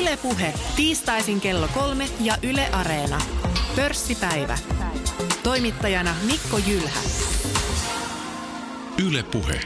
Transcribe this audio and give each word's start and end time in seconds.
Ylepuhe 0.00 0.54
tiistaisin 0.76 1.40
kello 1.40 1.68
kolme 1.74 2.08
ja 2.20 2.36
Yle 2.42 2.68
Areena. 2.72 3.18
Pörssipäivä. 3.76 4.58
Toimittajana 5.42 6.14
Mikko 6.26 6.58
Jylhä. 6.66 7.00
Ylepuhe. 9.08 9.60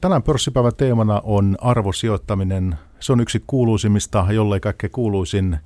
Tänään 0.00 0.22
pörssipäivän 0.22 0.76
teemana 0.76 1.20
on 1.24 1.56
arvosijoittaminen. 1.60 2.78
Se 3.00 3.12
on 3.12 3.20
yksi 3.20 3.44
kuuluisimmista, 3.46 4.26
jollei 4.30 4.60
kaikkein 4.60 4.90
kuuluisin 4.90 5.58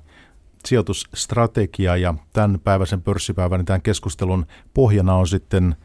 sijoitusstrategia 0.65 1.97
ja 1.97 2.13
tämän 2.33 2.59
päiväisen 2.63 3.01
pörssipäivän 3.01 3.65
tämän 3.65 3.81
keskustelun 3.81 4.45
pohjana 4.73 5.15
on 5.15 5.27
sitten 5.27 5.75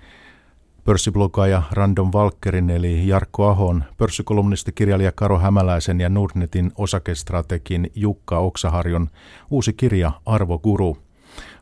pörssiblogaaja 0.90 1.62
Random 1.72 2.10
Valkerin 2.12 2.70
eli 2.70 3.08
Jarkko 3.08 3.48
Ahon, 3.48 3.84
pörssikolumnisti 3.96 4.72
kirjailija 4.72 5.12
Karo 5.12 5.38
Hämäläisen 5.38 6.00
ja 6.00 6.08
Nordnetin 6.08 6.72
osakestrategin 6.78 7.90
Jukka 7.94 8.38
Oksaharjon 8.38 9.08
uusi 9.50 9.72
kirja 9.72 10.12
Arvoguru. 10.26 10.96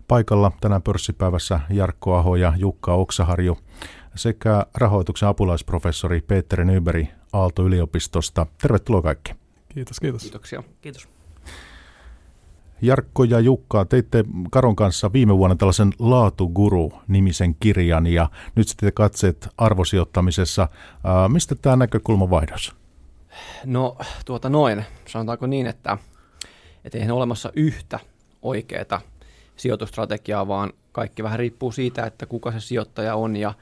Paikalla 0.09 0.53
tänään 0.61 0.83
pörssipäivässä 0.83 1.61
Jarkko 1.71 2.17
Aho 2.17 2.37
ja 2.37 2.53
Jukka 2.57 2.95
Oksaharju 2.95 3.59
sekä 4.15 4.67
rahoituksen 4.75 5.29
apulaisprofessori 5.29 6.21
Peter 6.21 6.65
Nyberg 6.65 7.07
Aalto-yliopistosta. 7.33 8.47
Tervetuloa 8.63 9.03
kaikki. 9.03 9.35
Kiitos, 9.69 10.01
kiitos. 10.01 10.23
Kiitoksia. 10.23 10.63
Kiitos. 10.81 11.18
Jarkko 12.83 13.25
ja 13.25 13.41
Jukka, 13.41 13.85
teitte 13.85 14.25
Karon 14.51 14.77
kanssa 14.77 15.13
viime 15.13 15.39
vuonna 15.39 15.57
tällaisen 15.57 15.93
Laatuguru-nimisen 15.99 17.57
kirjan 17.61 18.07
ja 18.07 18.29
nyt 18.55 18.69
sitten 18.69 18.93
katseet 18.93 19.49
arvosijoittamisessa. 19.59 20.69
Mistä 21.29 21.55
tämä 21.55 21.77
näkökulma 21.77 22.31
vaihdos? 22.31 22.75
No 23.65 23.97
tuota 24.25 24.49
noin, 24.49 24.85
sanotaanko 25.09 25.47
niin, 25.47 25.67
että, 25.67 25.99
että 26.85 26.99
eihän 26.99 27.17
olemassa 27.17 27.53
yhtä 27.57 28.01
oikeaa 28.43 29.01
sijoitustrategiaa, 29.57 30.49
vaan 30.49 30.73
kaikki 30.93 31.23
vähän 31.23 31.39
riippuu 31.39 31.73
siitä, 31.73 32.07
että 32.07 32.27
kuka 32.27 32.53
se 32.53 32.61
sijoittaja 32.61 33.15
on 33.15 33.37
ja 33.37 33.55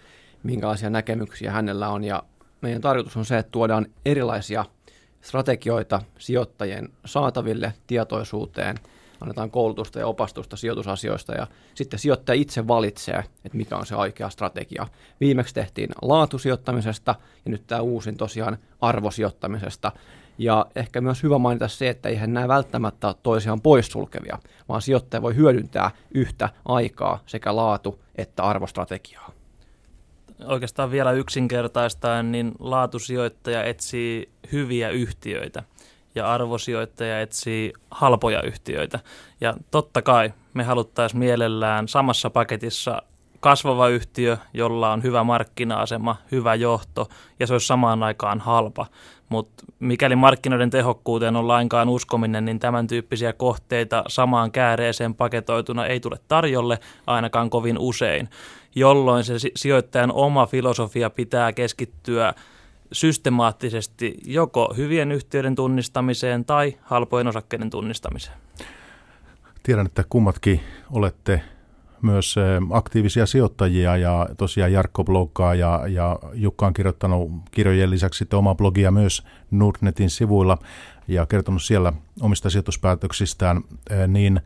minkälaisia 0.43 0.91
näkemyksiä 0.91 1.53
hänellä 1.53 1.89
on. 1.89 2.05
Ja 2.05 2.23
meidän 2.61 2.83
tarkoitus 2.83 3.17
on 3.17 3.25
se, 3.25 3.39
että 3.39 3.53
tuodaan 3.53 3.87
erilaisia 4.05 4.65
strategioita 5.21 6.03
sijoittajien 6.19 6.89
saataville, 7.05 7.73
tietoisuuteen– 7.87 8.77
annetaan 9.21 9.51
koulutusta 9.51 9.99
ja 9.99 10.07
opastusta 10.07 10.57
sijoitusasioista 10.57 11.33
ja 11.33 11.47
sitten 11.75 11.99
sijoittaja 11.99 12.41
itse 12.41 12.69
valitsee, 12.69 13.25
että 13.45 13.59
mikä 13.59 13.77
on 13.77 13.87
se 13.87 13.97
oikea 13.97 14.31
strategia. 14.31 14.87
Viimeksi 15.21 15.55
tehtiin 15.55 15.91
laatusijoittamisesta 16.03 17.15
ja 17.45 17.51
nyt 17.51 17.67
tämä 17.67 17.81
uusin 17.81 18.17
tosiaan 18.17 18.59
arvosijoittamisesta. 18.81 19.93
Ja 20.39 20.67
ehkä 20.77 21.01
myös 21.01 21.23
hyvä 21.23 21.39
mainita 21.39 21.69
se, 21.69 21.89
että 21.89 22.09
eihän 22.09 22.35
nämä 22.35 22.49
välttämättä 22.49 23.07
ole 23.07 23.17
toisiaan 23.23 23.61
poissulkevia, 23.61 24.39
vaan 24.69 24.83
sijoittaja 24.83 25.23
voi 25.23 25.37
hyödyntää 25.37 25.91
yhtä 26.15 26.49
aikaa 26.65 27.19
sekä 27.27 27.57
laatu- 27.57 28.01
että 28.17 28.43
arvostrategiaa. 28.43 29.31
Oikeastaan 30.45 30.91
vielä 30.91 31.13
yksinkertaistaen, 31.13 32.33
niin 32.33 32.53
laatusijoittaja 32.59 33.65
etsii 33.65 34.29
hyviä 34.53 34.91
yhtiöitä– 34.91 35.63
ja 36.17 36.33
arvosijoittaja 36.33 37.21
etsii 37.21 37.73
halpoja 37.91 38.43
yhtiöitä. 38.43 38.99
Ja 39.41 39.55
totta 39.71 40.03
kai 40.03 40.33
me 40.55 40.65
haluttaisiin 40.65 41.19
mielellään 41.19 41.89
samassa 41.89 42.31
paketissa 42.31 43.03
kasvava 43.41 43.89
yhtiö, 43.89 44.37
jolla 44.55 44.93
on 44.93 45.03
hyvä 45.03 45.25
markkina-asema, 45.25 46.17
hyvä 46.33 46.55
johto 46.55 47.09
ja 47.41 47.47
se 47.47 47.55
olisi 47.55 47.67
samaan 47.67 48.03
aikaan 48.03 48.41
halpa. 48.41 48.87
Mutta 49.29 49.65
mikäli 49.79 50.17
markkinoiden 50.17 50.71
tehokkuuteen 50.71 51.37
on 51.37 51.49
lainkaan 51.49 51.89
uskominen, 51.89 52.45
niin 52.45 52.59
tämän 52.59 52.87
tyyppisiä 52.87 53.33
kohteita 53.33 54.05
samaan 54.09 54.53
kääreeseen 54.53 55.15
paketoituna 55.15 55.87
ei 55.87 56.01
tule 56.01 56.17
tarjolle 56.29 56.79
ainakaan 57.07 57.51
kovin 57.51 57.79
usein, 57.79 58.29
jolloin 58.75 59.25
se 59.25 59.35
sijoittajan 59.57 60.13
oma 60.13 60.47
filosofia 60.47 61.11
pitää 61.11 61.53
keskittyä– 61.53 62.35
systemaattisesti 62.93 64.15
joko 64.25 64.75
hyvien 64.77 65.13
yhtiöiden 65.13 65.55
tunnistamiseen 65.55 66.45
tai 66.45 66.77
halpojen 66.83 67.27
osakkeiden 67.27 67.71
tunnistamiseen. 67.71 68.37
Tiedän, 69.63 69.87
että 69.87 70.05
kummatkin 70.09 70.61
olette 70.91 71.43
myös 72.03 72.37
aktiivisia 72.71 73.27
sijoittajia 73.27 73.97
ja 73.97 74.29
tosiaan 74.37 74.73
Jarkko 74.73 75.05
bloggaa 75.05 75.55
ja, 75.55 75.83
ja 75.89 76.19
Jukka 76.35 76.67
on 76.67 76.73
kirjoittanut 76.73 77.31
kirjojen 77.51 77.91
lisäksi 77.91 78.19
sitten 78.19 78.39
omaa 78.39 78.55
blogia 78.55 78.91
myös 78.91 79.23
Nordnetin 79.51 80.11
sivuilla 80.11 80.59
ja 81.09 81.27
kertonut 81.27 81.63
siellä 81.63 81.93
omista 82.21 82.51
sijoituspäätöksistään, 82.51 83.63
niin 84.09 84.41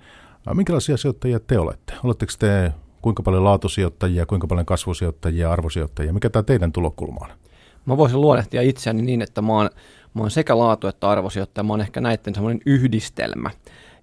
minkälaisia 0.55 0.97
sijoittajia 0.97 1.41
te 1.41 1.59
olette? 1.59 1.93
Oletteko 2.05 2.33
te 2.39 2.73
kuinka 3.03 3.23
paljon 3.23 3.45
laatusijoittajia, 3.45 4.27
kuinka 4.27 4.47
paljon 4.47 4.67
kasvusijoittajia, 4.67 5.53
arvosijoittajia? 5.53 6.13
Mikä 6.13 6.31
tämä 6.31 6.43
teidän 6.43 6.73
tulokulma 6.73 7.27
on? 7.27 7.31
Mä 7.87 7.97
voisin 7.97 8.21
luonnehtia 8.21 8.63
itseäni 8.63 9.03
niin, 9.03 9.23
että 9.23 9.43
mä 9.43 9.53
oon, 9.53 9.71
mä 10.15 10.21
oon 10.21 10.31
sekä 10.31 10.59
laatu- 10.59 10.87
että 10.87 11.11
arvosijoittaja. 11.11 11.65
Mä 11.65 11.73
oon 11.73 11.81
ehkä 11.81 12.01
näiden 12.01 12.35
semmoinen 12.35 12.61
yhdistelmä. 12.67 13.51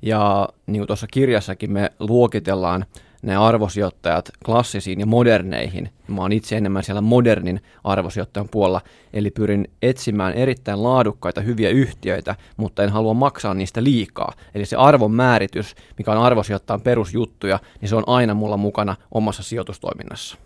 Ja 0.02 0.50
niin 0.68 0.80
kuin 0.80 0.88
tuossa 0.88 1.08
kirjassakin 1.12 1.72
me 1.72 1.92
luokitellaan 2.00 2.86
ne 3.22 3.36
arvosijoittajat 3.36 4.32
klassisiin 4.46 5.00
ja 5.00 5.06
moderneihin. 5.06 5.90
Mä 6.08 6.22
oon 6.22 6.32
itse 6.32 6.58
enemmän 6.58 6.84
siellä 6.84 7.02
modernin 7.02 7.62
arvosijoittajan 7.84 8.50
puolella, 8.52 8.82
eli 9.14 9.32
pyrin 9.32 9.68
etsimään 9.82 10.34
erittäin 10.34 10.84
laadukkaita 10.84 11.42
hyviä 11.42 11.70
yhtiöitä, 11.70 12.36
mutta 12.58 12.84
en 12.84 12.90
halua 12.90 13.14
maksaa 13.14 13.54
niistä 13.54 13.84
liikaa. 13.84 14.34
Eli 14.56 14.66
se 14.66 14.76
arvon 14.76 15.12
määritys, 15.12 15.76
mikä 15.98 16.12
on 16.12 16.18
arvosijoittajan 16.18 16.82
perusjuttuja, 16.82 17.59
niin 17.82 17.90
se 17.90 17.96
on 17.96 18.04
aina 18.08 18.34
mulla 18.34 18.58
mukana 18.58 18.96
omassa 19.12 19.44
sijoitustoiminnassa. 19.44 20.38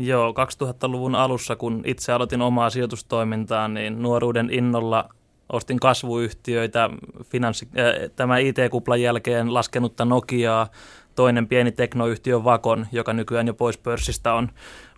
Joo, 0.00 0.32
2000-luvun 0.32 1.14
alussa, 1.14 1.56
kun 1.56 1.82
itse 1.84 2.12
aloitin 2.12 2.42
omaa 2.42 2.70
sijoitustoimintaa, 2.70 3.68
niin 3.68 4.02
nuoruuden 4.02 4.48
innolla 4.52 5.08
ostin 5.52 5.80
kasvuyhtiöitä, 5.80 6.90
finanssi, 7.24 7.68
äh, 7.78 8.10
tämä 8.16 8.38
IT-kuplan 8.38 9.02
jälkeen 9.02 9.54
laskenutta 9.54 10.04
Nokiaa, 10.04 10.68
toinen 11.14 11.48
pieni 11.48 11.72
teknoyhtiö 11.72 12.44
Vakon, 12.44 12.86
joka 12.92 13.12
nykyään 13.12 13.46
jo 13.46 13.54
pois 13.54 13.78
pörssistä 13.78 14.34
on, 14.34 14.48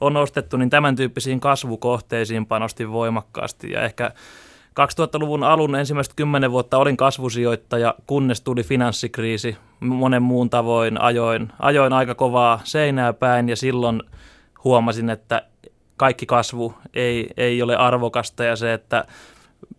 on 0.01 0.17
ostettu, 0.17 0.57
niin 0.57 0.71
tämän 0.71 0.97
tyyppisiin 0.97 1.41
kasvukohteisiin 1.41 2.47
panostin 2.47 2.93
voimakkaasti 2.93 3.71
ja 3.71 3.83
ehkä 3.83 4.11
2000-luvun 4.71 5.45
alun 5.45 5.75
ensimmäiset 5.75 6.15
kymmenen 6.15 6.51
vuotta 6.51 6.79
olin 6.79 6.97
kasvusijoittaja, 6.97 7.95
kunnes 8.07 8.41
tuli 8.41 8.63
finanssikriisi. 8.63 9.57
Monen 9.81 10.23
muun 10.23 10.51
tavoin 10.51 11.01
ajoin, 11.01 11.53
ajoin 11.59 11.93
aika 11.93 12.15
kovaa 12.15 12.61
seinää 12.65 13.13
päin 13.13 13.49
ja 13.49 13.57
silloin– 13.57 14.03
huomasin, 14.65 15.11
että 15.11 15.43
kaikki 15.97 16.27
kasvu 16.27 16.75
ei, 16.95 17.31
ei 17.37 17.63
ole 17.63 17.77
arvokasta 17.77 18.45
ja 18.45 18.57
se, 18.57 18.73
että 18.73 19.05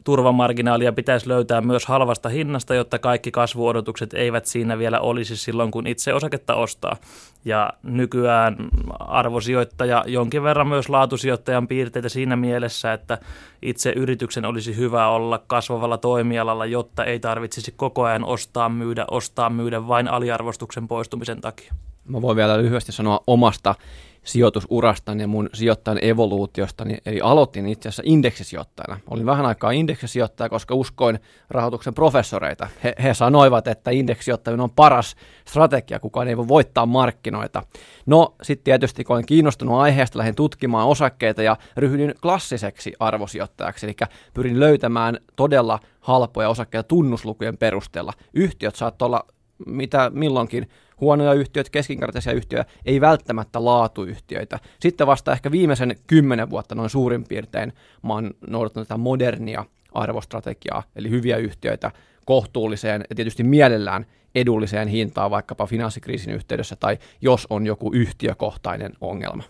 turvamarginaalia 0.04 0.92
pitäisi 0.92 1.30
löytää 1.30 1.62
myös 1.62 1.86
halvasta 1.86 2.30
hinnasta, 2.30 2.76
jotta 2.76 3.00
kaikki 3.00 3.32
kasvuodotukset 3.32 4.14
eivät 4.14 4.46
siinä 4.46 4.78
vielä 4.78 5.00
olisi 5.00 5.38
silloin, 5.38 5.72
kun 5.72 5.88
itse 5.88 6.14
osaketta 6.14 6.56
ostaa. 6.56 6.98
Ja 7.46 7.74
nykyään 7.84 8.56
arvosijoittaja 9.00 10.04
jonkin 10.08 10.44
verran 10.44 10.68
myös 10.68 10.90
laatusijoittajan 10.90 11.68
piirteitä 11.68 12.10
siinä 12.10 12.36
mielessä, 12.36 12.94
että 12.94 13.18
itse 13.62 13.94
yrityksen 13.96 14.46
olisi 14.46 14.78
hyvä 14.78 15.08
olla 15.08 15.44
kasvavalla 15.48 15.98
toimialalla, 15.98 16.66
jotta 16.66 17.06
ei 17.06 17.20
tarvitsisi 17.20 17.74
koko 17.78 18.04
ajan 18.04 18.24
ostaa, 18.24 18.70
myydä, 18.70 19.06
ostaa, 19.12 19.50
myydä 19.50 19.88
vain 19.88 20.08
aliarvostuksen 20.08 20.88
poistumisen 20.88 21.42
takia. 21.42 21.74
Mä 22.06 22.22
voin 22.22 22.38
vielä 22.38 22.58
lyhyesti 22.58 22.92
sanoa 22.92 23.24
omasta 23.28 23.76
sijoitusurastani 24.24 25.24
ja 25.24 25.28
mun 25.28 25.50
sijoittajan 25.54 26.00
evoluutiostani, 26.02 26.98
eli 27.06 27.22
aloitin 27.22 27.66
itse 27.66 27.90
asiassa 27.90 28.04
indeksisijoittajana. 28.06 29.00
Olin 29.08 29.26
vähän 29.26 29.46
aikaa 29.46 29.72
indeksisijoittaja, 29.72 30.50
koska 30.50 30.76
uskoin 30.76 31.20
rahoituksen 31.50 31.94
professoreita. 31.94 32.68
He, 32.84 32.96
he 33.04 33.14
sanoivat, 33.14 33.68
että 33.68 33.92
indeksisijoittaminen 33.92 34.64
on 34.64 34.72
paras 34.72 35.16
strategia, 35.48 36.00
kukaan 36.00 36.28
ei 36.28 36.38
voi 36.38 36.48
voittaa 36.48 36.86
markkinoita. 36.86 37.64
No 38.06 38.36
sitten 38.42 38.64
tietysti, 38.64 39.04
kun 39.04 39.14
olen 39.14 39.26
kiinnostunut 39.26 39.80
aiheesta, 39.80 40.20
lähdin 40.20 40.36
tutkimaan 40.36 40.88
osakkeita 40.88 41.44
ja 41.44 41.58
ryhdyin 41.78 42.16
klassiseksi 42.22 42.94
arvosijoittajaksi, 43.00 43.86
eli 43.86 43.96
pyrin 44.34 44.60
löytämään 44.60 45.18
todella 45.36 45.80
halpoja 46.00 46.50
osakkeita 46.50 46.88
tunnuslukujen 46.88 47.58
perusteella. 47.58 48.14
Yhtiöt 48.34 48.76
saattaa 48.76 49.06
olla 49.06 49.26
mitä 49.66 50.12
milloinkin 50.14 50.70
huonoja 51.02 51.34
yhtiöitä, 51.34 51.70
keskinkertaisia 51.72 52.34
yhtiöitä, 52.34 52.72
ei 52.86 53.02
välttämättä 53.02 53.66
laatuyhtiöitä. 53.66 54.60
Sitten 54.80 55.08
vasta 55.08 55.32
ehkä 55.32 55.52
viimeisen 55.52 55.96
kymmenen 56.08 56.50
vuotta 56.50 56.76
noin 56.76 56.90
suurin 56.90 57.24
piirtein 57.24 57.74
mä 58.04 58.14
oon 58.14 58.32
noudattanut 58.48 58.88
tätä 58.88 58.98
modernia 58.98 59.66
arvostrategiaa, 59.94 60.84
eli 60.96 61.10
hyviä 61.10 61.38
yhtiöitä 61.38 61.92
kohtuulliseen 62.26 63.04
ja 63.10 63.16
tietysti 63.16 63.44
mielellään 63.44 64.06
edulliseen 64.36 64.88
hintaan 64.88 65.32
vaikkapa 65.32 65.66
finanssikriisin 65.66 66.34
yhteydessä 66.34 66.76
tai 66.76 66.98
jos 67.22 67.48
on 67.50 67.66
joku 67.66 67.92
yhtiökohtainen 67.94 68.92
ongelma. 69.02 69.44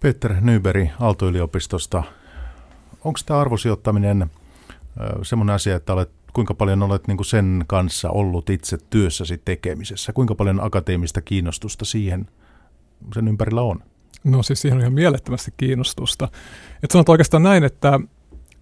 Peter 0.00 0.34
Nyberg 0.40 0.88
Aalto-yliopistosta. 1.00 2.02
Onko 3.04 3.20
tämä 3.26 3.40
arvosijoittaminen 3.40 4.30
semmoinen 5.22 5.54
asia, 5.54 5.76
että 5.76 5.92
olet, 5.92 6.10
kuinka 6.34 6.54
paljon 6.54 6.82
olet 6.82 7.08
niin 7.08 7.16
kuin 7.16 7.26
sen 7.26 7.64
kanssa 7.66 8.10
ollut 8.10 8.50
itse 8.50 8.78
työssäsi 8.90 9.42
tekemisessä? 9.44 10.12
Kuinka 10.12 10.34
paljon 10.34 10.64
akateemista 10.64 11.22
kiinnostusta 11.22 11.84
siihen 11.84 12.26
sen 13.14 13.28
ympärillä 13.28 13.62
on? 13.62 13.80
No 14.24 14.42
siis 14.42 14.60
siihen 14.60 14.76
on 14.76 14.80
ihan 14.80 14.92
mielettömästi 14.92 15.54
kiinnostusta. 15.56 16.28
Et 16.82 16.90
sanotaan 16.90 17.14
oikeastaan 17.14 17.42
näin, 17.42 17.64
että 17.64 18.00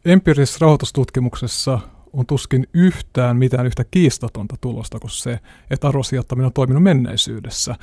empiirisessä 0.04 0.58
rahoitustutkimuksessa 0.60 1.78
on 2.12 2.26
tuskin 2.26 2.66
yhtään 2.74 3.36
mitään 3.36 3.66
yhtä 3.66 3.84
kiistatonta 3.90 4.56
tulosta 4.60 5.00
kuin 5.00 5.10
se, 5.10 5.38
että 5.70 5.88
arvosijoittaminen 5.88 6.46
on 6.46 6.52
toiminut 6.52 6.82
menneisyydessä. 6.82 7.74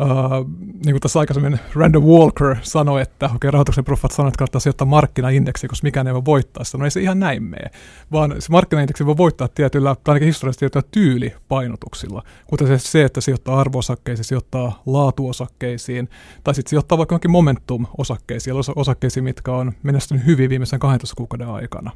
Uh, 0.00 0.50
niin 0.84 0.92
kuin 0.92 1.00
tässä 1.00 1.20
aikaisemmin 1.20 1.58
Randall 1.74 2.04
Walker 2.04 2.56
sanoi, 2.62 3.02
että 3.02 3.26
okei, 3.26 3.36
okay, 3.36 3.50
rahoituksen 3.50 3.84
proffat 3.84 4.12
sanoi, 4.12 4.28
että 4.28 4.38
kannattaa 4.38 4.60
sijoittaa 4.60 4.86
markkinaindeksi, 4.86 5.68
koska 5.68 5.84
mikään 5.84 6.06
ei 6.06 6.14
voi 6.14 6.24
voittaa 6.24 6.64
sitä. 6.64 6.78
No 6.78 6.84
ei 6.84 6.90
se 6.90 7.00
ihan 7.00 7.20
näin 7.20 7.42
mene, 7.42 7.70
vaan 8.12 8.34
se 8.38 8.50
markkinaindeksi 8.50 9.06
voi 9.06 9.16
voittaa 9.16 9.48
tietyllä, 9.48 9.96
tai 10.04 10.12
ainakin 10.12 10.26
historiallisesti 10.26 10.60
tietyllä 10.60 10.88
tyylipainotuksilla, 10.90 12.22
kuten 12.46 12.66
se, 12.66 12.78
se 12.78 13.04
että 13.04 13.20
sijoittaa 13.20 13.60
arvoosakkeisiin, 13.60 14.24
sijoittaa 14.24 14.82
laatuosakkeisiin, 14.86 16.08
tai 16.44 16.54
sitten 16.54 16.70
sijoittaa 16.70 16.98
vaikka 16.98 17.12
johonkin 17.12 17.30
momentum-osakkeisiin, 17.30 18.56
osakkeisiin, 18.76 19.24
mitkä 19.24 19.52
on 19.52 19.72
menestynyt 19.82 20.26
hyvin 20.26 20.50
viimeisen 20.50 20.78
12 20.78 21.16
kuukauden 21.16 21.48
aikana. 21.48 21.90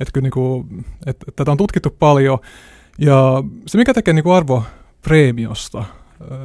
Että 0.00 0.12
kyllä 0.12 0.22
niin 0.22 0.32
kuin, 0.32 0.84
että 1.06 1.26
tätä 1.36 1.50
on 1.50 1.56
tutkittu 1.56 1.90
paljon, 1.98 2.38
ja 2.98 3.42
se 3.66 3.78
mikä 3.78 3.94
tekee 3.94 4.14
niin 4.14 4.24
kuin 4.24 4.34
arvopreemiosta 4.34 5.84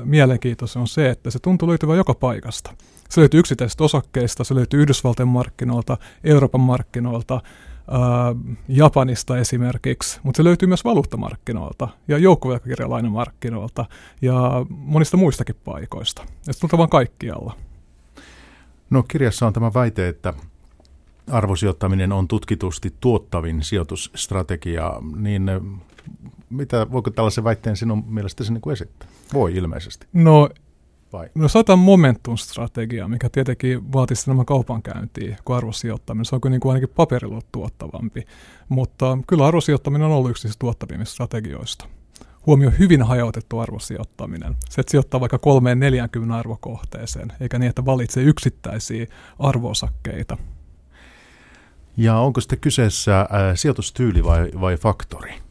mielenkiintoista 0.03 0.79
on 0.79 0.87
se, 0.87 1.09
että 1.09 1.31
se 1.31 1.39
tuntuu 1.39 1.69
löytyvän 1.69 1.97
joka 1.97 2.13
paikasta. 2.13 2.73
Se 3.09 3.21
löytyy 3.21 3.39
yksittäisistä 3.39 3.83
osakkeista, 3.83 4.43
se 4.43 4.55
löytyy 4.55 4.81
Yhdysvaltain 4.81 5.29
markkinoilta, 5.29 5.97
Euroopan 6.23 6.61
markkinoilta, 6.61 7.41
Japanista 8.67 9.37
esimerkiksi, 9.37 10.19
mutta 10.23 10.37
se 10.37 10.43
löytyy 10.43 10.67
myös 10.67 10.83
valuuttamarkkinoilta 10.83 11.87
ja 12.07 12.17
joukkovelkakirjalainamarkkinoilta 12.17 13.85
ja 14.21 14.65
monista 14.69 15.17
muistakin 15.17 15.55
paikoista. 15.65 16.25
Ja 16.47 16.53
se 16.53 16.59
tuntuu 16.59 16.79
vain 16.79 16.89
kaikkialla. 16.89 17.53
No 18.89 19.03
kirjassa 19.03 19.47
on 19.47 19.53
tämä 19.53 19.71
väite, 19.73 20.07
että 20.07 20.33
arvosijoittaminen 21.31 22.11
on 22.11 22.27
tutkitusti 22.27 22.93
tuottavin 22.99 23.63
sijoitusstrategia, 23.63 24.93
niin 25.15 25.51
mitä, 26.49 26.91
voiko 26.91 27.09
tällaisen 27.09 27.43
väitteen 27.43 27.77
sinun 27.77 28.03
mielestäsi 28.07 28.53
niin 28.53 28.61
kuin 28.61 28.73
esittää? 28.73 29.09
Voi 29.33 29.55
ilmeisesti. 29.55 30.07
No, 30.13 30.49
Vai? 31.13 31.29
no 31.35 31.47
saatan 31.47 31.79
momentum-strategia, 31.79 33.07
mikä 33.07 33.29
tietenkin 33.29 33.93
vaatisi 33.93 34.29
enemmän 34.29 34.45
kaupankäyntiä 34.45 35.37
kuin 35.45 35.57
arvosijoittaminen. 35.57 36.25
Se 36.25 36.35
on 36.35 36.41
kuin, 36.41 36.51
niin 36.51 36.61
kuin 36.61 36.73
ainakin 36.73 36.95
paperilla 36.95 37.41
tuottavampi. 37.51 38.27
Mutta 38.69 39.17
kyllä 39.27 39.45
arvosijoittaminen 39.45 40.07
on 40.07 40.13
ollut 40.13 40.31
yksi 40.31 40.41
siis 40.41 40.57
tuottavimmista 40.57 41.13
strategioista. 41.13 41.85
Huomio 42.45 42.71
hyvin 42.79 43.03
hajautettu 43.03 43.59
arvosijoittaminen. 43.59 44.55
Se, 44.69 44.81
että 44.81 44.91
sijoittaa 44.91 45.19
vaikka 45.19 45.37
kolmeen 45.37 45.79
40 45.79 46.35
arvokohteeseen, 46.35 47.33
eikä 47.41 47.59
niin, 47.59 47.69
että 47.69 47.85
valitsee 47.85 48.23
yksittäisiä 48.23 49.05
arvosakkeita. 49.39 50.37
Ja 51.97 52.17
onko 52.17 52.41
sitten 52.41 52.59
kyseessä 52.59 53.19
äh, 53.19 53.27
sijoitustyyli 53.55 54.23
vai, 54.23 54.51
vai 54.61 54.77
faktori? 54.77 55.46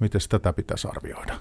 Miten 0.00 0.20
tätä 0.28 0.52
pitäisi 0.52 0.88
arvioida? 0.88 1.34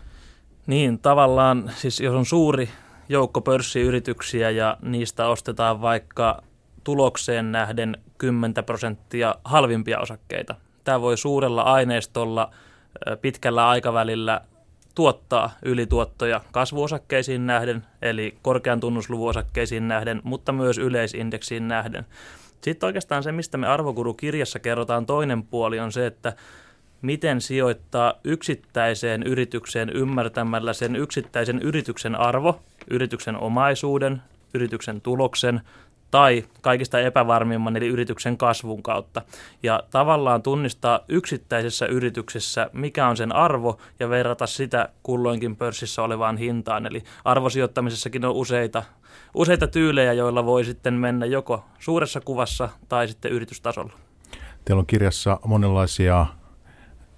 Niin, 0.68 1.00
tavallaan 1.00 1.72
siis 1.76 2.00
jos 2.00 2.16
on 2.16 2.26
suuri 2.26 2.70
joukko 3.10 3.42
pörssiyrityksiä 3.42 4.50
ja 4.50 4.78
niistä 4.82 5.28
ostetaan 5.28 5.82
vaikka 5.82 6.42
tulokseen 6.84 7.52
nähden 7.52 7.98
10 8.18 8.66
prosenttia 8.66 9.36
halvimpia 9.44 10.00
osakkeita. 10.00 10.56
Tämä 10.84 11.02
voi 11.02 11.18
suurella 11.18 11.62
aineistolla 11.62 12.52
pitkällä 13.22 13.70
aikavälillä 13.70 14.42
tuottaa 14.96 15.52
ylituottoja 15.66 16.42
kasvuosakkeisiin 16.52 17.48
nähden, 17.48 17.84
eli 18.02 18.38
korkean 18.42 18.80
tunnusluvun 18.80 19.30
osakkeisiin 19.30 19.88
nähden, 19.88 20.22
mutta 20.24 20.52
myös 20.52 20.78
yleisindeksiin 20.78 21.68
nähden. 21.68 22.06
Sitten 22.62 22.88
oikeastaan 22.88 23.24
se, 23.24 23.32
mistä 23.32 23.58
me 23.58 23.68
Arvokuru-kirjassa 23.68 24.60
kerrotaan 24.60 25.06
toinen 25.06 25.44
puoli, 25.44 25.80
on 25.80 25.92
se, 25.92 26.06
että 26.06 26.34
miten 27.02 27.42
sijoittaa 27.42 28.14
yksittäiseen 28.24 29.24
yritykseen 29.24 29.90
ymmärtämällä 29.90 30.74
sen 30.74 30.96
yksittäisen 30.96 31.60
yrityksen 31.60 32.16
arvo, 32.16 32.60
yrityksen 32.90 33.38
omaisuuden, 33.38 34.22
yrityksen 34.54 35.02
tuloksen 35.02 35.62
tai 36.12 36.44
kaikista 36.62 37.00
epävarmimman 37.00 37.78
eli 37.78 37.88
yrityksen 37.88 38.38
kasvun 38.38 38.84
kautta. 38.84 39.22
Ja 39.64 39.84
tavallaan 39.92 40.42
tunnistaa 40.42 41.00
yksittäisessä 41.08 41.86
yrityksessä, 41.86 42.70
mikä 42.74 43.08
on 43.08 43.18
sen 43.18 43.36
arvo 43.36 43.78
ja 44.00 44.10
verrata 44.10 44.48
sitä 44.48 44.90
kulloinkin 45.04 45.56
pörssissä 45.56 46.04
olevaan 46.04 46.38
hintaan. 46.38 46.86
Eli 46.86 47.04
arvosijoittamisessakin 47.26 48.26
on 48.26 48.34
useita, 48.34 48.84
useita 49.34 49.68
tyylejä, 49.68 50.14
joilla 50.14 50.46
voi 50.46 50.64
sitten 50.64 50.94
mennä 50.94 51.26
joko 51.26 51.66
suuressa 51.80 52.22
kuvassa 52.22 52.70
tai 52.90 53.08
sitten 53.08 53.32
yritystasolla. 53.32 53.94
Teillä 54.66 54.80
on 54.80 54.86
kirjassa 54.86 55.40
monenlaisia 55.46 56.26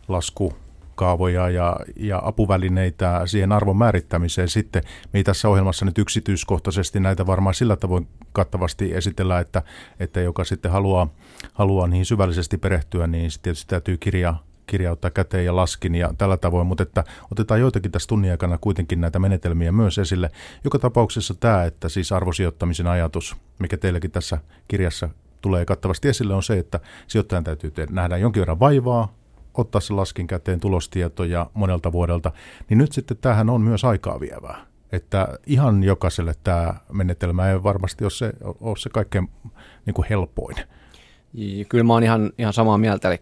lasku 0.09 0.53
kaavoja 0.99 1.49
ja, 1.49 1.79
ja 1.95 2.21
apuvälineitä 2.25 3.21
siihen 3.25 3.51
arvon 3.51 3.77
määrittämiseen. 3.77 4.49
Sitten 4.49 4.83
me 5.13 5.19
ei 5.19 5.23
tässä 5.23 5.49
ohjelmassa 5.49 5.85
nyt 5.85 5.97
yksityiskohtaisesti 5.97 6.99
näitä 6.99 7.27
varmaan 7.27 7.53
sillä 7.53 7.75
tavoin 7.75 8.07
kattavasti 8.31 8.95
esitellä, 8.95 9.39
että, 9.39 9.61
että 9.99 10.21
joka 10.21 10.43
sitten 10.43 10.71
haluaa, 10.71 11.07
haluaa 11.53 11.87
niihin 11.87 12.05
syvällisesti 12.05 12.57
perehtyä, 12.57 13.07
niin 13.07 13.31
sitten 13.31 13.43
tietysti 13.43 13.69
täytyy 13.69 13.97
kirja, 13.97 14.35
kirjauttaa 14.67 15.11
käteen 15.11 15.45
ja 15.45 15.55
laskin 15.55 15.95
ja 15.95 16.13
tällä 16.17 16.37
tavoin, 16.37 16.67
mutta 16.67 16.83
että 16.83 17.03
otetaan 17.31 17.59
joitakin 17.59 17.91
tässä 17.91 18.07
tunnin 18.07 18.31
aikana 18.31 18.57
kuitenkin 18.57 19.01
näitä 19.01 19.19
menetelmiä 19.19 19.71
myös 19.71 19.97
esille. 19.97 20.31
Joka 20.63 20.79
tapauksessa 20.79 21.33
tämä, 21.33 21.63
että 21.63 21.89
siis 21.89 22.11
arvosijoittamisen 22.11 22.87
ajatus, 22.87 23.35
mikä 23.59 23.77
teilläkin 23.77 24.11
tässä 24.11 24.37
kirjassa 24.67 25.09
tulee 25.41 25.65
kattavasti 25.65 26.07
esille, 26.07 26.33
on 26.33 26.43
se, 26.43 26.57
että 26.57 26.79
sijoittajan 27.07 27.43
täytyy 27.43 27.73
nähdä 27.89 28.17
jonkin 28.17 28.41
verran 28.41 28.59
vaivaa, 28.59 29.18
ottaa 29.53 29.81
se 29.81 29.93
laskin 29.93 30.27
käteen 30.27 30.59
tulostietoja 30.59 31.49
monelta 31.53 31.91
vuodelta, 31.91 32.31
niin 32.69 32.77
nyt 32.77 32.91
sitten 32.91 33.17
tämähän 33.17 33.49
on 33.49 33.61
myös 33.61 33.85
aikaa 33.85 34.19
vievää. 34.19 34.65
Että 34.91 35.27
ihan 35.45 35.83
jokaiselle 35.83 36.33
tämä 36.43 36.73
menetelmä 36.91 37.49
ei 37.49 37.63
varmasti 37.63 38.05
ole 38.05 38.11
se, 38.11 38.33
ole 38.43 38.77
se 38.77 38.89
kaikkein 38.89 39.29
niin 39.85 39.93
kuin 39.93 40.07
helpoin. 40.09 40.55
Kyllä 41.69 41.83
mä 41.83 41.93
oon 41.93 42.03
ihan, 42.03 42.31
ihan 42.37 42.53
samaa 42.53 42.77
mieltä, 42.77 43.07
eli 43.07 43.17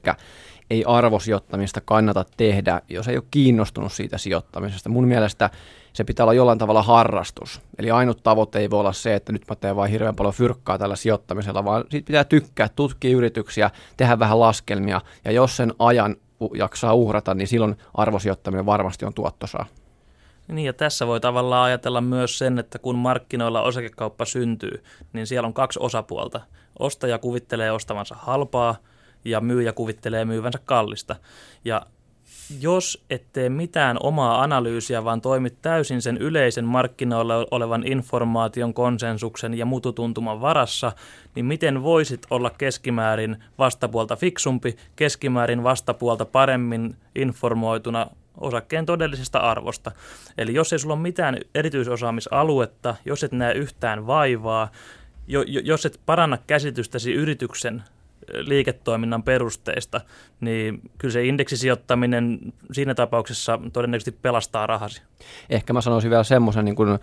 ei 0.69 0.83
arvosijoittamista 0.88 1.81
kannata 1.81 2.25
tehdä, 2.38 2.81
jos 2.89 3.07
ei 3.07 3.17
ole 3.17 3.24
kiinnostunut 3.31 3.91
siitä 3.91 4.17
sijoittamisesta. 4.17 4.89
Mun 4.89 5.07
mielestä 5.07 5.50
se 5.93 6.03
pitää 6.03 6.24
olla 6.24 6.33
jollain 6.33 6.57
tavalla 6.57 6.83
harrastus. 6.83 7.62
Eli 7.77 7.91
ainut 7.91 8.24
tavoite 8.24 8.59
ei 8.59 8.69
voi 8.69 8.79
olla 8.79 8.93
se, 8.93 9.15
että 9.15 9.31
nyt 9.31 9.43
mä 9.50 9.55
teen 9.55 9.75
vain 9.75 9.91
hirveän 9.91 10.15
paljon 10.15 10.33
fyrkkaa 10.33 10.77
tällä 10.77 10.95
sijoittamisella, 10.95 11.65
vaan 11.65 11.83
siitä 11.89 12.07
pitää 12.07 12.24
tykkää, 12.24 12.69
tutkia 12.69 13.17
yrityksiä, 13.17 13.71
tehdä 13.97 14.19
vähän 14.19 14.39
laskelmia, 14.39 15.01
ja 15.25 15.31
jos 15.31 15.57
sen 15.57 15.74
ajan 15.79 16.15
jaksaa 16.53 16.93
uhrata, 16.93 17.33
niin 17.33 17.47
silloin 17.47 17.75
arvosijoittaminen 17.93 18.65
varmasti 18.65 19.05
on 19.05 19.13
tuottosaa. 19.13 19.65
Niin 20.47 20.65
ja 20.65 20.74
tässä 20.74 21.07
voi 21.07 21.19
tavallaan 21.19 21.65
ajatella 21.65 22.01
myös 22.01 22.38
sen, 22.38 22.59
että 22.59 22.79
kun 22.79 22.95
markkinoilla 22.95 23.62
osakekauppa 23.62 24.25
syntyy, 24.25 24.83
niin 25.13 25.27
siellä 25.27 25.47
on 25.47 25.53
kaksi 25.53 25.79
osapuolta. 25.81 26.41
Ostaja 26.79 27.19
kuvittelee 27.19 27.71
ostavansa 27.71 28.15
halpaa 28.19 28.75
ja 29.29 29.41
myyjä 29.41 29.74
kuvittelee 29.74 30.25
myyvänsä 30.25 30.60
kallista. 30.65 31.15
Ja 31.65 31.86
jos 32.60 33.03
et 33.10 33.24
tee 33.34 33.50
mitään 33.50 33.98
omaa 34.00 34.43
analyysiä, 34.43 35.03
vaan 35.03 35.22
toimit 35.22 35.62
täysin 35.62 36.01
sen 36.01 36.17
yleisen 36.17 36.65
markkinoilla 36.65 37.48
olevan 37.51 37.88
informaation, 37.88 38.74
konsensuksen 38.74 39.53
ja 39.53 39.65
mututuntuman 39.65 40.41
varassa, 40.41 40.91
niin 41.36 41.46
miten 41.46 41.84
voisit 41.84 42.27
olla 42.29 42.50
keskimäärin 42.50 43.43
vastapuolta 43.57 44.15
fiksumpi, 44.15 44.75
keskimäärin 44.96 45.63
vastapuolta 45.63 46.25
paremmin 46.25 46.96
informoituna 47.15 48.07
osakkeen 48.38 48.86
todellisesta 48.86 49.39
arvosta. 49.39 49.91
Eli 50.38 50.53
jos 50.53 50.74
ei 50.74 50.79
sulla 50.79 50.93
ole 50.93 51.01
mitään 51.01 51.38
erityisosaamisaluetta, 51.55 52.96
jos 53.05 53.24
et 53.24 53.31
näe 53.31 53.53
yhtään 53.53 54.07
vaivaa, 54.07 54.72
jo, 55.27 55.43
jos 55.48 55.86
et 55.86 56.00
paranna 56.05 56.38
käsitystäsi 56.48 57.13
yrityksen 57.13 57.84
liiketoiminnan 58.34 59.24
perusteista, 59.24 60.01
niin 60.39 60.81
kyllä 60.98 61.12
se 61.12 61.25
indeksisijoittaminen 61.25 62.39
siinä 62.72 62.96
tapauksessa 62.96 63.60
todennäköisesti 63.74 64.19
pelastaa 64.22 64.67
rahasi. 64.67 65.01
Ehkä 65.50 65.74
mä 65.74 65.81
sanoisin 65.81 66.10
vielä 66.10 66.24
semmoisen 66.24 66.65
niin 66.65 66.75
kuin 66.75 67.00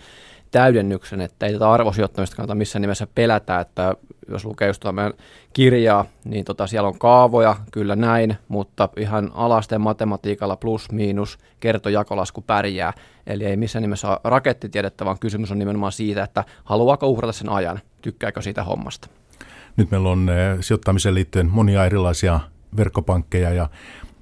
täydennyksen, 0.51 1.21
että 1.21 1.47
ei 1.47 1.53
tätä 1.53 1.71
arvosijoittamista 1.71 2.37
kannata 2.37 2.55
missään 2.55 2.81
nimessä 2.81 3.07
pelätä, 3.15 3.61
että 3.61 3.95
jos 4.29 4.45
lukee 4.45 4.69
just 4.69 4.85
meidän 4.93 5.13
kirjaa, 5.53 6.05
niin 6.25 6.45
tota, 6.45 6.67
siellä 6.67 6.89
on 6.89 6.99
kaavoja, 6.99 7.57
kyllä 7.73 7.97
näin, 7.97 8.37
mutta 8.49 8.89
ihan 8.97 9.31
alasten 9.35 9.81
matematiikalla 9.81 10.57
plus 10.57 10.93
miinus 10.93 11.39
kertojakolasku 11.61 12.41
pärjää. 12.41 12.93
Eli 13.27 13.45
ei 13.45 13.57
missään 13.57 13.83
nimessä 13.83 14.09
ole 14.09 14.21
rakettitiedettä, 14.25 15.05
vaan 15.05 15.19
kysymys 15.19 15.51
on 15.51 15.59
nimenomaan 15.59 15.93
siitä, 15.93 16.23
että 16.23 16.45
haluaako 16.65 17.09
uhrata 17.09 17.33
sen 17.33 17.49
ajan, 17.49 17.81
tykkääkö 18.03 18.43
siitä 18.43 18.65
hommasta. 18.65 19.09
Nyt 19.77 19.91
meillä 19.91 20.11
on 20.11 20.29
eh, 20.29 20.59
sijoittamiseen 20.61 21.15
liittyen 21.15 21.51
monia 21.51 21.87
erilaisia 21.87 22.41
verkkopankkeja 22.77 23.51
ja 23.51 23.69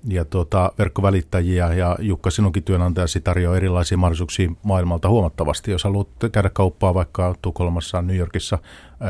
ja 0.09 0.25
tuota, 0.25 0.73
verkkovälittäjiä 0.79 1.75
ja 1.75 1.97
Jukka 2.01 2.31
sinunkin 2.31 2.63
työnantajasi 2.63 3.21
tarjoaa 3.21 3.57
erilaisia 3.57 3.99
mahdollisuuksia 3.99 4.51
maailmalta 4.63 5.09
huomattavasti. 5.09 5.71
Jos 5.71 5.85
haluat 5.85 6.09
käydä 6.33 6.51
kauppaa 6.51 6.95
vaikka 6.95 7.35
Tukholmassa, 7.43 8.03
New 8.03 8.17
Yorkissa, 8.17 8.59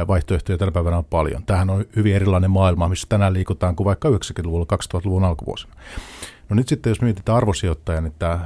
vaihtoehtoja 0.09 0.59
tänä 0.59 0.73
päivänä 0.73 0.99
on 0.99 1.05
paljon. 1.05 1.43
Tähän 1.47 1.71
on 1.71 1.85
hyvin 1.97 2.15
erilainen 2.15 2.51
maailma, 2.51 2.89
missä 2.89 3.07
tänään 3.09 3.33
liikutaan 3.33 3.77
kuin 3.77 3.85
vaikka 3.85 4.09
90-luvulla, 4.09 4.67
2000-luvun 4.97 5.25
alkuvuosina. 5.25 5.75
No 6.49 6.57
nyt 6.57 6.69
sitten 6.69 6.91
jos 6.91 7.01
mietitään 7.01 7.37
arvosijoittajan, 7.37 8.07
että 8.07 8.39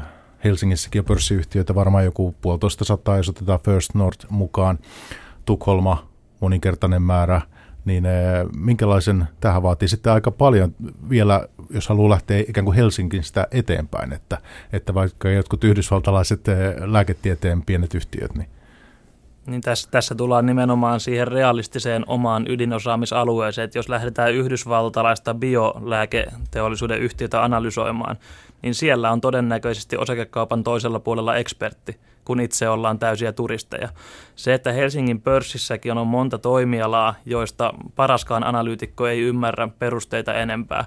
Helsingissäkin 0.44 1.00
on 1.00 1.04
pörssiyhtiöitä 1.04 1.74
varmaan 1.74 2.04
joku 2.04 2.34
puolitoista 2.40 2.84
sataa, 2.84 3.16
jos 3.16 3.28
otetaan 3.28 3.60
First 3.60 3.94
North 3.94 4.26
mukaan, 4.30 4.78
Tukholma 5.44 6.06
moninkertainen 6.40 7.02
määrä– 7.02 7.40
niin 7.86 8.06
eh, 8.06 8.12
minkälaisen, 8.56 9.28
tähän 9.40 9.62
vaatii 9.62 9.88
sitten 9.88 10.12
aika 10.12 10.30
paljon 10.30 10.74
vielä, 11.08 11.48
jos 11.70 11.88
haluaa 11.88 12.10
lähteä 12.10 12.44
ikään 12.48 12.64
kuin 12.64 12.76
Helsingistä 12.76 13.46
eteenpäin, 13.50 14.12
että, 14.12 14.38
että 14.72 14.94
vaikka 14.94 15.30
jotkut 15.30 15.64
yhdysvaltalaiset 15.64 16.48
eh, 16.48 16.56
lääketieteen 16.84 17.62
pienet 17.62 17.94
yhtiöt, 17.94 18.34
niin 18.34 18.48
niin 19.46 19.60
tässä, 19.60 19.88
tässä 19.90 20.14
tullaan 20.14 20.46
nimenomaan 20.46 21.00
siihen 21.00 21.28
realistiseen 21.28 22.04
omaan 22.06 22.46
ydinosaamisalueeseen, 22.48 23.64
että 23.64 23.78
jos 23.78 23.88
lähdetään 23.88 24.34
yhdysvaltalaista 24.34 25.34
biolääketeollisuuden 25.34 27.00
yhtiötä 27.00 27.44
analysoimaan, 27.44 28.16
niin 28.62 28.74
siellä 28.74 29.10
on 29.10 29.20
todennäköisesti 29.20 29.96
osakekaupan 29.96 30.64
toisella 30.64 31.00
puolella 31.00 31.36
ekspertti, 31.36 32.00
kun 32.24 32.40
itse 32.40 32.68
ollaan 32.68 32.98
täysiä 32.98 33.32
turisteja. 33.32 33.88
Se, 34.36 34.54
että 34.54 34.72
Helsingin 34.72 35.20
pörssissäkin 35.20 35.98
on 35.98 36.06
monta 36.06 36.38
toimialaa, 36.38 37.14
joista 37.24 37.74
paraskaan 37.96 38.44
analyytikko 38.44 39.06
ei 39.06 39.20
ymmärrä 39.20 39.68
perusteita 39.78 40.34
enempää, 40.34 40.84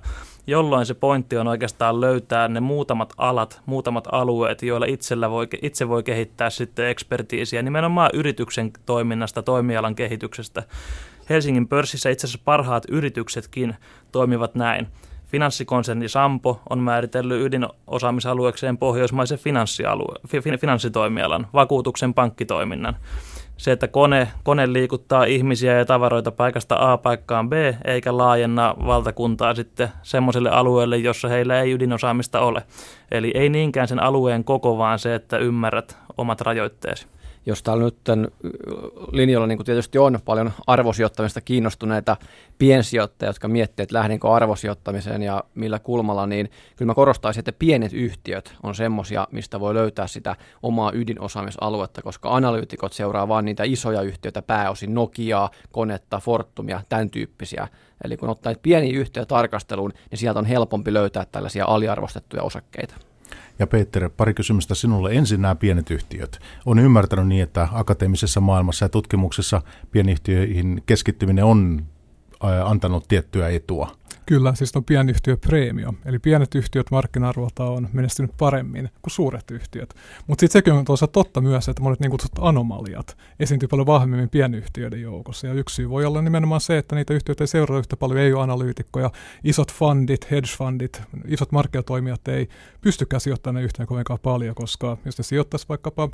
jolloin 0.48 0.86
se 0.86 0.94
pointti 0.94 1.38
on 1.38 1.48
oikeastaan 1.48 2.02
löytää 2.02 2.48
ne 2.48 2.60
muutamat 2.60 3.14
alat, 3.18 3.62
muutamat 3.66 4.08
alueet, 4.12 4.64
joilla 4.64 4.86
itsellä 4.86 5.30
voi, 5.30 5.48
itse 5.62 5.90
voi 5.90 6.04
kehittää 6.04 6.50
sitten 6.50 6.88
ekspertiisiä 6.88 7.62
nimenomaan 7.62 8.10
yrityksen 8.14 8.72
toiminnasta, 8.86 9.44
toimialan 9.44 9.96
kehityksestä. 9.96 10.64
Helsingin 11.30 11.68
pörssissä 11.68 12.10
itse 12.10 12.28
asiassa 12.28 12.42
parhaat 12.46 12.84
yrityksetkin 12.90 13.76
toimivat 14.12 14.56
näin. 14.56 14.88
Finanssikonserni 15.30 16.10
Sampo 16.10 16.62
on 16.70 16.80
määritellyt 16.80 17.42
ydinosaamisalueekseen 17.42 18.78
pohjoismaisen 18.78 19.40
finanssialue, 19.40 20.16
finanssitoimialan, 20.60 21.48
vakuutuksen 21.54 22.14
pankkitoiminnan. 22.14 22.96
Se, 23.58 23.72
että 23.72 23.88
kone, 23.88 24.28
kone 24.44 24.74
liikuttaa 24.74 25.24
ihmisiä 25.24 25.78
ja 25.78 25.86
tavaroita 25.86 26.32
paikasta 26.32 26.92
A 26.92 26.98
paikkaan 26.98 27.50
B, 27.50 27.54
eikä 27.86 28.18
laajenna 28.18 28.76
valtakuntaa 28.86 29.56
sitten 29.56 29.90
semmoiselle 30.02 30.50
alueelle, 30.50 30.98
jossa 30.98 31.28
heillä 31.28 31.62
ei 31.62 31.72
ydinosaamista 31.72 32.40
ole. 32.40 32.64
Eli 33.12 33.32
ei 33.36 33.50
niinkään 33.50 33.88
sen 33.88 34.04
alueen 34.04 34.44
koko, 34.44 34.78
vaan 34.78 35.00
se, 35.00 35.16
että 35.16 35.38
ymmärrät 35.38 35.98
omat 36.18 36.42
rajoitteesi 36.42 37.08
jos 37.46 37.64
täällä 37.64 37.84
nyt 37.84 37.98
linjalla 39.12 39.48
niin 39.48 39.66
tietysti 39.66 39.98
on 39.98 40.20
paljon 40.26 40.52
arvosijoittamista 40.68 41.42
kiinnostuneita 41.42 42.18
piensijoittajia, 42.58 43.30
jotka 43.30 43.48
miettivät, 43.48 43.86
että 43.86 43.96
lähdenkö 43.96 44.30
arvosijoittamiseen 44.30 45.24
ja 45.24 45.44
millä 45.56 45.80
kulmalla, 45.80 46.28
niin 46.28 46.52
kyllä 46.76 46.90
mä 46.90 46.96
korostaisin, 46.96 47.42
että 47.42 47.54
pienet 47.60 47.94
yhtiöt 47.94 48.54
on 48.64 48.76
semmoisia, 48.76 49.28
mistä 49.32 49.60
voi 49.60 49.74
löytää 49.74 50.08
sitä 50.08 50.36
omaa 50.64 50.92
ydinosaamisaluetta, 50.94 52.02
koska 52.02 52.36
analyytikot 52.36 52.94
seuraa 52.94 53.28
vain 53.28 53.46
niitä 53.46 53.64
isoja 53.64 54.02
yhtiöitä, 54.02 54.42
pääosin 54.42 54.94
Nokiaa, 54.94 55.50
Konetta, 55.72 56.20
Fortumia, 56.20 56.82
tämän 56.90 57.10
tyyppisiä. 57.10 57.68
Eli 58.04 58.18
kun 58.18 58.30
ottaa 58.30 58.54
pieniä 58.62 59.00
yhtiöitä 59.00 59.30
tarkasteluun, 59.30 59.94
niin 60.12 60.20
sieltä 60.20 60.40
on 60.40 60.46
helpompi 60.46 60.94
löytää 60.94 61.26
tällaisia 61.32 61.66
aliarvostettuja 61.66 62.44
osakkeita. 62.44 63.09
Ja 63.60 63.68
Peter, 63.68 64.10
pari 64.18 64.34
kysymystä 64.34 64.76
sinulle. 64.76 65.12
Ensin 65.12 65.42
nämä 65.42 65.56
pienet 65.56 65.92
yhtiöt. 65.92 66.40
On 66.66 66.80
ymmärtänyt 66.80 67.28
niin, 67.28 67.44
että 67.44 67.68
akateemisessa 67.72 68.42
maailmassa 68.42 68.86
ja 68.86 68.90
tutkimuksessa 68.90 69.62
pienyhtiöihin 69.92 70.84
keskittyminen 70.86 71.46
on 71.46 71.86
antanut 72.40 73.08
tiettyä 73.08 73.50
etua. 73.50 74.00
Kyllä, 74.30 74.56
siis 74.56 74.76
on 74.76 74.84
pienyhtiö 74.84 75.38
premio. 75.38 75.94
Eli 76.06 76.20
pienet 76.20 76.56
yhtiöt 76.56 76.92
markkina-arvolta 76.92 77.64
on 77.64 77.90
menestynyt 77.94 78.32
paremmin 78.38 78.90
kuin 79.02 79.12
suuret 79.12 79.52
yhtiöt. 79.52 79.96
Mutta 80.28 80.42
sitten 80.42 80.60
sekin 80.60 80.74
on 80.74 80.86
toisaalta 80.86 81.12
totta 81.12 81.42
myös, 81.42 81.70
että 81.70 81.82
monet 81.82 82.00
niin 82.00 82.12
kutsutut 82.12 82.46
anomaliat 82.46 83.18
esiintyy 83.40 83.68
paljon 83.68 83.88
vahvemmin 83.88 84.30
pienyhtiöiden 84.30 85.02
joukossa. 85.02 85.48
Ja 85.48 85.54
yksi 85.54 85.76
syy 85.76 85.90
voi 85.90 86.06
olla 86.06 86.22
nimenomaan 86.22 86.62
se, 86.62 86.78
että 86.78 86.96
niitä 86.96 87.14
yhtiöitä 87.14 87.44
ei 87.44 87.48
seurata 87.48 87.80
yhtä 87.80 87.98
paljon, 87.98 88.20
ei 88.20 88.34
ole 88.34 88.44
analyytikkoja. 88.44 89.12
Isot 89.44 89.74
fundit, 89.74 90.32
hedge 90.32 90.50
fundit, 90.58 91.02
isot 91.28 91.52
markkinatoimijat 91.52 92.28
ei 92.28 92.50
pystykään 92.82 93.22
sijoittamaan 93.22 93.64
yhteen 93.64 93.88
kovinkaan 93.88 94.20
paljon, 94.24 94.56
koska 94.56 94.98
jos 95.06 95.18
ne 95.18 95.24
sijoittaisi 95.24 95.66
vaikkapa 95.70 96.10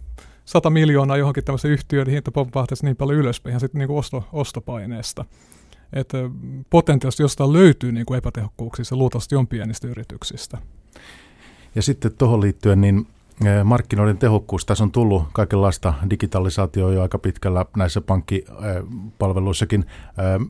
100 0.46 0.70
miljoonaa 0.70 1.18
johonkin 1.18 1.44
tämmöiseen 1.44 1.74
yhtiöön, 1.74 2.06
niin 2.06 2.14
hinta 2.14 2.32
pompahtaisi 2.32 2.86
niin 2.86 2.96
paljon 2.96 3.20
ylöspäin 3.20 3.52
ihan 3.52 3.60
sitten 3.60 3.80
niin 3.80 3.92
osto, 3.92 4.28
ostopaineesta 4.34 5.26
että 5.94 6.18
potentiaalisesti 6.70 7.24
jostain 7.24 7.54
löytyy 7.54 7.92
niin 7.92 8.06
kuin 8.06 8.18
epätehokkuuksia, 8.18 8.86
se 8.86 8.96
luultavasti 8.96 9.36
on 9.36 9.48
pienistä 9.48 9.88
yrityksistä. 9.88 10.58
Ja 11.76 11.82
sitten 11.82 12.12
tuohon 12.18 12.42
liittyen, 12.42 12.82
niin 12.82 13.08
markkinoiden 13.64 14.18
tehokkuus. 14.18 14.66
Tässä 14.66 14.84
on 14.84 14.92
tullut 14.92 15.24
kaikenlaista 15.34 15.94
digitalisaatioa 16.10 16.94
jo 16.94 17.02
aika 17.02 17.18
pitkällä 17.18 17.66
näissä 17.78 18.02
pankkipalveluissakin 18.02 19.86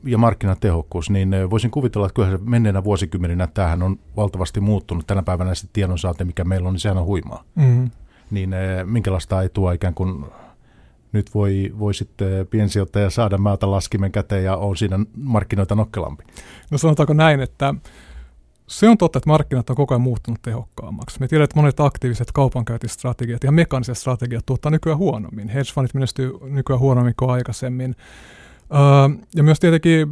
ja 0.04 0.18
markkinatehokkuus, 0.18 1.10
niin 1.10 1.30
voisin 1.50 1.70
kuvitella, 1.70 2.06
että 2.06 2.14
kyllä 2.14 2.38
menneenä 2.44 2.84
vuosikymmeninä 2.84 3.46
tämähän 3.46 3.82
on 3.82 3.98
valtavasti 4.16 4.60
muuttunut. 4.60 5.06
Tänä 5.06 5.22
päivänä 5.22 5.54
se 5.54 5.66
tiedonsaanti, 5.72 6.24
mikä 6.24 6.44
meillä 6.44 6.68
on, 6.68 6.74
niin 6.74 6.80
sehän 6.80 6.98
on 6.98 7.04
huimaa. 7.04 7.44
Mm-hmm. 7.54 7.90
Niin 8.30 8.50
minkälaista 8.84 9.42
etua 9.42 9.72
ikään 9.72 9.94
kuin 9.94 10.24
nyt 11.12 11.34
voi, 11.34 11.74
voi 11.78 11.94
sitten 11.94 12.46
piensijoittaja 12.46 13.10
saada 13.10 13.38
määltä 13.38 13.70
laskimen 13.70 14.12
käteen 14.12 14.44
ja 14.44 14.56
on 14.56 14.76
siinä 14.76 14.98
markkinoita 15.16 15.74
nokkelampi? 15.74 16.24
No 16.70 16.78
sanotaanko 16.78 17.12
näin, 17.12 17.40
että 17.40 17.74
se 18.66 18.88
on 18.88 18.98
totta, 18.98 19.18
että 19.18 19.30
markkinat 19.30 19.70
on 19.70 19.76
koko 19.76 19.94
ajan 19.94 20.00
muuttunut 20.00 20.42
tehokkaammaksi. 20.42 21.20
Me 21.20 21.28
tiedämme, 21.28 21.44
että 21.44 21.56
monet 21.56 21.80
aktiiviset 21.80 22.32
kaupankäyntistrategiat 22.32 23.44
ja 23.44 23.52
mekaniset 23.52 23.98
strategiat 23.98 24.46
tuottaa 24.46 24.70
nykyään 24.70 24.98
huonommin. 24.98 25.48
Hedge 25.48 25.72
fundit 25.74 25.94
menestyy 25.94 26.32
nykyään 26.42 26.80
huonommin 26.80 27.14
kuin 27.18 27.30
aikaisemmin. 27.30 27.96
Ja 29.36 29.42
myös 29.42 29.60
tietenkin 29.60 30.08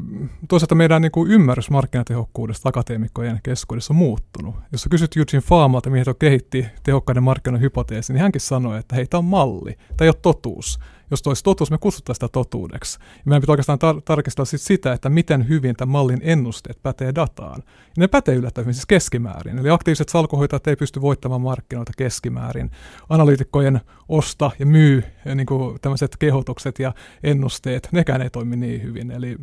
toisaalta 0.49 0.75
meidän 0.75 1.03
niin 1.03 1.13
kuin 1.13 1.31
ymmärrys 1.31 1.71
markkinatehokkuudesta 1.71 2.69
akateemikkojen 2.69 3.41
keskuudessa 3.43 3.93
on 3.93 3.97
muuttunut. 3.97 4.55
Jos 4.73 4.83
sä 4.83 4.89
kysyt 4.89 5.17
Eugene 5.17 5.41
Faamalta, 5.41 5.91
mihin 5.91 6.05
hän 6.07 6.15
kehitti 6.19 6.67
tehokkaiden 6.83 7.23
markkinoiden 7.23 7.63
hypoteesi, 7.63 8.13
niin 8.13 8.23
hänkin 8.23 8.41
sanoi, 8.41 8.79
että 8.79 8.97
hei, 8.97 9.07
tämä 9.07 9.19
on 9.19 9.25
malli, 9.25 9.73
tämä 9.73 10.07
ei 10.07 10.09
ole 10.09 10.17
totuus 10.23 10.79
jos 11.15 11.23
toisi 11.23 11.45
totuus, 11.45 11.71
me 11.71 11.79
kutsutaan 11.79 12.15
sitä 12.15 12.29
totuudeksi. 12.29 12.99
Ja 13.01 13.23
meidän 13.25 13.41
pitää 13.41 13.53
oikeastaan 13.53 13.79
tar- 13.79 14.03
tarkistaa 14.05 14.45
sit 14.45 14.61
sitä, 14.61 14.93
että 14.93 15.09
miten 15.09 15.49
hyvin 15.49 15.77
tämän 15.77 15.93
mallin 15.93 16.21
ennusteet 16.23 16.83
pätee 16.83 17.15
dataan. 17.15 17.63
Ja 17.67 18.01
ne 18.01 18.09
pätee 18.09 18.35
yllättävän 18.35 18.75
siis 18.75 18.87
keskimäärin. 18.87 19.59
Eli 19.59 19.71
aktiiviset 19.71 20.09
salkuhoitajat 20.09 20.67
ei 20.67 20.77
pysty 20.77 21.01
voittamaan 21.01 21.41
markkinoita 21.41 21.93
keskimäärin. 21.97 22.71
Analyytikkojen 23.09 23.81
osta 24.09 24.51
ja 24.59 24.67
myy 24.67 25.05
niin 25.35 25.47
kuin 25.47 25.81
tämmöiset 25.81 26.17
kehotukset 26.17 26.79
ja 26.79 26.93
ennusteet, 27.23 27.89
nekään 27.93 28.23
ei 28.23 28.31
toimi 28.31 28.57
niin 28.57 28.83
hyvin. 28.83 29.11
Eli 29.11 29.37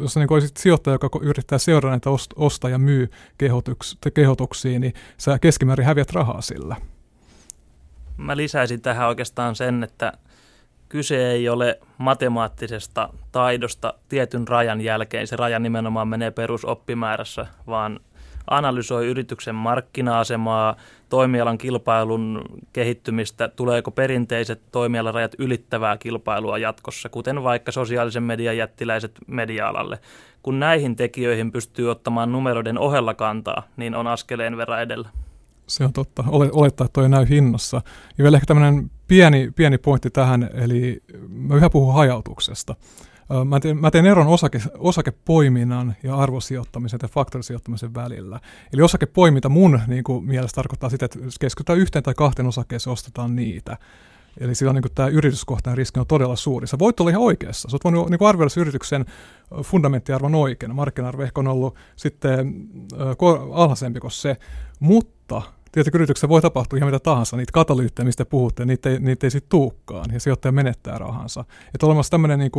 jos 0.00 0.16
niin 0.16 0.32
olisit 0.32 0.56
sijoittaja, 0.56 0.94
joka 0.94 1.20
yrittää 1.22 1.58
seurata 1.58 1.90
näitä 1.90 2.10
osta 2.36 2.68
ja 2.68 2.78
myy 2.78 3.10
kehotuks- 3.38 4.10
kehotuksia, 4.14 4.78
niin 4.78 4.94
sä 5.18 5.38
keskimäärin 5.38 5.86
häviät 5.86 6.12
rahaa 6.12 6.40
sillä. 6.40 6.76
Mä 8.16 8.36
lisäisin 8.36 8.80
tähän 8.80 9.08
oikeastaan 9.08 9.56
sen, 9.56 9.82
että 9.82 10.12
kyse 10.94 11.30
ei 11.30 11.48
ole 11.48 11.78
matemaattisesta 11.98 13.08
taidosta 13.32 13.94
tietyn 14.08 14.48
rajan 14.48 14.80
jälkeen. 14.80 15.26
Se 15.26 15.36
raja 15.36 15.58
nimenomaan 15.58 16.08
menee 16.08 16.30
perusoppimäärässä, 16.30 17.46
vaan 17.66 18.00
analysoi 18.50 19.06
yrityksen 19.06 19.54
markkina-asemaa, 19.54 20.76
toimialan 21.08 21.58
kilpailun 21.58 22.42
kehittymistä, 22.72 23.48
tuleeko 23.48 23.90
perinteiset 23.90 24.62
toimialarajat 24.72 25.32
ylittävää 25.38 25.96
kilpailua 25.96 26.58
jatkossa, 26.58 27.08
kuten 27.08 27.42
vaikka 27.42 27.72
sosiaalisen 27.72 28.22
median 28.22 28.56
jättiläiset 28.56 29.12
media-alalle. 29.26 29.98
Kun 30.42 30.60
näihin 30.60 30.96
tekijöihin 30.96 31.52
pystyy 31.52 31.90
ottamaan 31.90 32.32
numeroiden 32.32 32.78
ohella 32.78 33.14
kantaa, 33.14 33.62
niin 33.76 33.94
on 33.94 34.06
askeleen 34.06 34.56
verran 34.56 34.82
edellä. 34.82 35.08
Se 35.66 35.84
on 35.84 35.92
totta. 35.92 36.24
Olettaa, 36.30 36.84
että 36.84 36.92
toi 36.92 37.08
näy 37.08 37.28
hinnassa. 37.28 37.82
Ja 38.18 38.22
vielä 38.22 38.36
ehkä 38.36 38.46
tämmöinen 38.46 38.90
pieni, 39.08 39.50
pieni 39.56 39.78
pointti 39.78 40.10
tähän, 40.10 40.50
eli 40.54 41.02
mä 41.28 41.54
yhä 41.54 41.70
puhun 41.70 41.94
hajautuksesta. 41.94 42.76
Mä 43.44 43.60
teen, 43.60 43.76
mä 43.78 43.90
teen 43.90 44.06
eron 44.06 44.26
osake, 44.26 44.62
osakepoiminnan 44.78 45.94
ja 46.02 46.16
arvosijoittamisen 46.16 46.98
ja 47.02 47.08
faktorisijoittamisen 47.08 47.94
välillä. 47.94 48.40
Eli 48.72 48.82
osakepoiminta 48.82 49.48
mun 49.48 49.80
niin 49.86 50.04
kuin, 50.04 50.24
mielestä 50.24 50.56
tarkoittaa 50.56 50.90
sitä, 50.90 51.04
että 51.04 51.18
keskitytään 51.40 51.78
yhteen 51.78 52.02
tai 52.02 52.14
kahteen 52.14 52.48
osakkeeseen 52.48 52.92
ostetaan 52.92 53.36
niitä. 53.36 53.76
Eli 54.40 54.54
silloin 54.54 54.74
niin 54.74 54.94
tämä 54.94 55.08
yrityskohtainen 55.08 55.78
riski 55.78 56.00
on 56.00 56.06
todella 56.06 56.36
suuri. 56.36 56.66
Sä 56.66 56.78
voit 56.78 57.00
olla 57.00 57.10
ihan 57.10 57.22
oikeassa. 57.22 57.68
Sä 57.68 57.74
oot 57.74 57.84
voinut 57.84 58.10
niin 58.10 58.26
arvioida 58.28 58.48
sen 58.48 58.60
yrityksen 58.60 59.04
fundamenttiarvon 59.62 60.34
oikein. 60.34 60.74
Markkina-arvo 60.74 61.22
ehkä 61.22 61.40
on 61.40 61.48
ollut 61.48 61.76
sitten 61.96 62.54
äh, 62.92 63.16
alhaisempi 63.52 64.00
kuin 64.00 64.10
se, 64.10 64.36
mutta 64.80 65.42
tietenkin 65.74 65.98
yrityksessä 65.98 66.28
voi 66.28 66.42
tapahtua 66.42 66.76
ihan 66.76 66.88
mitä 66.88 67.00
tahansa, 67.00 67.36
niitä 67.36 67.52
katalyyttejä, 67.52 68.06
mistä 68.06 68.24
puhutte, 68.24 68.64
niitä 68.64 68.90
ei, 68.90 68.98
niitä 68.98 69.26
ei 69.26 69.30
sitten 69.30 69.50
tuukkaan, 69.50 70.10
ja 70.12 70.20
sijoittaja 70.20 70.52
menettää 70.52 70.98
rahansa. 70.98 71.44
Että 71.74 71.86
olemassa 71.86 72.10
tämmöinen 72.10 72.38
niin 72.38 72.52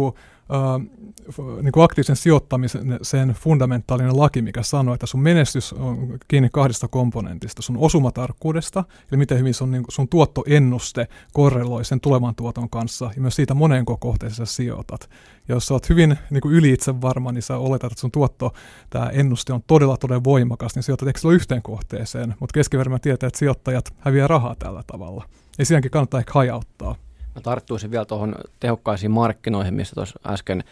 niin 1.62 1.72
kuin 1.72 1.84
aktiivisen 1.84 2.16
sijoittamisen 2.16 3.00
sen 3.02 3.30
fundamentaalinen 3.30 4.20
laki, 4.20 4.42
mikä 4.42 4.64
sanoo, 4.64 4.94
että 4.94 5.06
sun 5.06 5.22
menestys 5.22 5.74
on 5.74 6.18
kiinni 6.28 6.50
kahdesta 6.52 6.88
komponentista, 6.88 7.62
sun 7.62 7.78
osumatarkkuudesta, 7.78 8.84
eli 9.12 9.18
miten 9.18 9.40
hyvin 9.40 9.54
sun, 9.54 9.72
niin 9.72 9.84
sun 9.90 10.08
tuottoennuste 10.08 11.08
korreloi 11.34 11.86
sen 11.86 12.00
tulevan 12.00 12.36
tuoton 12.36 12.70
kanssa, 12.70 13.12
ja 13.16 13.22
myös 13.22 13.36
siitä 13.36 13.54
monenko 13.54 13.98
kohteeseen 13.98 14.48
sijoitat. 14.48 15.10
Ja 15.48 15.56
jos 15.56 15.66
sä 15.66 15.74
oot 15.74 15.90
hyvin 15.90 16.18
niin 16.30 16.42
kuin 16.42 16.56
yli 16.56 16.74
itse 16.74 17.02
varma, 17.02 17.32
niin 17.32 17.42
sä 17.42 17.58
oletat, 17.58 17.92
että 17.92 18.02
sun 18.02 18.12
tuotto, 18.12 18.54
tämä 18.90 19.06
ennuste 19.06 19.54
on 19.54 19.64
todella 19.68 19.98
todella 19.98 20.24
voimakas, 20.24 20.76
niin 20.76 20.84
sijoitat 20.84 21.08
ehkä 21.08 21.30
yhteen 21.30 21.62
kohteeseen, 21.62 22.36
mutta 22.40 22.54
keskiverran 22.54 23.02
tietää, 23.02 23.28
että 23.28 23.40
sijoittajat 23.40 23.94
häviää 24.00 24.28
rahaa 24.28 24.56
tällä 24.60 24.84
tavalla. 24.88 25.26
Ja 25.58 25.66
siinäkin 25.66 25.92
kannattaa 25.92 26.20
ehkä 26.20 26.32
hajauttaa. 26.34 26.96
Mä 27.36 27.42
tarttuisin 27.42 27.92
vielä 27.92 28.06
tuohon 28.06 28.36
tehokkaisiin 28.60 29.12
markkinoihin, 29.12 29.74
mistä 29.74 29.96
tuossa 29.96 30.20
äsken 30.28 30.64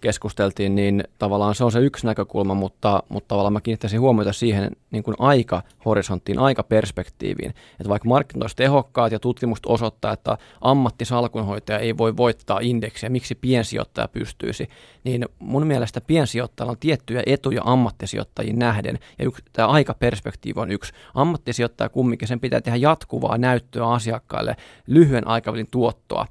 keskusteltiin, 0.00 0.74
niin 0.74 1.04
tavallaan 1.18 1.54
se 1.54 1.64
on 1.64 1.72
se 1.72 1.80
yksi 1.80 2.06
näkökulma, 2.06 2.54
mutta, 2.54 3.02
mutta 3.08 3.28
tavallaan 3.28 3.52
mä 3.52 3.60
kiinnittäisin 3.60 4.00
huomiota 4.00 4.32
siihen 4.32 4.70
niin 4.90 5.02
kuin 5.02 5.16
aikahorisonttiin, 5.18 6.38
aikaperspektiiviin. 6.38 7.50
Että 7.50 7.88
vaikka 7.88 8.08
markkinat 8.08 8.42
olisivat 8.42 8.56
tehokkaat 8.56 9.12
ja 9.12 9.18
tutkimukset 9.18 9.66
osoittaa, 9.66 10.12
että 10.12 10.38
ammattisalkunhoitaja 10.60 11.78
ei 11.78 11.96
voi 11.96 12.16
voittaa 12.16 12.58
indeksiä, 12.62 13.08
miksi 13.08 13.34
piensijoittaja 13.34 14.08
pystyisi, 14.08 14.68
niin 15.04 15.26
mun 15.38 15.66
mielestä 15.66 16.00
piensijoittajalla 16.00 16.70
on 16.70 16.78
tiettyjä 16.78 17.22
etuja 17.26 17.62
ammattisijoittajiin 17.64 18.58
nähden, 18.58 18.98
ja 19.18 19.24
yksi, 19.24 19.42
tämä 19.52 19.68
aikaperspektiivi 19.68 20.60
on 20.60 20.70
yksi. 20.70 20.92
Ammattisijoittaja 21.14 21.88
kumminkin, 21.88 22.28
sen 22.28 22.40
pitää 22.40 22.60
tehdä 22.60 22.76
jatkuvaa 22.76 23.38
näyttöä 23.38 23.88
asiakkaille, 23.88 24.56
lyhyen 24.86 25.26
aikavälin 25.26 25.68
tuottoa. 25.70 26.26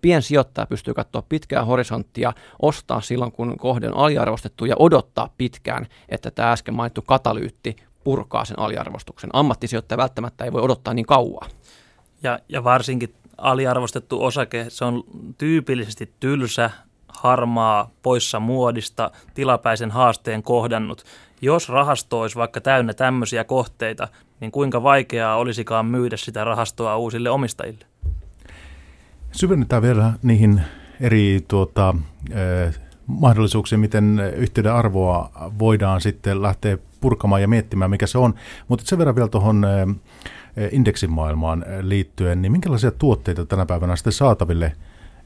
Piensijoittaja 0.00 0.66
pystyy 0.66 0.94
katsoa 0.94 1.22
pitkää 1.28 1.64
horisonttia, 1.64 2.32
ostaa 2.62 2.99
silloin, 3.00 3.32
kun 3.32 3.56
kohde 3.58 3.88
on 3.88 3.96
aliarvostettu, 3.96 4.64
ja 4.64 4.76
odottaa 4.78 5.34
pitkään, 5.38 5.86
että 6.08 6.30
tämä 6.30 6.52
äsken 6.52 6.74
mainittu 6.74 7.02
katalyytti 7.02 7.76
purkaa 8.04 8.44
sen 8.44 8.58
aliarvostuksen. 8.58 9.30
Ammattisijoittaja 9.32 9.98
välttämättä 9.98 10.44
ei 10.44 10.52
voi 10.52 10.62
odottaa 10.62 10.94
niin 10.94 11.06
kauan. 11.06 11.50
Ja, 12.22 12.38
ja 12.48 12.64
varsinkin 12.64 13.14
aliarvostettu 13.38 14.24
osake, 14.24 14.66
se 14.68 14.84
on 14.84 15.04
tyypillisesti 15.38 16.12
tylsä, 16.20 16.70
harmaa, 17.08 17.90
poissa 18.02 18.40
muodista, 18.40 19.10
tilapäisen 19.34 19.90
haasteen 19.90 20.42
kohdannut. 20.42 21.04
Jos 21.42 21.68
rahasto 21.68 22.20
olisi 22.20 22.36
vaikka 22.36 22.60
täynnä 22.60 22.94
tämmöisiä 22.94 23.44
kohteita, 23.44 24.08
niin 24.40 24.50
kuinka 24.52 24.82
vaikeaa 24.82 25.36
olisikaan 25.36 25.86
myydä 25.86 26.16
sitä 26.16 26.44
rahastoa 26.44 26.96
uusille 26.96 27.30
omistajille? 27.30 27.84
Syvennetään 29.32 29.82
vielä 29.82 30.12
niihin 30.22 30.62
eri 31.00 31.44
tuota, 31.48 31.94
eh, 32.30 32.80
mahdollisuuksiin, 33.06 33.80
miten 33.80 34.20
yhteyden 34.36 34.72
arvoa 34.72 35.30
voidaan 35.58 36.00
sitten 36.00 36.42
lähteä 36.42 36.78
purkamaan 37.00 37.42
ja 37.42 37.48
miettimään, 37.48 37.90
mikä 37.90 38.06
se 38.06 38.18
on. 38.18 38.34
Mutta 38.68 38.84
sen 38.86 38.98
verran 38.98 39.16
vielä 39.16 39.28
tuohon 39.28 39.66
indeksimaailmaan 40.70 41.64
liittyen, 41.80 42.42
niin 42.42 42.52
minkälaisia 42.52 42.90
tuotteita 42.90 43.46
tänä 43.46 43.66
päivänä 43.66 43.96
sitten 43.96 44.12
saataville 44.12 44.72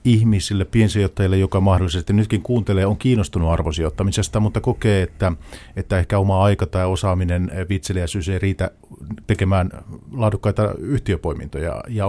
ihmisille, 0.04 0.64
piensijoittajille, 0.64 1.38
joka 1.38 1.60
mahdollisesti 1.60 2.12
nytkin 2.12 2.42
kuuntelee, 2.42 2.86
on 2.86 2.96
kiinnostunut 2.96 3.50
arvosijoittamisesta, 3.50 4.40
mutta 4.40 4.60
kokee, 4.60 5.02
että, 5.02 5.32
että 5.76 5.98
ehkä 5.98 6.18
oma 6.18 6.44
aika 6.44 6.66
tai 6.66 6.86
osaaminen, 6.86 7.50
vitseliäisyys 7.68 8.28
ei 8.28 8.38
riitä 8.38 8.70
tekemään 9.26 9.70
laadukkaita 10.12 10.74
yhtiöpoimintoja 10.78 11.82
ja 11.88 12.06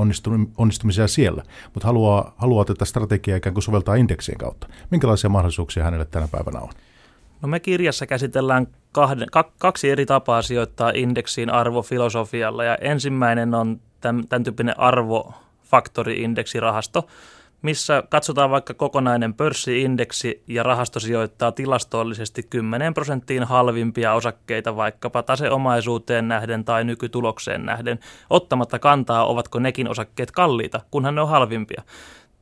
onnistumisia 0.57 1.07
siellä, 1.07 1.43
mutta 1.73 1.87
haluaa, 1.87 2.33
haluaa 2.37 2.65
tätä 2.65 2.85
strategiaa 2.85 3.37
ikään 3.37 3.53
kuin 3.53 3.63
soveltaa 3.63 3.95
indeksien 3.95 4.37
kautta. 4.37 4.67
Minkälaisia 4.91 5.29
mahdollisuuksia 5.29 5.83
hänelle 5.83 6.05
tänä 6.05 6.27
päivänä 6.27 6.59
on? 6.59 6.69
No 7.41 7.47
me 7.47 7.59
kirjassa 7.59 8.07
käsitellään 8.07 8.67
kahden, 8.91 9.27
kaksi 9.57 9.89
eri 9.89 10.05
tapaa 10.05 10.41
sijoittaa 10.41 10.91
indeksiin 10.95 11.49
arvofilosofialla 11.49 12.63
ja 12.63 12.75
ensimmäinen 12.75 13.53
on 13.53 13.81
tämän, 14.01 14.27
tämän 14.27 14.43
tyyppinen 14.43 14.79
arvofaktori-indeksirahasto, 14.79 17.07
missä 17.65 18.03
katsotaan 18.09 18.49
vaikka 18.49 18.73
kokonainen 18.73 19.33
pörssiindeksi 19.33 20.43
ja 20.47 20.63
rahasto 20.63 20.99
sijoittaa 20.99 21.51
tilastollisesti 21.51 22.43
10 22.43 22.93
prosenttiin 22.93 23.43
halvimpia 23.43 24.13
osakkeita 24.13 24.75
vaikkapa 24.75 25.23
taseomaisuuteen 25.23 26.27
nähden 26.27 26.65
tai 26.65 26.83
nykytulokseen 26.83 27.65
nähden, 27.65 27.99
ottamatta 28.29 28.79
kantaa, 28.79 29.25
ovatko 29.25 29.59
nekin 29.59 29.89
osakkeet 29.89 30.31
kalliita, 30.31 30.81
kunhan 30.91 31.15
ne 31.15 31.21
on 31.21 31.29
halvimpia. 31.29 31.83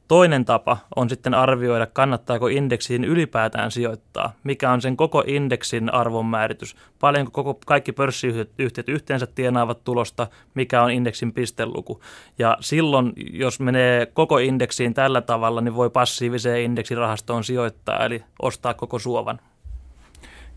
Toinen 0.08 0.46
tapa 0.46 0.78
on 0.96 1.10
sitten 1.10 1.34
arvioida, 1.34 1.86
kannattaako 1.86 2.48
indeksiin 2.48 3.04
ylipäätään 3.04 3.72
sijoittaa, 3.72 4.34
mikä 4.44 4.72
on 4.72 4.82
sen 4.82 4.98
koko 4.98 5.24
indeksin 5.28 5.94
arvonmääritys, 5.94 6.76
paljonko 7.00 7.32
koko, 7.32 7.60
kaikki 7.66 7.92
pörssiyhtiöt 7.92 8.90
yhteensä 8.90 9.28
tienaavat 9.28 9.84
tulosta, 9.84 10.28
mikä 10.54 10.84
on 10.84 10.92
indeksin 10.92 11.34
pisteluku. 11.34 12.02
Ja 12.40 12.58
silloin, 12.60 13.14
jos 13.16 13.60
menee 13.60 14.06
koko 14.06 14.38
indeksiin 14.38 14.94
tällä 14.94 15.22
tavalla, 15.22 15.62
niin 15.62 15.76
voi 15.76 15.90
passiiviseen 15.90 16.62
indeksirahastoon 16.62 17.44
sijoittaa, 17.44 18.06
eli 18.06 18.24
ostaa 18.42 18.74
koko 18.74 19.00
suovan 19.00 19.40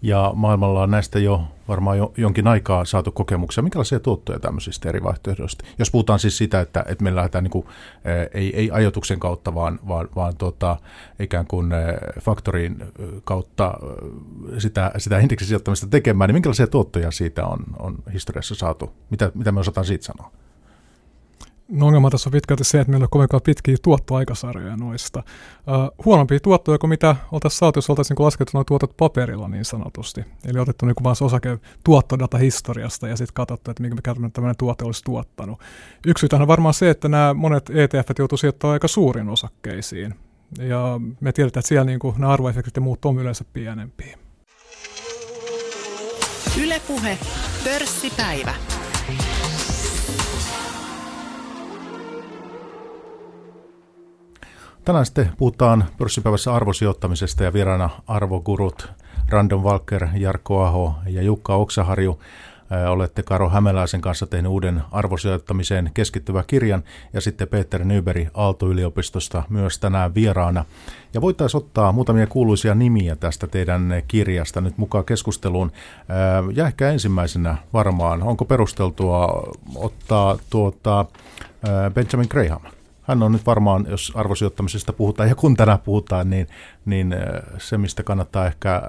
ja 0.03 0.33
maailmalla 0.35 0.83
on 0.83 0.91
näistä 0.91 1.19
jo 1.19 1.43
varmaan 1.69 1.99
jo, 1.99 2.13
jonkin 2.17 2.47
aikaa 2.47 2.85
saatu 2.85 3.13
kokemuksia. 3.13 3.63
Minkälaisia 3.63 4.01
tuottoja 4.01 4.41
tämmöisistä 4.41 4.89
eri 4.89 5.03
vaihtoehdoista? 5.03 5.65
Jos 5.79 5.91
puhutaan 5.91 6.19
siis 6.19 6.39
sitä, 6.39 6.61
että, 6.61 6.85
että 6.89 7.05
me 7.05 7.15
lähdetään 7.15 7.45
niin 7.45 7.51
kuin, 7.51 7.67
ei, 8.35 8.57
ei 8.57 8.71
ajoituksen 8.71 9.21
kautta, 9.21 9.55
vaan, 9.55 9.79
vaan, 9.89 10.09
vaan 10.17 10.37
tuota, 10.37 10.77
ikään 11.21 11.47
kuin 11.47 11.73
faktorin 12.21 12.85
kautta 13.25 13.75
sitä, 14.59 14.91
sitä 14.99 15.19
indeksisijoittamista 15.19 15.87
tekemään, 15.87 16.29
niin 16.29 16.35
minkälaisia 16.35 16.67
tuottoja 16.67 17.11
siitä 17.11 17.47
on, 17.47 17.59
on 17.79 17.99
historiassa 18.13 18.55
saatu? 18.55 18.93
Mitä, 19.11 19.33
mitä 19.35 19.53
me 19.53 19.61
osataan 19.61 19.85
siitä 19.85 20.05
sanoa? 20.05 20.31
No 21.69 21.87
ongelma 21.87 22.11
tässä 22.11 22.29
on 22.29 22.33
pitkälti 22.33 22.65
se, 22.65 22.81
että 22.81 22.91
meillä 22.91 23.05
on 23.05 23.11
kovinkaan 23.11 23.43
pitkiä 23.43 23.77
tuottoaikasarjoja 23.83 24.77
noista. 24.77 25.23
Uh, 25.59 26.05
huonompia 26.05 26.41
tuottoja 26.41 26.79
kuin 26.79 26.89
mitä 26.89 27.17
oltaisiin 27.33 27.59
saatu, 27.59 27.79
jos 27.79 27.91
oltaisiin 27.91 28.15
niin 28.19 28.25
laskettu 28.25 28.51
nuo 28.55 28.65
tuotot 28.65 28.97
paperilla 28.97 29.49
niin 29.49 29.65
sanotusti. 29.65 30.25
Eli 30.49 30.59
otettu 30.59 30.87
niin 30.87 30.95
vaan 31.03 31.17
osake 31.21 31.59
tuottodata 31.85 32.39
historiasta 32.39 33.09
ja 33.09 33.17
sitten 33.17 33.35
katsottu, 33.35 33.71
että 33.71 33.83
minkä 33.83 34.15
tämmöinen 34.33 34.57
tuote 34.59 34.85
olisi 34.85 35.05
tuottanut. 35.05 35.61
Yksi 36.07 36.27
on 36.33 36.49
varmaan 36.49 36.75
se, 36.75 36.91
että 36.91 37.09
nämä 37.09 37.35
monet 37.35 37.71
ETF 37.71 38.09
joutuu 38.19 38.39
sijoittamaan 38.39 38.73
aika 38.73 38.89
suurin 38.89 39.29
osakkeisiin. 39.29 40.15
Ja 40.59 41.01
me 41.21 41.33
tiedetään, 41.33 41.61
että 41.61 41.69
siellä 41.69 41.85
niin 41.85 41.99
kuin, 41.99 42.15
nämä 42.19 42.33
arvoefektit 42.33 42.77
ja 42.77 42.83
muut 42.83 43.05
on 43.05 43.19
yleensä 43.19 43.45
pienempiä. 43.53 44.19
Ylepuhe 46.63 47.19
pörssipäivä. 47.65 48.55
Tänään 54.87 55.07
sitten 55.07 55.33
puhutaan 55.39 55.85
pörssipäivässä 55.99 56.55
arvosijoittamisesta 56.55 57.45
ja 57.45 57.53
vieraana 57.53 57.91
arvogurut 58.07 58.93
Random 59.29 59.63
Walker, 59.63 60.09
Jarkko 60.15 60.65
Aho 60.65 60.95
ja 61.07 61.23
Jukka 61.23 61.55
Oksaharju. 61.55 62.21
Olette 62.89 63.23
Karo 63.23 63.49
Hämäläisen 63.49 64.01
kanssa 64.01 64.27
tehnyt 64.27 64.51
uuden 64.51 64.83
arvosijoittamiseen 64.91 65.91
keskittyvä 65.95 66.45
kirjan 66.47 66.85
ja 67.13 67.21
sitten 67.21 67.49
Peter 67.49 67.85
Nyberi 67.85 68.29
Aalto-yliopistosta 68.35 69.43
myös 69.49 69.79
tänään 69.79 70.15
vieraana. 70.15 70.65
Ja 71.15 71.21
voitaisiin 71.21 71.63
ottaa 71.63 71.93
muutamia 71.93 72.27
kuuluisia 72.27 72.75
nimiä 72.75 73.17
tästä 73.17 73.47
teidän 73.47 74.03
kirjasta 74.09 74.61
nyt 74.61 74.79
mukaan 74.79 75.05
keskusteluun. 75.05 75.73
Ja 76.55 76.67
ehkä 76.67 76.91
ensimmäisenä 76.91 77.57
varmaan, 77.73 78.23
onko 78.23 78.45
perusteltua 78.45 79.49
ottaa 79.75 80.39
tuota 80.51 81.05
Benjamin 81.95 82.29
Graham? 82.31 82.76
Hän 83.07 83.23
on 83.23 83.33
nyt 83.33 83.47
varmaan, 83.47 83.87
jos 83.89 84.13
arvosijoittamisesta 84.15 84.93
puhutaan 84.93 85.29
ja 85.29 85.35
kun 85.35 85.57
tänään 85.57 85.79
puhutaan, 85.79 86.31
niin, 86.31 86.47
niin 86.85 87.13
äh, 87.13 87.21
se, 87.59 87.79
mistä 87.79 88.03
kannattaa 88.03 88.47
ehkä 88.47 88.83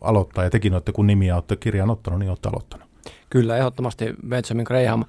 aloittaa, 0.00 0.44
ja 0.44 0.50
tekin 0.50 0.72
olette, 0.72 0.92
kun 0.92 1.06
nimiä 1.06 1.34
olette 1.34 1.56
kirjaan 1.56 1.90
ottanut, 1.90 2.18
niin 2.18 2.30
olette 2.30 2.48
aloittanut. 2.48 2.88
Kyllä, 3.30 3.56
ehdottomasti 3.56 4.14
Benjamin 4.28 4.64
Graham, 4.64 5.04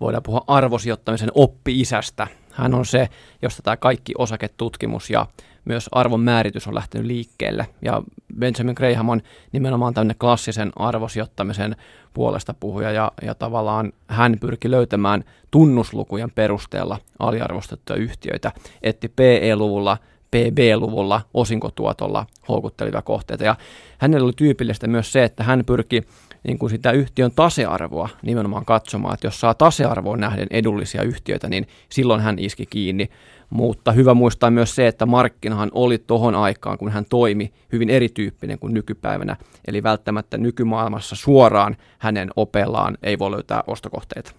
voidaan 0.00 0.22
puhua 0.22 0.44
arvosijoittamisen 0.46 1.30
oppi-isästä. 1.34 2.26
Hän 2.52 2.74
on 2.74 2.86
se, 2.86 3.08
josta 3.42 3.62
tämä 3.62 3.76
kaikki 3.76 4.12
osaketutkimus 4.18 5.10
ja 5.10 5.26
myös 5.64 5.88
arvon 5.92 6.20
määritys 6.20 6.66
on 6.66 6.74
lähtenyt 6.74 7.06
liikkeelle. 7.06 7.66
Ja 7.82 8.02
Benjamin 8.38 8.74
Graham 8.76 9.08
on 9.08 9.22
nimenomaan 9.52 9.94
tämmöinen 9.94 10.18
klassisen 10.18 10.72
arvosijoittamisen 10.76 11.76
puolesta 12.14 12.54
puhuja 12.60 12.90
ja, 12.90 13.12
ja 13.22 13.34
tavallaan 13.34 13.92
hän 14.08 14.36
pyrki 14.40 14.70
löytämään 14.70 15.24
tunnuslukujen 15.50 16.30
perusteella 16.30 16.98
aliarvostettuja 17.18 17.98
yhtiöitä, 17.98 18.52
etti 18.82 19.08
PE-luvulla– 19.08 19.96
PB-luvulla 20.34 21.20
osinkotuotolla 21.34 22.26
houkuttelevia 22.48 23.02
kohteita. 23.02 23.44
Ja 23.44 23.56
hänellä 23.98 24.24
oli 24.24 24.32
tyypillistä 24.36 24.86
myös 24.86 25.12
se, 25.12 25.24
että 25.24 25.44
hän 25.44 25.64
pyrki 25.66 26.02
niin 26.44 26.58
kuin 26.58 26.70
sitä 26.70 26.90
yhtiön 26.90 27.30
tasearvoa 27.36 28.08
nimenomaan 28.22 28.64
katsomaan, 28.64 29.14
että 29.14 29.26
jos 29.26 29.40
saa 29.40 29.54
tasearvoon 29.54 30.20
nähden 30.20 30.46
edullisia 30.50 31.02
yhtiöitä, 31.02 31.48
niin 31.48 31.66
silloin 31.88 32.20
hän 32.20 32.38
iski 32.38 32.66
kiinni. 32.66 33.08
Mutta 33.50 33.92
hyvä 33.92 34.14
muistaa 34.14 34.50
myös 34.50 34.74
se, 34.74 34.86
että 34.86 35.06
markkinahan 35.06 35.70
oli 35.74 35.98
tohon 35.98 36.34
aikaan, 36.34 36.78
kun 36.78 36.90
hän 36.90 37.04
toimi, 37.10 37.52
hyvin 37.72 37.90
erityyppinen 37.90 38.58
kuin 38.58 38.74
nykypäivänä. 38.74 39.36
Eli 39.66 39.82
välttämättä 39.82 40.38
nykymaailmassa 40.38 41.16
suoraan 41.16 41.76
hänen 41.98 42.30
opellaan 42.36 42.98
ei 43.02 43.18
voi 43.18 43.30
löytää 43.30 43.62
ostokohteita. 43.66 44.32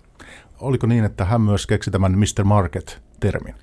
Oliko 0.60 0.88
niin, 0.88 1.04
että 1.04 1.26
hän 1.26 1.42
myös 1.42 1.68
keksi 1.68 1.92
tämän 1.92 2.18
Mr. 2.18 2.44
Market-termin? 2.44 3.56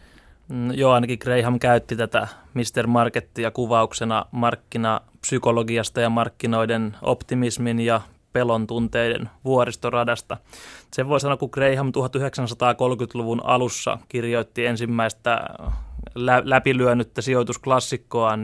Mm, 0.53 0.75
joo, 0.75 0.93
ainakin 0.93 1.19
Graham 1.23 1.59
käytti 1.59 1.97
tätä 1.97 2.29
Mr. 2.55 2.87
Markettia 2.87 3.51
kuvauksena 3.51 4.27
markkinapsykologiasta 4.31 6.01
ja 6.01 6.11
markkinoiden 6.11 6.97
optimismin 7.03 7.81
ja 7.81 8.01
pelon 8.33 8.67
tunteiden 8.67 9.31
vuoristoradasta. 9.45 10.37
Sen 10.93 11.09
voi 11.09 11.21
sanoa, 11.21 11.37
kun 11.37 11.49
Graham 11.53 11.89
1930-luvun 11.89 13.41
alussa 13.45 13.99
kirjoitti 14.09 14.67
ensimmäistä 14.67 15.41
lä- 16.15 16.43
läpilyönyttä 16.45 17.23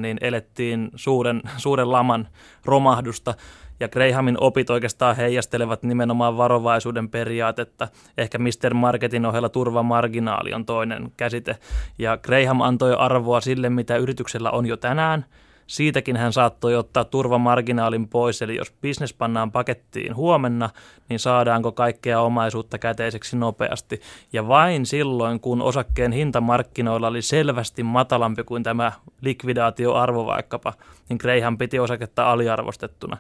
niin 0.03 0.18
elettiin 0.21 0.90
suuren, 0.94 1.42
suuren 1.57 1.92
laman 1.92 2.29
romahdusta, 2.64 3.35
ja 3.81 3.88
Grahamin 3.88 4.37
opit 4.41 4.71
oikeastaan 4.71 5.17
heijastelevat 5.17 5.83
nimenomaan 5.83 6.37
varovaisuuden 6.37 7.09
periaatetta. 7.09 7.88
Ehkä 8.19 8.38
Mr. 8.38 8.75
Marketin 8.75 9.27
ohella 9.27 9.49
turvamarginaali 9.49 10.55
on 10.55 10.67
toinen 10.67 11.12
käsite. 11.17 11.57
Ja 11.99 12.17
Graham 12.17 12.61
antoi 12.61 12.95
arvoa 12.95 13.41
sille, 13.41 13.71
mitä 13.71 13.97
yrityksellä 13.97 14.51
on 14.51 14.67
jo 14.67 14.77
tänään. 14.77 15.25
Siitäkin 15.67 16.17
hän 16.17 16.33
saattoi 16.33 16.77
ottaa 16.77 17.05
turvamarginaalin 17.05 18.09
pois, 18.09 18.43
eli 18.43 18.57
jos 18.57 18.73
bisnes 18.83 19.14
pannaan 19.14 19.53
pakettiin 19.53 20.17
huomenna, 20.17 20.71
niin 21.09 21.19
saadaanko 21.19 21.73
kaikkea 21.73 22.21
omaisuutta 22.21 22.79
käteiseksi 22.79 23.37
nopeasti. 23.37 24.01
Ja 24.33 24.49
vain 24.49 24.87
silloin, 24.87 25.41
kun 25.41 25.62
osakkeen 25.62 26.12
hinta 26.12 26.41
markkinoilla 26.41 27.09
oli 27.09 27.23
selvästi 27.23 27.83
matalampi 27.83 28.45
kuin 28.45 28.62
tämä 28.62 28.93
likvidaatioarvo 29.21 30.27
vaikkapa, 30.27 30.73
niin 31.09 31.19
Graham 31.21 31.59
piti 31.59 31.79
osaketta 31.79 32.31
aliarvostettuna 32.31 33.17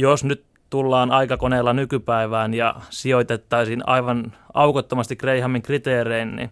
jos 0.00 0.24
nyt 0.24 0.44
tullaan 0.70 1.10
aikakoneella 1.10 1.72
nykypäivään 1.72 2.54
ja 2.54 2.74
sijoitettaisiin 2.90 3.88
aivan 3.88 4.32
aukottomasti 4.54 5.16
Grahamin 5.16 5.62
kriteerein, 5.62 6.36
niin 6.36 6.50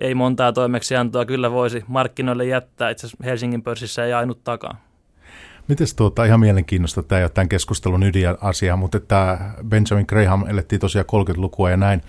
ei 0.00 0.14
montaa 0.14 0.52
toimeksiantoa 0.52 1.24
kyllä 1.24 1.50
voisi 1.50 1.84
markkinoille 1.86 2.44
jättää. 2.44 2.90
Itse 2.90 3.06
asiassa 3.06 3.24
Helsingin 3.24 3.62
pörssissä 3.62 4.04
ei 4.04 4.12
ainut 4.12 4.44
takaa. 4.44 4.84
Miten 5.68 5.86
tuota, 5.96 6.24
ihan 6.24 6.40
mielenkiinnosta, 6.40 7.02
tämä 7.02 7.18
ei 7.18 7.24
ole 7.24 7.30
tämän 7.30 7.48
keskustelun 7.48 8.02
ydinasia, 8.02 8.76
mutta 8.76 8.98
että 8.98 9.38
Benjamin 9.68 10.06
Graham 10.08 10.44
elettiin 10.48 10.80
tosiaan 10.80 11.06
30-lukua 11.12 11.70
ja 11.70 11.76
näin. 11.76 12.02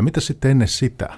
Mitä 0.00 0.20
sitten 0.20 0.50
ennen 0.50 0.68
sitä? 0.68 1.08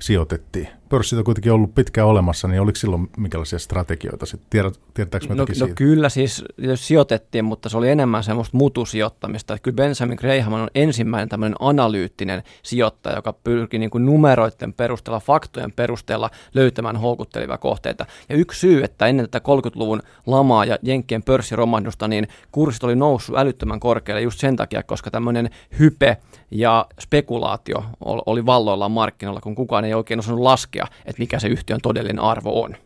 sijoitettiin? 0.00 0.68
Pörssit 0.90 1.18
on 1.18 1.24
kuitenkin 1.24 1.52
ollut 1.52 1.74
pitkään 1.74 2.06
olemassa, 2.06 2.48
niin 2.48 2.60
oliko 2.60 2.76
silloin 2.76 3.10
minkälaisia 3.16 3.58
strategioita? 3.58 4.26
Tiedät, 4.50 4.80
tiedätkö 4.94 5.28
me 5.28 5.34
no, 5.34 5.46
no 5.60 5.68
kyllä 5.74 6.08
siis 6.08 6.44
sijoitettiin, 6.74 7.44
mutta 7.44 7.68
se 7.68 7.76
oli 7.76 7.88
enemmän 7.88 8.24
semmoista 8.24 8.56
mutusijoittamista. 8.56 9.58
Kyllä 9.58 9.76
Benjamin 9.76 10.18
Graham 10.20 10.52
on 10.52 10.68
ensimmäinen 10.74 11.28
tämmöinen 11.28 11.56
analyyttinen 11.60 12.42
sijoittaja, 12.62 13.16
joka 13.16 13.32
pyrkii 13.32 13.78
niin 13.78 13.90
kuin 13.90 14.06
numeroiden 14.06 14.72
perusteella, 14.72 15.20
faktojen 15.20 15.72
perusteella 15.72 16.30
löytämään 16.54 16.96
houkuttelevia 16.96 17.58
kohteita. 17.58 18.06
Ja 18.28 18.36
yksi 18.36 18.60
syy, 18.60 18.84
että 18.84 19.06
ennen 19.06 19.30
tätä 19.30 19.48
30-luvun 19.48 20.02
lamaa 20.26 20.64
ja 20.64 20.78
Jenkkien 20.82 21.22
pörssiromahdusta, 21.22 22.08
niin 22.08 22.28
kurssit 22.52 22.84
oli 22.84 22.96
noussut 22.96 23.38
älyttömän 23.38 23.80
korkealle 23.80 24.22
just 24.22 24.40
sen 24.40 24.56
takia, 24.56 24.82
koska 24.82 25.10
tämmöinen 25.10 25.50
hype 25.78 26.16
ja 26.50 26.86
spekulaatio 27.00 27.84
oli 28.00 28.46
valloillaan 28.46 28.92
markkinoilla, 28.92 29.40
kun 29.40 29.54
kukaan 29.54 29.84
ei 29.84 29.94
oikein 29.94 30.20
osannut 30.20 30.42
laskea, 30.42 30.79
että 31.04 31.20
mikä 31.20 31.38
se 31.38 31.48
yhtiön 31.48 31.80
todellinen 31.82 32.18
arvo 32.18 32.62
on. 32.62 32.76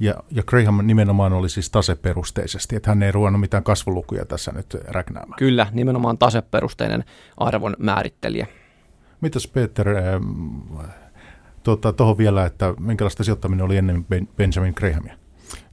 Ja, 0.00 0.14
ja 0.30 0.42
Graham 0.42 0.86
nimenomaan 0.86 1.32
oli 1.32 1.48
siis 1.48 1.70
taseperusteisesti, 1.70 2.76
että 2.76 2.90
hän 2.90 3.02
ei 3.02 3.12
ruvennut 3.12 3.40
mitään 3.40 3.64
kasvulukuja 3.64 4.24
tässä 4.24 4.52
nyt 4.52 4.76
räknäämään. 4.88 5.38
Kyllä, 5.38 5.66
nimenomaan 5.72 6.18
taseperusteinen 6.18 7.04
arvon 7.36 7.76
määrittelijä. 7.78 8.46
Mitäs 9.20 9.48
Peter, 9.48 9.88
tuota, 11.62 11.92
tuohon 11.92 12.18
vielä, 12.18 12.46
että 12.46 12.74
minkälaista 12.80 13.24
sijoittaminen 13.24 13.64
oli 13.64 13.76
ennen 13.76 14.06
Benjamin 14.36 14.74
Grahamia? 14.76 15.14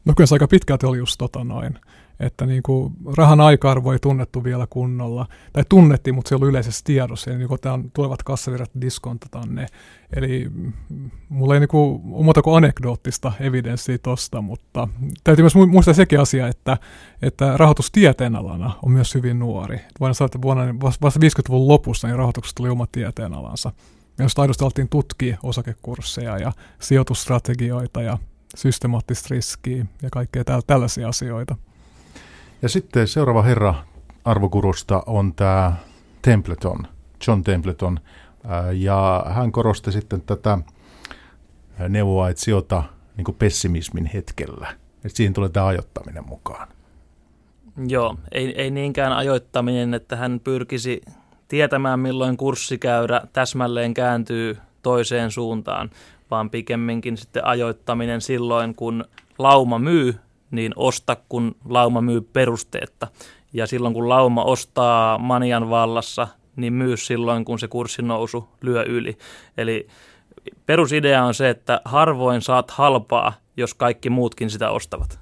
No 0.06 0.14
kyllä 0.18 0.28
se 0.28 0.36
aika 0.36 0.48
pitkälti 0.48 0.86
oli 0.86 0.98
just 0.98 1.16
tota 1.18 1.44
noin 1.44 1.80
että 2.19 2.45
niin 2.45 2.63
kuin 2.63 2.93
rahan 3.17 3.41
aika-arvo 3.41 3.91
ei 3.91 3.99
tunnettu 3.99 4.43
vielä 4.43 4.67
kunnolla, 4.69 5.25
tai 5.54 5.63
tunnettiin, 5.69 6.15
mutta 6.15 6.30
se 6.30 6.36
oli 6.36 6.49
yleisessä 6.49 6.82
tiedossa, 6.84 7.32
eli 7.32 7.38
niin 7.38 7.47
kuin 7.47 7.62
tämä 7.62 7.80
tulevat 7.93 8.23
kassavirrat 8.23 8.71
diskontataan 8.82 9.56
ne. 9.56 9.65
Eli 10.15 10.51
mulla 11.30 11.54
ei 11.54 11.60
niin 11.60 11.67
kuin, 11.67 12.01
muuta 12.04 12.41
kuin 12.41 12.58
anekdoottista 12.58 13.32
evidenssiä 13.39 13.97
tosta, 13.97 14.41
mutta 14.41 14.88
täytyy 15.23 15.43
myös 15.43 15.56
muistaa 15.56 15.93
sekin 15.93 16.19
asia, 16.19 16.47
että, 16.47 16.78
että 17.21 17.58
rahoitustieteen 17.58 18.36
alana 18.36 18.73
on 18.84 18.91
myös 18.91 19.15
hyvin 19.15 19.39
nuori. 19.39 19.80
Voidaan 19.99 20.15
sanoa, 20.15 20.25
että 20.25 20.41
vuonna, 20.41 20.75
vasta 20.82 21.19
50-luvun 21.19 21.67
lopussa 21.67 22.08
niin 22.08 22.17
rahoituksesta 22.17 22.58
tuli 22.58 22.69
oma 22.69 22.88
tieteenalansa. 22.91 23.71
Ja 24.17 24.25
jos 24.25 24.39
aidosti 24.39 24.63
alettiin 24.63 24.89
tutkia 24.89 25.38
osakekursseja 25.43 26.38
ja 26.38 26.51
sijoitusstrategioita 26.80 28.01
ja 28.01 28.17
systemaattista 28.56 29.28
riskiä 29.32 29.86
ja 30.01 30.10
kaikkea 30.10 30.43
tällaisia 30.67 31.08
asioita. 31.08 31.56
Ja 32.65 32.69
sitten 32.69 33.08
seuraava 33.08 33.41
herra 33.41 33.75
arvokurusta 34.23 35.04
on 35.06 35.34
tämä 35.34 35.73
Templeton, 36.21 36.88
John 37.28 37.43
Templeton, 37.43 37.99
ja 38.73 39.25
hän 39.30 39.51
korosti 39.51 39.91
sitten 39.91 40.21
tätä 40.21 40.58
neuvoa, 41.89 42.30
että 42.30 42.43
sijoita 42.43 42.84
niin 43.17 43.36
pessimismin 43.39 44.06
hetkellä. 44.06 44.67
Että 45.06 45.17
siihen 45.17 45.34
tulee 45.34 45.49
tämä 45.49 45.65
ajoittaminen 45.65 46.28
mukaan. 46.28 46.67
Joo, 47.88 48.15
ei, 48.32 48.62
ei 48.62 48.71
niinkään 48.71 49.13
ajoittaminen, 49.13 49.93
että 49.93 50.15
hän 50.15 50.41
pyrkisi 50.43 51.01
tietämään, 51.47 51.99
milloin 51.99 52.38
kurssikäyrä 52.38 53.21
täsmälleen 53.34 53.93
kääntyy 53.93 54.58
toiseen 54.82 55.32
suuntaan, 55.32 55.89
vaan 56.32 56.49
pikemminkin 56.49 57.17
sitten 57.17 57.45
ajoittaminen 57.45 58.21
silloin, 58.21 58.75
kun 58.75 59.06
lauma 59.38 59.80
myy 59.80 60.15
niin 60.56 60.74
osta, 60.76 61.18
kun 61.30 61.56
lauma 61.65 62.02
myy 62.02 62.22
perusteetta. 62.22 63.08
Ja 63.54 63.68
silloin, 63.68 63.94
kun 63.94 64.10
lauma 64.10 64.44
ostaa 64.44 65.18
manian 65.18 65.70
vallassa, 65.70 66.28
niin 66.56 66.74
myy 66.74 66.98
silloin, 66.98 67.46
kun 67.46 67.60
se 67.60 67.68
kurssinousu 67.68 68.50
lyö 68.62 68.84
yli. 68.84 69.18
Eli 69.58 69.88
perusidea 70.65 71.24
on 71.24 71.34
se, 71.34 71.50
että 71.50 71.82
harvoin 71.86 72.41
saat 72.41 72.72
halpaa, 72.72 73.34
jos 73.58 73.74
kaikki 73.74 74.10
muutkin 74.10 74.50
sitä 74.50 74.70
ostavat. 74.70 75.20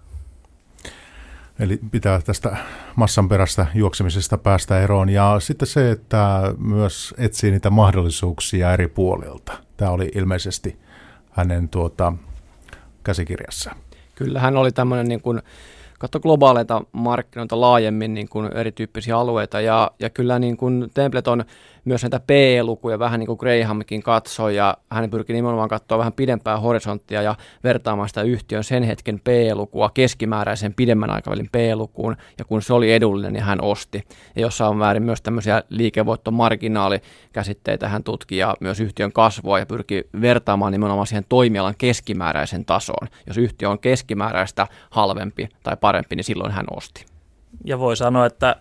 Eli 1.60 1.80
pitää 1.92 2.22
tästä 2.22 2.58
massan 2.96 3.30
perästä 3.30 3.66
juoksemisesta 3.76 4.38
päästä 4.38 4.82
eroon. 4.82 5.10
Ja 5.10 5.36
sitten 5.40 5.68
se, 5.68 5.92
että 5.92 6.54
myös 6.58 7.14
etsii 7.18 7.52
niitä 7.52 7.70
mahdollisuuksia 7.70 8.74
eri 8.74 8.88
puolilta. 8.88 9.54
Tämä 9.78 9.92
oli 9.92 10.12
ilmeisesti 10.16 10.80
hänen 11.32 11.70
tuota, 11.70 12.14
käsikirjassa. 13.04 13.76
Kyllä 14.16 14.40
hän 14.40 14.58
oli 14.58 14.72
tämmöinen 14.72 15.08
niin 15.08 15.22
kuin, 15.22 15.42
katso 16.00 16.20
globaaleita 16.20 16.82
markkinoita 16.92 17.62
laajemmin 17.62 18.14
niin 18.14 18.30
kuin 18.30 18.58
erityyppisiä 18.58 19.18
alueita 19.18 19.62
ja, 19.62 19.92
ja 20.00 20.10
kyllä 20.10 20.40
niin 20.40 20.58
kuin 20.58 20.92
Templeton 20.94 21.46
myös 21.86 22.04
näitä 22.04 22.20
P-lukuja 22.20 23.00
vähän 23.00 23.20
niin 23.20 23.28
kuin 23.28 23.38
Grahamkin 23.40 24.04
katsoi 24.04 24.56
ja 24.56 24.78
hän 24.92 25.10
pyrki 25.10 25.34
nimenomaan 25.34 25.70
katsoa 25.70 25.98
vähän 25.98 26.14
pidempää 26.14 26.60
horisonttia 26.60 27.22
ja 27.22 27.36
vertaamaan 27.64 28.10
sitä 28.10 28.22
yhtiön 28.22 28.64
sen 28.64 28.84
hetken 28.84 29.20
P-lukua 29.20 29.90
keskimääräisen 29.94 30.74
pidemmän 30.74 31.10
aikavälin 31.10 31.50
P-lukuun 31.52 32.18
ja 32.40 32.46
kun 32.46 32.62
se 32.62 32.74
oli 32.74 32.94
edullinen, 32.94 33.34
niin 33.34 33.44
hän 33.44 33.62
osti. 33.62 34.04
Ja 34.36 34.42
jossain 34.42 34.78
määrin 34.78 35.04
myös 35.04 35.22
tämmöisiä 35.22 35.64
liikevoittomarginaalikäsitteitä 35.70 37.88
hän 37.88 38.04
tutki 38.04 38.38
ja 38.38 38.56
myös 38.60 38.80
yhtiön 38.80 39.12
kasvua 39.12 39.60
ja 39.60 39.66
pyrki 39.66 40.04
vertaamaan 40.22 40.72
nimenomaan 40.72 41.08
siihen 41.08 41.26
toimialan 41.30 41.76
keskimääräisen 41.78 42.66
tasoon. 42.66 43.08
Jos 43.28 43.38
yhtiö 43.38 43.70
on 43.70 43.80
keskimääräistä 43.80 44.68
halvempi 44.90 45.50
tai 45.64 45.78
parempi, 45.78 46.16
niin 46.16 46.24
silloin 46.24 46.52
hän 46.52 46.66
osti. 46.72 47.06
Ja 47.66 47.80
voi 47.80 47.98
sanoa, 47.98 48.26
että 48.26 48.56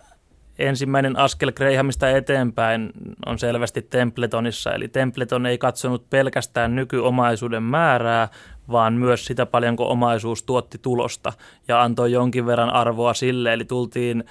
ensimmäinen 0.58 1.18
askel 1.18 1.52
Grahamista 1.52 2.10
eteenpäin 2.10 2.90
on 3.26 3.38
selvästi 3.38 3.82
Templetonissa, 3.82 4.72
eli 4.72 4.88
Templeton 4.88 5.46
ei 5.46 5.58
katsonut 5.58 6.10
pelkästään 6.10 6.76
nykyomaisuuden 6.76 7.62
määrää, 7.62 8.28
vaan 8.70 8.94
myös 8.94 9.26
sitä 9.26 9.46
paljonko 9.46 9.90
omaisuus 9.90 10.42
tuotti 10.42 10.78
tulosta 10.78 11.32
ja 11.68 11.82
antoi 11.82 12.12
jonkin 12.12 12.46
verran 12.46 12.70
arvoa 12.70 13.14
sille, 13.14 13.52
eli 13.52 13.64
tultiin 13.64 14.24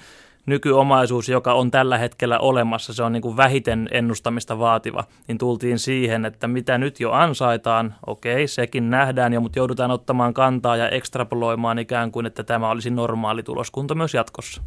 nykyomaisuus, 0.46 1.28
joka 1.28 1.52
on 1.52 1.70
tällä 1.70 1.98
hetkellä 1.98 2.38
olemassa, 2.38 2.94
se 2.94 3.02
on 3.02 3.12
niin 3.12 3.22
kuin 3.22 3.36
vähiten 3.36 3.88
ennustamista 3.90 4.58
vaativa, 4.58 5.04
niin 5.28 5.38
tultiin 5.38 5.78
siihen, 5.78 6.24
että 6.24 6.48
mitä 6.48 6.78
nyt 6.78 7.00
jo 7.00 7.12
ansaitaan, 7.12 7.94
okei, 8.06 8.48
sekin 8.48 8.90
nähdään 8.90 9.32
jo, 9.32 9.40
mutta 9.40 9.58
joudutaan 9.58 9.90
ottamaan 9.90 10.34
kantaa 10.34 10.76
ja 10.76 10.88
ekstrapoloimaan 10.88 11.78
ikään 11.78 12.12
kuin, 12.12 12.26
että 12.26 12.44
tämä 12.44 12.70
olisi 12.70 12.90
normaali 12.90 13.42
tuloskunta 13.42 13.94
myös 13.94 14.14
jatkossa. 14.14 14.62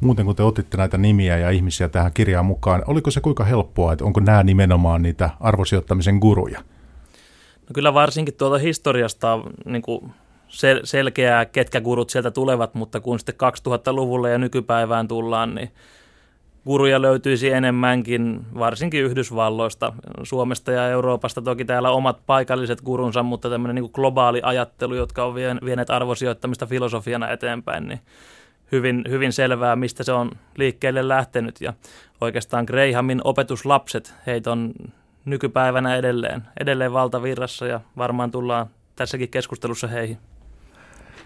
Muuten 0.00 0.26
kun 0.26 0.36
te 0.36 0.42
otitte 0.42 0.76
näitä 0.76 0.98
nimiä 0.98 1.38
ja 1.38 1.50
ihmisiä 1.50 1.88
tähän 1.88 2.12
kirjaan 2.12 2.46
mukaan, 2.46 2.82
oliko 2.86 3.10
se 3.10 3.20
kuinka 3.20 3.44
helppoa, 3.44 3.92
että 3.92 4.04
onko 4.04 4.20
nämä 4.20 4.42
nimenomaan 4.42 5.02
niitä 5.02 5.30
arvosijoittamisen 5.40 6.18
guruja? 6.18 6.60
No 7.60 7.68
kyllä 7.74 7.94
varsinkin 7.94 8.34
tuolta 8.34 8.58
historiasta 8.58 9.38
niin 9.64 9.82
kuin 9.82 10.12
sel- 10.54 10.80
selkeää, 10.84 11.44
ketkä 11.44 11.80
gurut 11.80 12.10
sieltä 12.10 12.30
tulevat, 12.30 12.74
mutta 12.74 13.00
kun 13.00 13.18
sitten 13.18 13.34
2000-luvulle 13.34 14.30
ja 14.30 14.38
nykypäivään 14.38 15.08
tullaan, 15.08 15.54
niin 15.54 15.70
guruja 16.66 17.02
löytyisi 17.02 17.50
enemmänkin, 17.50 18.46
varsinkin 18.58 19.04
Yhdysvalloista, 19.04 19.92
Suomesta 20.22 20.72
ja 20.72 20.88
Euroopasta. 20.88 21.42
Toki 21.42 21.64
täällä 21.64 21.90
omat 21.90 22.20
paikalliset 22.26 22.80
gurunsa, 22.80 23.22
mutta 23.22 23.50
tämmöinen 23.50 23.74
niin 23.74 23.90
globaali 23.92 24.40
ajattelu, 24.42 24.94
jotka 24.94 25.24
on 25.24 25.34
vieneet 25.64 25.90
arvosijoittamista 25.90 26.66
filosofiana 26.66 27.30
eteenpäin, 27.30 27.88
niin 27.88 28.00
hyvin, 28.72 29.04
hyvin 29.08 29.32
selvää, 29.32 29.76
mistä 29.76 30.04
se 30.04 30.12
on 30.12 30.30
liikkeelle 30.56 31.08
lähtenyt. 31.08 31.60
Ja 31.60 31.72
oikeastaan 32.20 32.64
Grahamin 32.64 33.20
opetuslapset, 33.24 34.14
heitä 34.26 34.52
on 34.52 34.72
nykypäivänä 35.24 35.96
edelleen, 35.96 36.42
edelleen 36.60 36.92
valtavirrassa 36.92 37.66
ja 37.66 37.80
varmaan 37.96 38.30
tullaan 38.30 38.66
tässäkin 38.96 39.28
keskustelussa 39.28 39.86
heihin. 39.86 40.18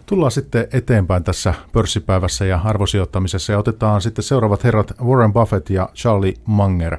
Tullaan 0.08 0.30
sitten 0.30 0.68
eteenpäin 0.72 1.24
tässä 1.24 1.54
pörssipäivässä 1.72 2.44
ja 2.44 2.60
arvosijoittamisessa 2.64 3.52
ja 3.52 3.58
otetaan 3.58 4.00
sitten 4.00 4.22
seuraavat 4.22 4.64
herrat 4.64 4.92
Warren 5.02 5.32
Buffett 5.32 5.70
ja 5.70 5.88
Charlie 5.94 6.34
Munger. 6.46 6.98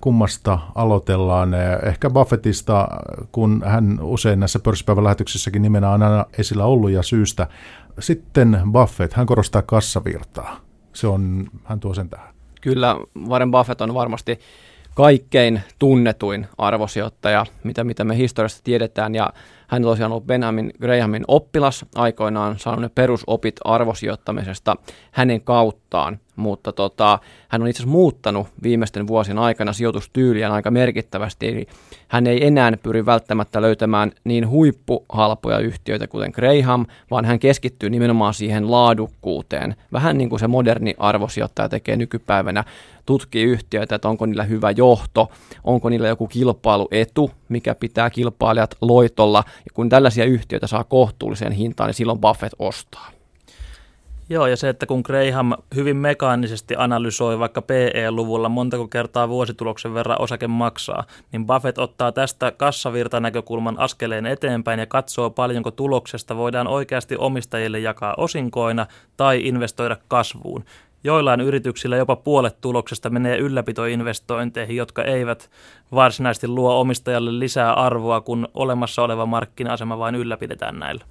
Kummasta 0.00 0.58
aloitellaan? 0.74 1.54
Ehkä 1.86 2.10
Buffettista, 2.10 2.88
kun 3.32 3.62
hän 3.66 3.98
usein 4.02 4.40
näissä 4.40 4.58
pörssipäivän 4.58 5.04
lähetyksissäkin 5.04 5.62
nimenä 5.62 5.90
on 5.90 6.02
aina 6.02 6.26
esillä 6.38 6.64
ollut 6.64 6.90
ja 6.90 7.02
syystä. 7.02 7.46
Sitten 7.98 8.60
Buffett, 8.72 9.12
hän 9.12 9.26
korostaa 9.26 9.62
kassavirtaa. 9.62 10.60
Se 10.92 11.06
on, 11.06 11.48
hän 11.64 11.80
tuo 11.80 11.94
sen 11.94 12.08
tähän. 12.08 12.34
Kyllä, 12.60 12.96
Warren 13.28 13.50
Buffett 13.50 13.80
on 13.80 13.94
varmasti 13.94 14.40
kaikkein 14.94 15.62
tunnetuin 15.78 16.46
arvosijoittaja, 16.58 17.46
mitä, 17.64 17.84
mitä 17.84 18.04
me 18.04 18.16
historiasta 18.16 18.60
tiedetään, 18.64 19.14
ja 19.14 19.32
hän 19.68 19.84
on 19.84 19.90
tosiaan 19.90 20.12
ollut 20.12 20.26
Benjamin 20.26 20.70
Grahamin 20.80 21.24
oppilas 21.28 21.84
aikoinaan, 21.94 22.58
saanut 22.58 22.80
ne 22.80 22.90
perusopit 22.94 23.56
arvosijoittamisesta 23.64 24.76
hänen 25.12 25.40
kauttaan, 25.40 26.20
mutta 26.36 26.72
tota, 26.72 27.18
hän 27.48 27.62
on 27.62 27.68
itse 27.68 27.82
asiassa 27.82 27.92
muuttanut 27.92 28.46
viimeisten 28.62 29.06
vuosien 29.06 29.38
aikana 29.38 29.72
sijoitustyyliään 29.72 30.52
aika 30.52 30.70
merkittävästi, 30.70 31.48
eli 31.48 31.66
hän 32.08 32.26
ei 32.26 32.46
enää 32.46 32.72
pyri 32.82 33.06
välttämättä 33.06 33.62
löytämään 33.62 34.12
niin 34.24 34.48
huippuhalpoja 34.48 35.58
yhtiöitä 35.58 36.06
kuten 36.06 36.32
Graham, 36.34 36.86
vaan 37.10 37.24
hän 37.24 37.38
keskittyy 37.38 37.90
nimenomaan 37.90 38.34
siihen 38.34 38.70
laadukkuuteen, 38.70 39.76
vähän 39.92 40.18
niin 40.18 40.28
kuin 40.28 40.40
se 40.40 40.46
moderni 40.46 40.94
arvosijoittaja 40.98 41.68
tekee 41.68 41.96
nykypäivänä, 41.96 42.64
tutkii 43.06 43.44
yhtiöitä, 43.44 43.94
että 43.94 44.08
onko 44.08 44.26
niillä 44.26 44.44
hyvä 44.44 44.70
johto, 44.70 45.30
onko 45.64 45.88
niillä 45.88 46.08
joku 46.08 46.26
kilpailuetu, 46.26 47.30
mikä 47.48 47.74
pitää 47.74 48.10
kilpailijat 48.10 48.74
loitolla, 48.80 49.44
ja 49.46 49.70
kun 49.74 49.88
tällaisia 49.88 50.24
yhtiöitä 50.24 50.66
saa 50.66 50.84
kohtuulliseen 50.84 51.52
hintaan, 51.52 51.88
niin 51.88 51.94
silloin 51.94 52.18
Buffett 52.18 52.54
ostaa. 52.58 53.15
Joo, 54.28 54.46
ja 54.46 54.56
se, 54.56 54.68
että 54.68 54.86
kun 54.86 55.02
Graham 55.04 55.52
hyvin 55.74 55.96
mekaanisesti 55.96 56.74
analysoi 56.78 57.38
vaikka 57.38 57.62
PE-luvulla 57.62 58.48
montako 58.48 58.88
kertaa 58.88 59.28
vuosituloksen 59.28 59.94
verran 59.94 60.20
osake 60.20 60.46
maksaa, 60.46 61.04
niin 61.32 61.46
Buffett 61.46 61.78
ottaa 61.78 62.12
tästä 62.12 62.50
kassavirtanäkökulman 62.50 63.78
askeleen 63.78 64.26
eteenpäin 64.26 64.80
ja 64.80 64.86
katsoo 64.86 65.30
paljonko 65.30 65.70
tuloksesta 65.70 66.36
voidaan 66.36 66.66
oikeasti 66.66 67.16
omistajille 67.18 67.78
jakaa 67.78 68.14
osinkoina 68.16 68.86
tai 69.16 69.40
investoida 69.46 69.96
kasvuun. 70.08 70.64
Joillain 71.04 71.40
yrityksillä 71.40 71.96
jopa 71.96 72.16
puolet 72.16 72.60
tuloksesta 72.60 73.10
menee 73.10 73.38
ylläpitoinvestointeihin, 73.38 74.76
jotka 74.76 75.04
eivät 75.04 75.50
varsinaisesti 75.94 76.48
luo 76.48 76.80
omistajalle 76.80 77.38
lisää 77.38 77.72
arvoa, 77.72 78.20
kun 78.20 78.48
olemassa 78.54 79.02
oleva 79.02 79.26
markkina-asema 79.26 79.98
vain 79.98 80.14
ylläpidetään 80.14 80.78
näillä. 80.78 81.04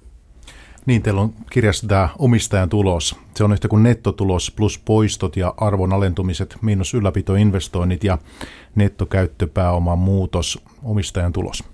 Niin, 0.86 1.02
teillä 1.02 1.20
on 1.20 1.34
kirjassa 1.50 1.86
tämä 1.86 2.08
omistajan 2.18 2.68
tulos. 2.68 3.16
Se 3.34 3.44
on 3.44 3.52
yhtä 3.52 3.68
kuin 3.68 3.82
nettotulos 3.82 4.52
plus 4.56 4.78
poistot 4.78 5.36
ja 5.36 5.54
arvon 5.56 5.92
alentumiset 5.92 6.56
miinus 6.62 6.94
ylläpitoinvestoinnit 6.94 8.04
ja 8.04 8.18
nettokäyttöpääoman 8.74 9.98
muutos, 9.98 10.58
omistajan 10.84 11.32
tulos. 11.32 11.64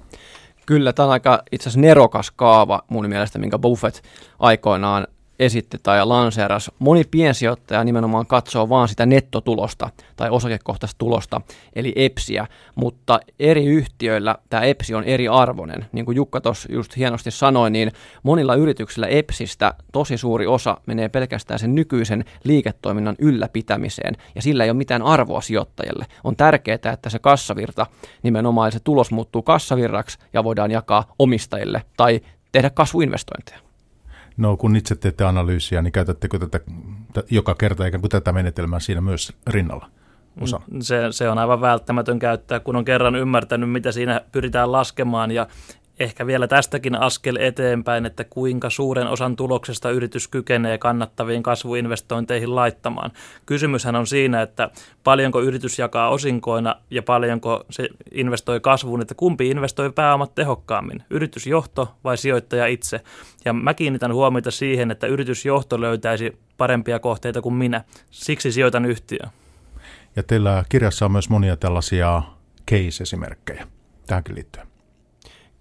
Kyllä, 0.66 0.92
tämä 0.92 1.06
on 1.06 1.12
aika 1.12 1.42
itse 1.52 1.68
asiassa 1.68 1.80
nerokas 1.80 2.30
kaava 2.30 2.82
mun 2.88 3.08
mielestä, 3.08 3.38
minkä 3.38 3.58
Buffett 3.58 3.96
aikoinaan 4.38 5.06
esitti 5.44 5.78
tai 5.82 6.06
lanseeras. 6.06 6.70
Moni 6.78 7.04
piensijoittaja 7.10 7.84
nimenomaan 7.84 8.26
katsoo 8.26 8.68
vaan 8.68 8.88
sitä 8.88 9.06
nettotulosta 9.06 9.90
tai 10.16 10.30
osakekohtaista 10.30 10.98
tulosta, 10.98 11.40
eli 11.76 11.92
EPSiä, 11.96 12.46
mutta 12.74 13.20
eri 13.38 13.66
yhtiöillä 13.66 14.36
tämä 14.50 14.62
EPSI 14.62 14.94
on 14.94 15.04
eri 15.04 15.28
arvoinen. 15.28 15.86
Niin 15.92 16.04
kuin 16.04 16.16
Jukka 16.16 16.40
tuossa 16.40 16.72
just 16.72 16.96
hienosti 16.96 17.30
sanoi, 17.30 17.70
niin 17.70 17.92
monilla 18.22 18.54
yrityksillä 18.54 19.06
EPSistä 19.06 19.74
tosi 19.92 20.16
suuri 20.18 20.46
osa 20.46 20.76
menee 20.86 21.08
pelkästään 21.08 21.58
sen 21.58 21.74
nykyisen 21.74 22.24
liiketoiminnan 22.44 23.16
ylläpitämiseen, 23.18 24.14
ja 24.34 24.42
sillä 24.42 24.64
ei 24.64 24.70
ole 24.70 24.78
mitään 24.78 25.02
arvoa 25.02 25.40
sijoittajille. 25.40 26.06
On 26.24 26.36
tärkeää, 26.36 26.92
että 26.92 27.10
se 27.10 27.18
kassavirta, 27.18 27.86
nimenomaan 28.22 28.72
se 28.72 28.80
tulos 28.80 29.10
muuttuu 29.10 29.42
kassavirraksi 29.42 30.18
ja 30.32 30.44
voidaan 30.44 30.70
jakaa 30.70 31.12
omistajille 31.18 31.82
tai 31.96 32.20
tehdä 32.52 32.70
kasvuinvestointeja. 32.70 33.71
No 34.36 34.56
kun 34.56 34.76
itse 34.76 34.94
teette 34.94 35.24
analyysiä, 35.24 35.82
niin 35.82 35.92
käytättekö 35.92 36.38
tätä 36.38 36.60
joka 37.30 37.54
kerta 37.54 37.84
eikä 37.84 37.98
kuin 37.98 38.10
tätä 38.10 38.32
menetelmää 38.32 38.80
siinä 38.80 39.00
myös 39.00 39.32
rinnalla? 39.46 39.90
Osa. 40.40 40.60
Se, 40.80 40.96
se 41.10 41.28
on 41.28 41.38
aivan 41.38 41.60
välttämätön 41.60 42.18
käyttää, 42.18 42.60
kun 42.60 42.76
on 42.76 42.84
kerran 42.84 43.16
ymmärtänyt, 43.16 43.70
mitä 43.70 43.92
siinä 43.92 44.20
pyritään 44.32 44.72
laskemaan 44.72 45.30
ja 45.30 45.46
ehkä 46.00 46.26
vielä 46.26 46.48
tästäkin 46.48 47.00
askel 47.00 47.36
eteenpäin, 47.40 48.06
että 48.06 48.24
kuinka 48.24 48.70
suuren 48.70 49.06
osan 49.06 49.36
tuloksesta 49.36 49.90
yritys 49.90 50.28
kykenee 50.28 50.78
kannattaviin 50.78 51.42
kasvuinvestointeihin 51.42 52.54
laittamaan. 52.54 53.12
Kysymyshän 53.46 53.96
on 53.96 54.06
siinä, 54.06 54.42
että 54.42 54.70
paljonko 55.04 55.40
yritys 55.40 55.78
jakaa 55.78 56.08
osinkoina 56.08 56.76
ja 56.90 57.02
paljonko 57.02 57.64
se 57.70 57.88
investoi 58.12 58.60
kasvuun, 58.60 59.02
että 59.02 59.14
kumpi 59.14 59.50
investoi 59.50 59.92
pääomat 59.92 60.34
tehokkaammin, 60.34 61.02
yritysjohto 61.10 61.94
vai 62.04 62.16
sijoittaja 62.16 62.66
itse. 62.66 63.00
Ja 63.44 63.52
mä 63.52 63.74
kiinnitän 63.74 64.14
huomiota 64.14 64.50
siihen, 64.50 64.90
että 64.90 65.06
yritysjohto 65.06 65.80
löytäisi 65.80 66.38
parempia 66.56 66.98
kohteita 66.98 67.42
kuin 67.42 67.54
minä. 67.54 67.84
Siksi 68.10 68.52
sijoitan 68.52 68.84
yhtiöön. 68.84 69.30
Ja 70.16 70.22
teillä 70.22 70.64
kirjassa 70.68 71.04
on 71.04 71.12
myös 71.12 71.30
monia 71.30 71.56
tällaisia 71.56 72.22
case-esimerkkejä 72.70 73.66
tähänkin 74.06 74.34
liittyen. 74.34 74.71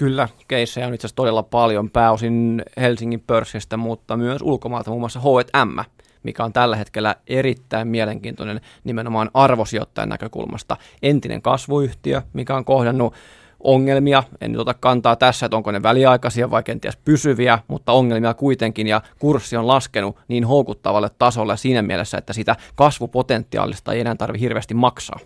Kyllä, 0.02 0.30
keissejä 0.48 0.88
on 0.88 0.94
itse 0.94 1.08
asiassa 1.08 1.16
todella 1.16 1.44
paljon, 1.44 1.90
pääosin 1.90 2.66
Helsingin 2.78 3.24
pörssistä, 3.28 3.78
mutta 3.78 4.18
myös 4.18 4.42
ulkomailta, 4.42 4.90
muun 4.90 5.02
muassa 5.02 5.20
H&M, 5.20 5.80
mikä 6.24 6.44
on 6.44 6.54
tällä 6.54 6.76
hetkellä 6.76 7.16
erittäin 7.28 7.88
mielenkiintoinen 7.88 8.62
nimenomaan 8.84 9.32
arvosijoittajan 9.34 10.10
näkökulmasta. 10.10 10.78
Entinen 11.02 11.42
kasvuyhtiö, 11.42 12.22
mikä 12.34 12.56
on 12.56 12.66
kohdannut 12.66 13.14
ongelmia, 13.60 14.24
en 14.42 14.52
nyt 14.52 14.62
ota 14.62 14.74
kantaa 14.74 15.16
tässä, 15.16 15.46
että 15.46 15.58
onko 15.58 15.72
ne 15.72 15.84
väliaikaisia 15.84 16.52
vai 16.52 16.64
kenties 16.64 16.98
pysyviä, 16.98 17.60
mutta 17.68 17.92
ongelmia 17.92 18.34
kuitenkin 18.34 18.88
ja 18.88 19.02
kurssi 19.20 19.58
on 19.58 19.68
laskenut 19.68 20.18
niin 20.28 20.46
houkuttavalle 20.46 21.10
tasolle 21.20 21.58
siinä 21.58 21.82
mielessä, 21.82 22.18
että 22.18 22.34
sitä 22.34 22.56
kasvupotentiaalista 22.76 23.94
ei 23.94 24.02
enää 24.02 24.16
tarvitse 24.16 24.44
hirveästi 24.44 24.74
maksaa. 24.74 25.20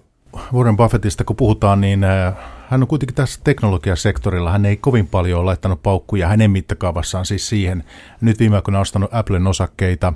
Warren 0.53 0.77
Buffettista 0.77 1.23
kun 1.23 1.35
puhutaan, 1.35 1.81
niin 1.81 2.03
äh, 2.03 2.33
hän 2.69 2.81
on 2.81 2.87
kuitenkin 2.87 3.15
tässä 3.15 3.41
teknologiasektorilla, 3.43 4.51
hän 4.51 4.65
ei 4.65 4.77
kovin 4.77 5.07
paljon 5.07 5.39
ole 5.39 5.45
laittanut 5.45 5.83
paukkuja 5.83 6.27
hänen 6.27 6.51
mittakaavassaan 6.51 7.25
siis 7.25 7.49
siihen. 7.49 7.83
Nyt 8.21 8.39
viime 8.39 8.55
aikoina 8.55 8.79
ostanut 8.79 9.13
Applen 9.13 9.47
osakkeita. 9.47 10.13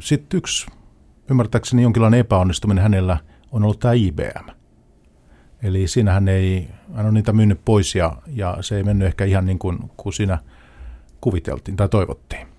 Sitten 0.00 0.38
yksi, 0.38 0.66
ymmärtääkseni 1.30 1.82
jonkinlainen 1.82 2.20
epäonnistuminen 2.20 2.82
hänellä 2.82 3.18
on 3.52 3.64
ollut 3.64 3.78
tämä 3.78 3.94
IBM. 3.94 4.50
Eli 5.62 5.88
siinä 5.88 6.12
hän, 6.12 6.28
ei, 6.28 6.68
hän 6.94 7.06
on 7.06 7.14
niitä 7.14 7.32
myynyt 7.32 7.60
pois 7.64 7.94
ja, 7.94 8.16
ja 8.26 8.58
se 8.60 8.76
ei 8.76 8.82
mennyt 8.82 9.06
ehkä 9.08 9.24
ihan 9.24 9.46
niin 9.46 9.58
kuin, 9.58 9.78
kuin 9.96 10.12
siinä 10.12 10.38
kuviteltiin 11.20 11.76
tai 11.76 11.88
toivottiin. 11.88 12.53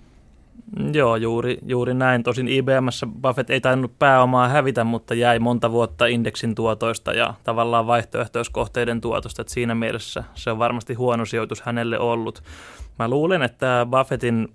Joo, 0.92 1.16
juuri, 1.16 1.58
juuri 1.66 1.94
näin. 1.94 2.22
Tosin 2.22 2.48
IBMssä 2.48 3.06
Buffett 3.22 3.50
ei 3.50 3.60
tainnut 3.60 3.98
pääomaa 3.98 4.48
hävitä, 4.48 4.84
mutta 4.84 5.14
jäi 5.14 5.38
monta 5.38 5.72
vuotta 5.72 6.06
indeksin 6.06 6.54
tuotoista 6.54 7.12
ja 7.12 7.34
tavallaan 7.44 7.86
vaihtoehtoiskohteiden 7.86 9.00
tuotosta. 9.00 9.42
Että 9.42 9.54
siinä 9.54 9.74
mielessä 9.74 10.24
se 10.34 10.50
on 10.50 10.58
varmasti 10.58 10.94
huono 10.94 11.24
sijoitus 11.24 11.62
hänelle 11.62 11.98
ollut. 11.98 12.42
Mä 12.98 13.08
luulen, 13.08 13.42
että 13.42 13.86
Buffettin 13.90 14.48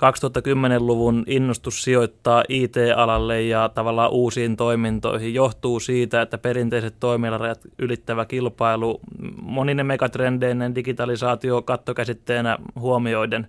2010-luvun 0.00 1.24
innostus 1.26 1.82
sijoittaa 1.82 2.44
IT-alalle 2.48 3.42
ja 3.42 3.70
tavallaan 3.74 4.10
uusiin 4.10 4.56
toimintoihin 4.56 5.34
johtuu 5.34 5.80
siitä, 5.80 6.22
että 6.22 6.38
perinteiset 6.38 6.94
toimialarajat 7.00 7.60
ylittävä 7.78 8.24
kilpailu 8.24 9.00
monine 9.42 9.84
megatrendeinen 9.84 10.74
digitalisaatio 10.74 11.62
kattokäsitteenä 11.62 12.58
huomioiden 12.78 13.48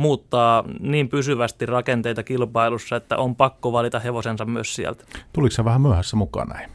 muuttaa 0.00 0.64
niin 0.80 1.08
pysyvästi 1.08 1.66
rakenteita 1.66 2.22
kilpailussa, 2.22 2.96
että 2.96 3.16
on 3.16 3.36
pakko 3.36 3.72
valita 3.72 3.98
hevosensa 3.98 4.44
myös 4.44 4.74
sieltä. 4.74 5.04
Tuliko 5.32 5.54
se 5.54 5.64
vähän 5.64 5.80
myöhässä 5.80 6.16
mukaan 6.16 6.48
näin? 6.48 6.70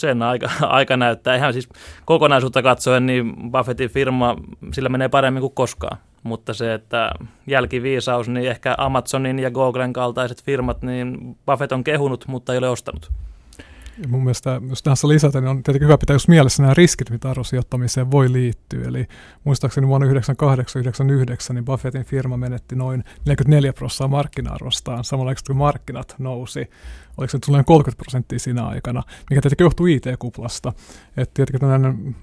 Sen 0.00 0.22
aika, 0.22 0.50
aika 0.78 0.96
näyttää. 0.96 1.36
Ihan 1.36 1.52
siis 1.52 1.68
kokonaisuutta 2.04 2.62
katsoen, 2.62 3.06
niin 3.06 3.34
Buffettin 3.52 3.90
firma, 3.90 4.36
sillä 4.72 4.88
menee 4.88 5.08
paremmin 5.08 5.40
kuin 5.40 5.54
koskaan 5.54 5.98
mutta 6.26 6.54
se, 6.54 6.74
että 6.74 7.10
jälkiviisaus, 7.46 8.28
niin 8.28 8.48
ehkä 8.50 8.74
Amazonin 8.78 9.38
ja 9.38 9.50
Googlen 9.50 9.92
kaltaiset 9.92 10.42
firmat, 10.42 10.82
niin 10.82 11.36
Buffett 11.46 11.72
on 11.72 11.84
kehunut, 11.84 12.24
mutta 12.28 12.52
ei 12.52 12.58
ole 12.58 12.68
ostanut. 12.68 13.10
Ja 14.02 14.08
mun 14.08 14.24
mielestä, 14.24 14.60
jos 14.68 14.82
tässä 14.82 15.08
lisätä, 15.08 15.40
niin 15.40 15.48
on 15.48 15.62
tietenkin 15.62 15.86
hyvä 15.86 15.98
pitää 15.98 16.14
just 16.14 16.28
mielessä 16.28 16.62
nämä 16.62 16.74
riskit, 16.74 17.10
mitä 17.10 17.30
arvosijoittamiseen 17.30 18.10
voi 18.10 18.32
liittyä. 18.32 18.88
Eli 18.88 19.06
muistaakseni 19.44 19.86
vuonna 19.86 20.06
1998-1999 20.06 20.10
niin 21.52 21.64
Buffettin 21.64 22.04
firma 22.04 22.36
menetti 22.36 22.76
noin 22.76 23.04
44 23.24 23.72
prosenttia 23.72 24.08
markkina-arvostaan, 24.08 25.04
samalla 25.04 25.34
kun 25.46 25.56
markkinat 25.56 26.14
nousi. 26.18 26.70
Oliko 27.16 27.30
se 27.30 27.38
noin 27.48 27.64
30 27.64 28.02
prosenttia 28.02 28.38
siinä 28.38 28.66
aikana, 28.66 29.02
mikä 29.30 29.40
tietenkin 29.40 29.64
johtuu 29.64 29.86
IT-kuplasta. 29.86 30.72
Että 31.16 31.34
tietenkin 31.34 31.68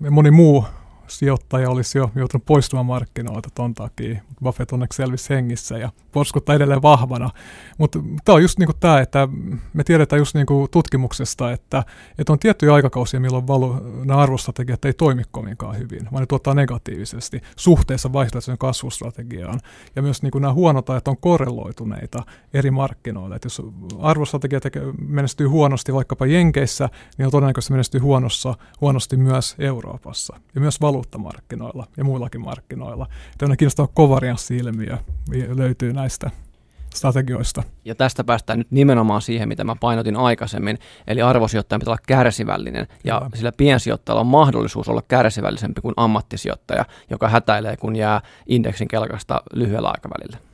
moni 0.09 0.31
muu 0.31 0.65
sijoittaja 1.07 1.69
olisi 1.69 1.97
jo 1.97 2.11
joutunut 2.15 2.45
poistumaan 2.45 2.85
markkinoilta 2.85 3.49
ton 3.55 3.73
takia. 3.73 4.21
Buffett 4.43 4.71
onneksi 4.71 4.97
selvisi 4.97 5.29
hengissä 5.29 5.77
ja 5.77 5.89
porskuttaa 6.11 6.55
edelleen 6.55 6.81
vahvana. 6.81 7.29
Mutta 7.77 7.99
tämä 8.25 8.35
on 8.35 8.41
just 8.41 8.59
niinku 8.59 8.73
tämä, 8.79 8.99
että 8.99 9.27
me 9.73 9.83
tiedetään 9.83 10.19
just 10.19 10.35
niinku 10.35 10.67
tutkimuksesta, 10.71 11.51
että, 11.51 11.83
että 12.17 12.33
on 12.33 12.39
tiettyjä 12.39 12.73
aikakausia, 12.73 13.19
milloin 13.19 13.47
valu, 13.47 13.75
nämä 14.05 14.19
arvostrategiat 14.19 14.85
ei 14.85 14.93
toimi 14.93 15.23
kovinkaan 15.31 15.77
hyvin, 15.77 16.07
vaan 16.11 16.21
ne 16.21 16.25
tuottaa 16.25 16.53
negatiivisesti 16.53 17.41
suhteessa 17.55 18.13
vaihtoehtoisen 18.13 18.57
kasvustrategiaan. 18.57 19.59
Ja 19.95 20.01
myös 20.01 20.21
niinku 20.21 20.39
nämä 20.39 20.53
huonot 20.53 20.89
ajat 20.89 21.07
on 21.07 21.17
korreloituneita 21.17 22.23
eri 22.53 22.71
markkinoilla. 22.71 23.35
Et 23.35 23.43
jos 23.43 23.61
arvostrategia 23.99 24.59
menestyy 25.07 25.47
huonosti 25.47 25.93
vaikkapa 25.93 26.25
Jenkeissä, 26.25 26.89
niin 27.17 27.25
on 27.25 27.31
todennäköisesti 27.31 27.73
menestyy 27.73 28.01
huonossa, 28.01 28.55
huonosti 28.81 29.17
myös 29.17 29.55
Euroopassa 29.59 30.39
ja 30.55 30.61
myös 30.61 30.81
valuuttamarkkinoilla 30.93 31.87
ja 31.97 32.03
muillakin 32.03 32.41
markkinoilla. 32.41 33.07
Tällainen 33.37 33.57
kiinnostava 33.57 33.87
kovarianssi-ilmiö 33.93 34.97
löytyy 35.55 35.93
näistä 35.93 36.31
strategioista. 36.93 37.63
Ja 37.85 37.95
tästä 37.95 38.23
päästään 38.23 38.59
nyt 38.59 38.71
nimenomaan 38.71 39.21
siihen, 39.21 39.47
mitä 39.47 39.63
mä 39.63 39.75
painotin 39.79 40.15
aikaisemmin, 40.15 40.79
eli 41.07 41.21
arvosijoittajan 41.21 41.79
pitää 41.79 41.91
olla 41.91 42.03
kärsivällinen, 42.07 42.87
ja 43.03 43.19
Kyllä. 43.19 43.35
sillä 43.35 43.51
piensijoittajalla 43.51 44.21
on 44.21 44.27
mahdollisuus 44.27 44.89
olla 44.89 45.01
kärsivällisempi 45.07 45.81
kuin 45.81 45.93
ammattisijoittaja, 45.97 46.85
joka 47.09 47.29
hätäilee, 47.29 47.77
kun 47.77 47.95
jää 47.95 48.21
indeksin 48.47 48.87
kelkasta 48.87 49.41
lyhyellä 49.53 49.87
aikavälillä. 49.87 50.52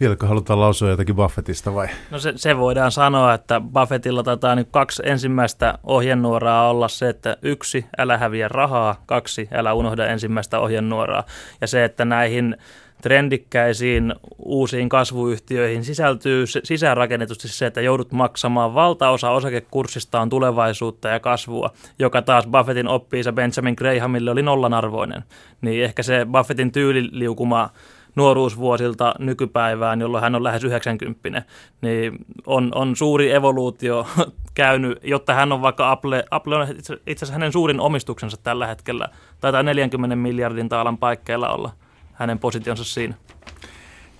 Vieläkö 0.00 0.26
halutaan 0.26 0.60
lausua 0.60 0.88
jotakin 0.88 1.16
Buffettista 1.16 1.74
vai? 1.74 1.88
No 2.10 2.18
se, 2.18 2.32
se 2.36 2.56
voidaan 2.56 2.92
sanoa, 2.92 3.34
että 3.34 3.60
Buffettilla 3.60 4.22
taitaa 4.22 4.54
nyt 4.54 4.68
kaksi 4.70 5.02
ensimmäistä 5.06 5.78
ohjenuoraa 5.84 6.70
olla 6.70 6.88
se, 6.88 7.08
että 7.08 7.36
yksi, 7.42 7.86
älä 7.98 8.18
häviä 8.18 8.48
rahaa, 8.48 9.02
kaksi, 9.06 9.48
älä 9.52 9.72
unohda 9.72 10.06
ensimmäistä 10.06 10.60
ohjenuoraa. 10.60 11.24
Ja 11.60 11.66
se, 11.66 11.84
että 11.84 12.04
näihin 12.04 12.56
trendikkäisiin 13.02 14.14
uusiin 14.38 14.88
kasvuyhtiöihin 14.88 15.84
sisältyy 15.84 16.44
sisäänrakennetusti 16.64 17.48
se, 17.48 17.66
että 17.66 17.80
joudut 17.80 18.12
maksamaan 18.12 18.74
valtaosa 18.74 19.30
osakekurssistaan 19.30 20.28
tulevaisuutta 20.28 21.08
ja 21.08 21.20
kasvua, 21.20 21.70
joka 21.98 22.22
taas 22.22 22.46
Buffettin 22.46 22.88
oppiisa 22.88 23.32
Benjamin 23.32 23.74
Grahamille 23.78 24.30
oli 24.30 24.42
nollan 24.42 24.74
arvoinen. 24.74 25.24
Niin 25.60 25.84
ehkä 25.84 26.02
se 26.02 26.26
Buffettin 26.32 26.72
tyyliliukuma 26.72 27.70
nuoruusvuosilta 28.16 29.14
nykypäivään, 29.18 30.00
jolloin 30.00 30.22
hän 30.22 30.34
on 30.34 30.44
lähes 30.44 30.64
90, 30.64 31.42
niin 31.80 32.12
on, 32.46 32.70
on 32.74 32.96
suuri 32.96 33.32
evoluutio 33.32 34.06
käynyt, 34.54 34.98
jotta 35.02 35.34
hän 35.34 35.52
on 35.52 35.62
vaikka 35.62 35.90
Apple, 35.90 36.24
Apple 36.30 36.56
on 36.56 36.68
itse 36.70 36.94
asiassa 37.06 37.32
hänen 37.32 37.52
suurin 37.52 37.80
omistuksensa 37.80 38.36
tällä 38.36 38.66
hetkellä, 38.66 39.08
taitaa 39.40 39.62
40 39.62 40.16
miljardin 40.16 40.68
taalan 40.68 40.98
paikkeilla 40.98 41.48
olla 41.48 41.70
hänen 42.12 42.38
positionsa 42.38 42.84
siinä. 42.84 43.14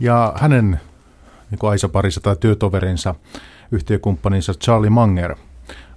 Ja 0.01 0.33
hänen 0.37 0.81
niin 1.51 1.71
Aisa 1.71 1.89
parissa 1.89 2.21
tai 2.21 2.37
työtoverinsa, 2.41 3.15
yhtiökumppaninsa 3.73 4.55
Charlie 4.55 4.91
Manger 4.91 5.37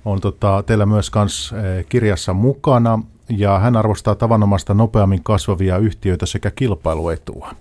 on 0.05 0.21
tota, 0.21 0.63
teillä 0.65 0.85
myös 0.85 1.09
kans, 1.09 1.53
eh, 1.53 1.85
kirjassa 1.89 2.33
mukana. 2.33 2.99
Ja 3.29 3.59
hän 3.59 3.77
arvostaa 3.77 4.15
tavanomasta 4.15 4.73
nopeammin 4.73 5.23
kasvavia 5.23 5.77
yhtiöitä 5.77 6.25
sekä 6.25 6.51
kilpailuetua 6.51 7.51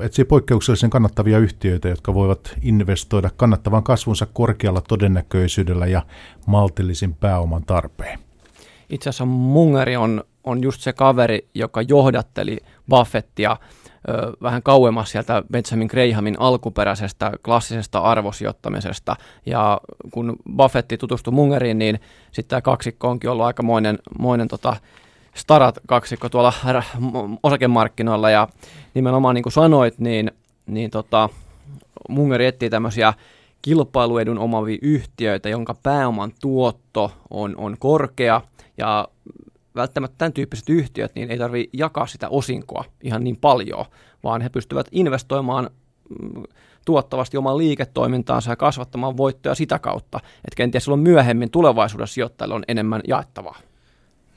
etsii 0.00 0.24
poikkeuksellisen 0.24 0.90
kannattavia 0.90 1.38
yhtiöitä, 1.38 1.88
jotka 1.88 2.14
voivat 2.14 2.54
investoida 2.62 3.30
kannattavan 3.36 3.82
kasvunsa 3.82 4.26
korkealla 4.26 4.80
todennäköisyydellä 4.80 5.86
ja 5.86 6.02
maltillisin 6.46 7.14
pääoman 7.14 7.62
tarpeen. 7.66 8.18
Itse 8.90 9.08
asiassa 9.08 9.24
Mungeri 9.24 9.96
on, 9.96 10.24
on 10.44 10.62
just 10.62 10.80
se 10.80 10.92
kaveri, 10.92 11.48
joka 11.54 11.82
johdatteli 11.82 12.58
Buffettia 12.88 13.56
ö, 14.08 14.32
vähän 14.42 14.62
kauemmas 14.62 15.10
sieltä 15.10 15.42
Benjamin 15.52 15.88
Grahamin 15.90 16.36
alkuperäisestä 16.38 17.32
klassisesta 17.44 17.98
arvosijoittamisesta. 17.98 19.16
Ja 19.46 19.80
kun 20.10 20.36
Buffetti 20.56 20.98
tutustui 20.98 21.34
Mungeriin, 21.34 21.78
niin 21.78 22.00
sitten 22.32 22.48
tämä 22.48 22.60
kaksikko 22.60 23.08
onkin 23.08 23.30
ollut 23.30 23.46
aikamoinen 23.46 23.98
moinen 24.18 24.48
tota, 24.48 24.76
starat 25.34 25.78
kaksikko 25.86 26.28
tuolla 26.28 26.52
osakemarkkinoilla 27.42 28.30
ja 28.30 28.48
nimenomaan 28.94 29.34
niin 29.34 29.42
kuin 29.42 29.52
sanoit, 29.52 29.98
niin, 29.98 30.30
niin 30.66 30.90
tota, 30.90 31.28
Mungeri 32.08 32.46
etsii 32.46 32.70
tämmöisiä 32.70 33.14
kilpailuedun 33.62 34.38
omavia 34.38 34.78
yhtiöitä, 34.82 35.48
jonka 35.48 35.74
pääoman 35.82 36.32
tuotto 36.40 37.12
on, 37.30 37.54
on 37.56 37.76
korkea 37.78 38.40
ja 38.78 39.08
välttämättä 39.74 40.18
tämän 40.18 40.32
tyyppiset 40.32 40.68
yhtiöt 40.68 41.14
niin 41.14 41.30
ei 41.30 41.38
tarvitse 41.38 41.70
jakaa 41.72 42.06
sitä 42.06 42.28
osinkoa 42.28 42.84
ihan 43.02 43.24
niin 43.24 43.36
paljon, 43.36 43.84
vaan 44.24 44.40
he 44.40 44.48
pystyvät 44.48 44.86
investoimaan 44.92 45.70
mm, 46.22 46.42
tuottavasti 46.84 47.36
omaan 47.36 47.58
liiketoimintaansa 47.58 48.50
ja 48.50 48.56
kasvattamaan 48.56 49.16
voittoja 49.16 49.54
sitä 49.54 49.78
kautta, 49.78 50.18
että 50.18 50.56
kenties 50.56 50.84
silloin 50.84 51.02
myöhemmin 51.02 51.50
tulevaisuudessa 51.50 52.14
sijoittajille 52.14 52.54
on 52.54 52.64
enemmän 52.68 53.00
jaettavaa. 53.08 53.58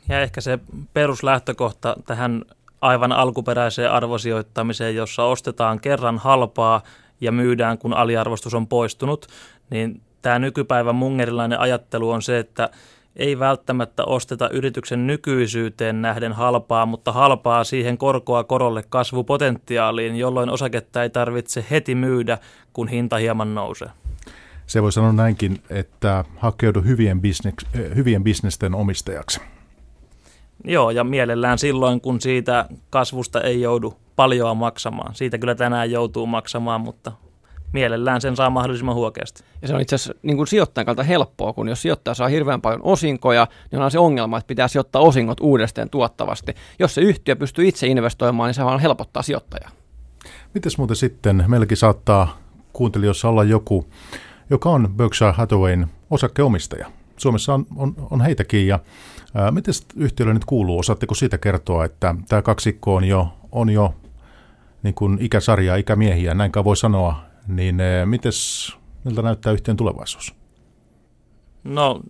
Ja 0.10 0.22
ehkä 0.22 0.42
se 0.42 0.60
peruslähtökohta 0.94 1.96
tähän 2.06 2.42
aivan 2.82 3.12
alkuperäiseen 3.12 3.92
arvosijoittamiseen, 3.92 4.96
jossa 4.96 5.24
ostetaan 5.24 5.80
kerran 5.80 6.18
halpaa 6.18 6.82
ja 7.22 7.32
myydään, 7.32 7.78
kun 7.78 7.94
aliarvostus 7.94 8.54
on 8.54 8.68
poistunut, 8.68 9.28
niin 9.70 10.02
tämä 10.22 10.40
nykypäivän 10.40 10.96
mungerilainen 10.96 11.60
ajattelu 11.60 12.10
on 12.10 12.22
se, 12.22 12.40
että 12.40 12.70
ei 13.16 13.40
välttämättä 13.40 14.04
osteta 14.06 14.50
yrityksen 14.50 15.08
nykyisyyteen 15.08 16.02
nähden 16.02 16.34
halpaa, 16.34 16.86
mutta 16.86 17.12
halpaa 17.12 17.64
siihen 17.64 17.98
korkoa 17.98 18.44
korolle 18.44 18.84
kasvupotentiaaliin, 18.90 20.16
jolloin 20.16 20.50
osaketta 20.50 21.04
ei 21.04 21.10
tarvitse 21.10 21.66
heti 21.70 21.96
myydä, 21.96 22.38
kun 22.74 22.88
hinta 22.88 23.18
hieman 23.18 23.56
nousee. 23.56 23.90
Se 24.68 24.82
voi 24.82 24.92
sanoa 24.92 25.14
näinkin, 25.14 25.64
että 25.70 26.26
hakeudu 26.38 26.82
hyvien, 26.82 27.22
bisnes, 27.22 27.54
hyvien 27.96 28.24
bisnesten 28.24 28.76
omistajaksi. 28.76 29.42
Joo, 30.64 30.92
ja 30.92 31.04
mielellään 31.04 31.58
silloin, 31.58 32.02
kun 32.02 32.22
siitä 32.22 32.66
kasvusta 32.90 33.42
ei 33.42 33.62
joudu 33.62 33.96
paljon 34.16 34.58
maksamaan. 34.58 35.16
Siitä 35.16 35.38
kyllä 35.38 35.56
tänään 35.56 35.92
joutuu 35.92 36.26
maksamaan, 36.26 36.82
mutta 36.82 37.12
mielellään 37.74 38.22
sen 38.22 38.36
saa 38.36 38.50
mahdollisimman 38.50 38.96
huokeasti. 38.96 39.44
Ja 39.62 39.68
se 39.68 39.76
on 39.76 39.82
itse 39.82 39.96
asiassa 39.96 40.14
niin 40.24 40.38
kuin 40.38 40.48
sijoittajan 40.48 40.86
kannalta 40.86 41.04
helppoa, 41.04 41.54
kun 41.54 41.68
jos 41.68 41.82
sijoittaja 41.82 42.14
saa 42.14 42.28
hirveän 42.28 42.62
paljon 42.62 42.82
osinkoja, 42.84 43.48
niin 43.72 43.82
on 43.82 43.92
se 43.92 44.00
ongelma, 44.00 44.38
että 44.38 44.48
pitää 44.48 44.68
sijoittaa 44.68 45.02
osingot 45.02 45.40
uudestaan 45.42 45.90
tuottavasti. 45.90 46.54
Jos 46.80 46.96
se 46.96 47.02
yhtiö 47.02 47.36
pystyy 47.36 47.68
itse 47.68 47.88
investoimaan, 47.88 48.48
niin 48.48 48.54
se 48.54 48.66
vaan 48.66 48.80
helpottaa 48.80 49.24
sijoittajaa. 49.24 49.72
Mites 50.54 50.78
muuten 50.78 50.96
sitten, 50.96 51.44
meilläkin 51.48 51.78
saattaa 51.78 52.38
kuuntelijoissa 52.74 53.30
olla 53.30 53.44
joku, 53.44 53.86
joka 54.50 54.70
on 54.70 54.94
Berkshire 54.96 55.32
Hathawayn 55.32 55.88
osakkeomistaja. 56.10 56.92
Suomessa 57.18 57.54
on, 57.54 57.66
on, 57.76 57.96
on 58.12 58.22
heitäkin 58.22 58.68
ja 58.68 58.80
Miten 59.52 59.74
yhtiölle 59.96 60.34
nyt 60.34 60.46
kuuluu? 60.46 60.80
Osaatteko 60.80 61.16
siitä 61.16 61.38
kertoa, 61.38 61.86
että 61.86 62.16
tämä 62.30 62.42
kaksikko 62.42 62.96
on 62.96 63.04
jo, 63.04 63.28
on 63.52 63.70
jo 63.70 63.94
niin 64.84 64.94
kuin 64.96 65.18
ikäsarjaa, 65.22 65.76
ikämiehiä, 65.76 66.34
näin 66.34 66.52
voi 66.64 66.78
sanoa, 66.78 67.16
niin 67.48 67.78
mites, 68.06 68.72
miltä 69.04 69.22
näyttää 69.22 69.54
yhtiön 69.54 69.78
tulevaisuus? 69.78 70.36
No, 71.64 72.02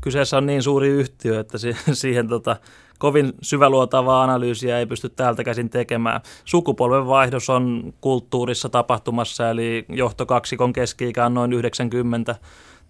kyseessä 0.00 0.36
on 0.36 0.46
niin 0.46 0.62
suuri 0.62 0.88
yhtiö, 0.88 1.40
että 1.40 1.58
siihen 1.92 2.28
tota, 2.28 2.56
kovin 2.98 3.32
syväluotavaa 3.42 4.22
analyysiä 4.22 4.78
ei 4.78 4.86
pysty 4.86 5.08
täältä 5.08 5.44
käsin 5.44 5.70
tekemään. 5.70 6.20
Sukupolvenvaihdos 6.44 7.50
on 7.50 7.94
kulttuurissa 8.00 8.68
tapahtumassa, 8.68 9.50
eli 9.50 9.84
johtokaksikon 9.88 10.72
keski-ikä 10.72 11.26
on 11.26 11.34
noin 11.34 11.52
90 11.52 12.36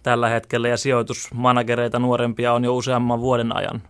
tällä 0.05 0.29
hetkellä, 0.29 0.67
ja 0.67 0.77
sijoitusmanagereita 0.77 1.99
nuorempia 1.99 2.53
on 2.53 2.63
jo 2.63 2.75
useamman 2.75 3.21
vuoden 3.21 3.55
ajan 3.55 3.81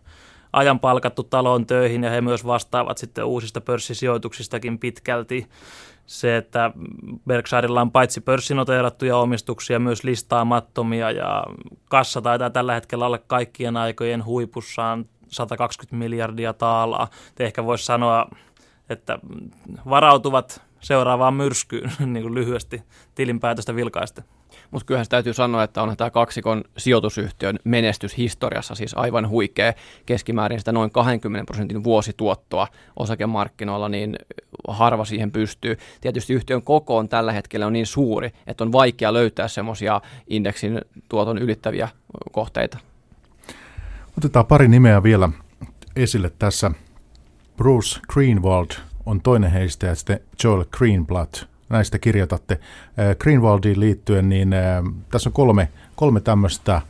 ajan 0.53 0.79
palkattu 0.79 1.23
taloon 1.23 1.65
töihin 1.65 2.03
ja 2.03 2.09
he 2.09 2.21
myös 2.21 2.45
vastaavat 2.45 2.97
sitten 2.97 3.25
uusista 3.25 3.61
pörssisijoituksistakin 3.61 4.79
pitkälti. 4.79 5.47
Se, 6.05 6.37
että 6.37 6.71
Berkshirella 7.27 7.81
on 7.81 7.91
paitsi 7.91 8.21
pörssinoteerattuja 8.21 9.17
omistuksia, 9.17 9.79
myös 9.79 10.03
listaamattomia 10.03 11.11
ja 11.11 11.43
kassa 11.89 12.21
taitaa 12.21 12.49
tällä 12.49 12.73
hetkellä 12.73 13.05
olla 13.05 13.17
kaikkien 13.17 13.77
aikojen 13.77 14.25
huipussaan 14.25 15.05
120 15.27 15.95
miljardia 15.95 16.53
taalaa. 16.53 17.07
Te 17.35 17.45
ehkä 17.45 17.65
voisi 17.65 17.85
sanoa, 17.85 18.29
että 18.89 19.19
varautuvat 19.89 20.61
seuraavaan 20.79 21.33
myrskyyn 21.33 21.91
niin 22.13 22.23
kuin 22.23 22.35
lyhyesti 22.35 22.83
tilinpäätöstä 23.15 23.75
vilkaista. 23.75 24.23
Mutta 24.75 24.85
kyllähän 24.85 25.05
täytyy 25.09 25.33
sanoa, 25.33 25.63
että 25.63 25.81
on 25.81 25.97
tämä 25.97 26.09
kaksikon 26.09 26.63
sijoitusyhtiön 26.77 27.59
menestys 27.63 28.17
historiassa 28.17 28.75
siis 28.75 28.93
aivan 28.97 29.29
huikea. 29.29 29.73
Keskimäärin 30.05 30.59
sitä 30.59 30.71
noin 30.71 30.91
20 30.91 31.45
prosentin 31.45 31.83
vuosituottoa 31.83 32.67
osakemarkkinoilla, 32.99 33.89
niin 33.89 34.15
harva 34.67 35.05
siihen 35.05 35.31
pystyy. 35.31 35.77
Tietysti 36.01 36.33
yhtiön 36.33 36.61
koko 36.61 36.97
on 36.97 37.09
tällä 37.09 37.31
hetkellä 37.31 37.67
on 37.67 37.73
niin 37.73 37.85
suuri, 37.85 38.31
että 38.47 38.63
on 38.63 38.71
vaikea 38.71 39.13
löytää 39.13 39.47
semmoisia 39.47 40.01
indeksin 40.27 40.81
tuoton 41.09 41.37
ylittäviä 41.37 41.89
kohteita. 42.31 42.77
Otetaan 44.17 44.45
pari 44.45 44.67
nimeä 44.67 45.03
vielä 45.03 45.29
esille 45.95 46.31
tässä. 46.39 46.71
Bruce 47.57 47.99
Greenwald 48.13 48.71
on 49.05 49.21
toinen 49.21 49.51
heistä 49.51 49.87
ja 49.87 49.95
sitten 49.95 50.19
Joel 50.43 50.65
Greenblatt. 50.77 51.54
Näistä 51.69 51.99
kirjoitatte. 51.99 52.59
Äh, 52.99 53.15
Greenwaldiin 53.17 53.79
liittyen, 53.79 54.29
niin 54.29 54.53
äh, 54.53 54.83
tässä 55.11 55.29
on 55.29 55.33
kolme, 55.33 55.69
kolme 55.95 56.21
tämmöistä 56.21 56.75
äh, 56.75 56.83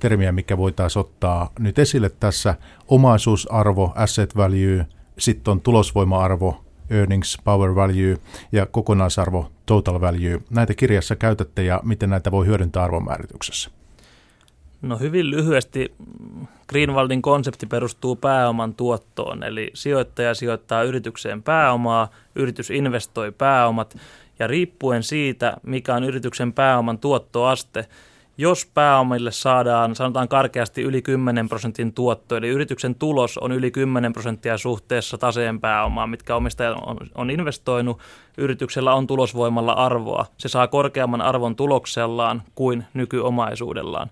termiä, 0.00 0.32
mikä 0.32 0.56
voitaisiin 0.58 1.00
ottaa 1.00 1.50
nyt 1.58 1.78
esille 1.78 2.10
tässä. 2.20 2.54
Omaisuusarvo, 2.88 3.92
asset 3.94 4.36
value, 4.36 4.86
sitten 5.18 5.52
on 5.52 5.60
tulosvoima-arvo, 5.60 6.64
earnings, 6.90 7.38
power 7.44 7.74
value 7.74 8.18
ja 8.52 8.66
kokonaisarvo, 8.66 9.50
total 9.66 10.00
value. 10.00 10.40
Näitä 10.50 10.74
kirjassa 10.74 11.16
käytätte 11.16 11.64
ja 11.64 11.80
miten 11.84 12.10
näitä 12.10 12.30
voi 12.30 12.46
hyödyntää 12.46 12.82
arvonmäärityksessä? 12.82 13.79
No 14.82 14.98
hyvin 14.98 15.30
lyhyesti 15.30 15.94
Greenwaldin 16.68 17.22
konsepti 17.22 17.66
perustuu 17.66 18.16
pääoman 18.16 18.74
tuottoon, 18.74 19.42
eli 19.42 19.70
sijoittaja 19.74 20.34
sijoittaa 20.34 20.82
yritykseen 20.82 21.42
pääomaa, 21.42 22.08
yritys 22.34 22.70
investoi 22.70 23.32
pääomat 23.32 23.96
ja 24.38 24.46
riippuen 24.46 25.02
siitä, 25.02 25.56
mikä 25.62 25.94
on 25.94 26.04
yrityksen 26.04 26.52
pääoman 26.52 26.98
tuottoaste, 26.98 27.86
jos 28.38 28.66
pääomille 28.74 29.32
saadaan, 29.32 29.94
sanotaan 29.96 30.28
karkeasti 30.28 30.82
yli 30.82 31.02
10 31.02 31.48
prosentin 31.48 31.92
tuotto, 31.92 32.36
eli 32.36 32.48
yrityksen 32.48 32.94
tulos 32.94 33.38
on 33.38 33.52
yli 33.52 33.70
10 33.70 34.12
prosenttia 34.12 34.58
suhteessa 34.58 35.18
taseen 35.18 35.60
pääomaan, 35.60 36.10
mitkä 36.10 36.36
omistaja 36.36 36.74
on, 36.74 36.96
on 37.14 37.30
investoinut, 37.30 37.98
yrityksellä 38.38 38.94
on 38.94 39.06
tulosvoimalla 39.06 39.72
arvoa. 39.72 40.26
Se 40.38 40.48
saa 40.48 40.68
korkeamman 40.68 41.22
arvon 41.22 41.56
tuloksellaan 41.56 42.42
kuin 42.54 42.84
nykyomaisuudellaan. 42.94 44.10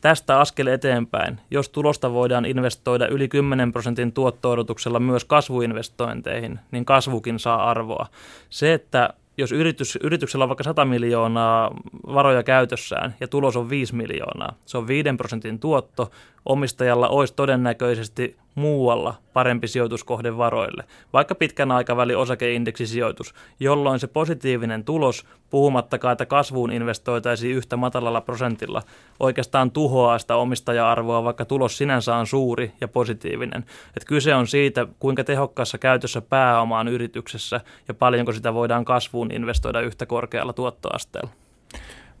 Tästä 0.00 0.40
askel 0.40 0.66
eteenpäin, 0.66 1.40
jos 1.50 1.68
tulosta 1.68 2.12
voidaan 2.12 2.44
investoida 2.44 3.08
yli 3.08 3.28
10 3.28 3.72
prosentin 3.72 4.12
tuotto 4.12 4.56
myös 4.98 5.24
kasvuinvestointeihin, 5.24 6.58
niin 6.70 6.84
kasvukin 6.84 7.38
saa 7.38 7.70
arvoa. 7.70 8.06
Se, 8.50 8.72
että 8.72 9.14
jos 9.36 9.52
yritys, 9.52 9.98
yrityksellä 10.02 10.42
on 10.42 10.48
vaikka 10.48 10.64
100 10.64 10.84
miljoonaa 10.84 11.70
varoja 12.06 12.42
käytössään 12.42 13.14
ja 13.20 13.28
tulos 13.28 13.56
on 13.56 13.70
5 13.70 13.94
miljoonaa, 13.94 14.54
se 14.66 14.78
on 14.78 14.86
5 14.86 15.08
prosentin 15.16 15.58
tuotto, 15.58 16.10
omistajalla 16.46 17.08
olisi 17.08 17.34
todennäköisesti 17.34 18.36
muualla 18.54 19.14
parempi 19.32 19.68
sijoituskohde 19.68 20.36
varoille, 20.36 20.84
vaikka 21.12 21.34
pitkän 21.34 21.72
aikavälin 21.72 22.16
osakeindeksisijoitus, 22.16 23.34
jolloin 23.60 24.00
se 24.00 24.06
positiivinen 24.06 24.84
tulos, 24.84 25.26
puhumattakaan, 25.50 26.12
että 26.12 26.26
kasvuun 26.26 26.72
investoitaisiin 26.72 27.56
yhtä 27.56 27.76
matalalla 27.76 28.20
prosentilla, 28.20 28.82
oikeastaan 29.20 29.70
tuhoaa 29.70 30.18
sitä 30.18 30.36
omistaja-arvoa, 30.36 31.24
vaikka 31.24 31.44
tulos 31.44 31.78
sinänsä 31.78 32.16
on 32.16 32.26
suuri 32.26 32.72
ja 32.80 32.88
positiivinen. 32.88 33.64
Et 33.96 34.04
kyse 34.04 34.34
on 34.34 34.46
siitä, 34.46 34.86
kuinka 34.98 35.24
tehokkaassa 35.24 35.78
käytössä 35.78 36.20
pääomaan 36.20 36.88
yrityksessä 36.88 37.60
ja 37.88 37.94
paljonko 37.94 38.32
sitä 38.32 38.54
voidaan 38.54 38.84
kasvuun 38.84 39.32
investoida 39.32 39.80
yhtä 39.80 40.06
korkealla 40.06 40.52
tuottoasteella. 40.52 41.30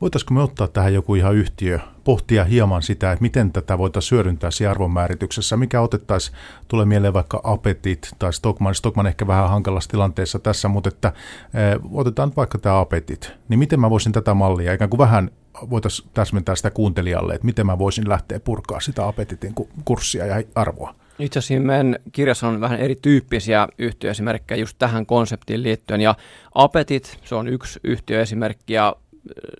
Voitaisiko 0.00 0.34
me 0.34 0.42
ottaa 0.42 0.68
tähän 0.68 0.94
joku 0.94 1.14
ihan 1.14 1.34
yhtiö, 1.34 1.78
pohtia 2.04 2.44
hieman 2.44 2.82
sitä, 2.82 3.12
että 3.12 3.22
miten 3.22 3.52
tätä 3.52 3.78
voitaisiin 3.78 4.16
hyödyntää 4.16 4.50
siinä 4.50 4.70
arvonmäärityksessä, 4.70 5.56
mikä 5.56 5.80
otettaisiin, 5.80 6.36
tulee 6.68 6.86
mieleen 6.86 7.14
vaikka 7.14 7.40
Apetit 7.44 8.10
tai 8.18 8.32
Stockman, 8.32 8.74
Stockman 8.74 9.06
ehkä 9.06 9.26
vähän 9.26 9.48
hankalassa 9.48 9.90
tilanteessa 9.90 10.38
tässä, 10.38 10.68
mutta 10.68 10.88
että 10.88 11.08
eh, 11.08 11.80
otetaan 11.92 12.32
vaikka 12.36 12.58
tämä 12.58 12.80
Apetit, 12.80 13.32
niin 13.48 13.58
miten 13.58 13.80
mä 13.80 13.90
voisin 13.90 14.12
tätä 14.12 14.34
mallia, 14.34 14.72
ikään 14.72 14.90
kuin 14.90 14.98
vähän 14.98 15.30
voitaisiin 15.70 16.08
täsmentää 16.14 16.56
sitä 16.56 16.70
kuuntelijalle, 16.70 17.34
että 17.34 17.46
miten 17.46 17.66
mä 17.66 17.78
voisin 17.78 18.08
lähteä 18.08 18.40
purkaa 18.40 18.80
sitä 18.80 19.06
Apetitin 19.06 19.54
kurssia 19.84 20.26
ja 20.26 20.42
arvoa. 20.54 20.94
Itse 21.18 21.38
asiassa 21.38 21.66
meidän 21.66 21.96
kirjassa 22.12 22.48
on 22.48 22.60
vähän 22.60 22.80
erityyppisiä 22.80 23.68
yhtiöesimerkkejä 23.78 24.60
just 24.60 24.76
tähän 24.78 25.06
konseptiin 25.06 25.62
liittyen, 25.62 26.00
ja 26.00 26.14
Apetit, 26.54 27.18
se 27.24 27.34
on 27.34 27.48
yksi 27.48 27.80
yhtiöesimerkki, 27.84 28.72
ja 28.72 28.96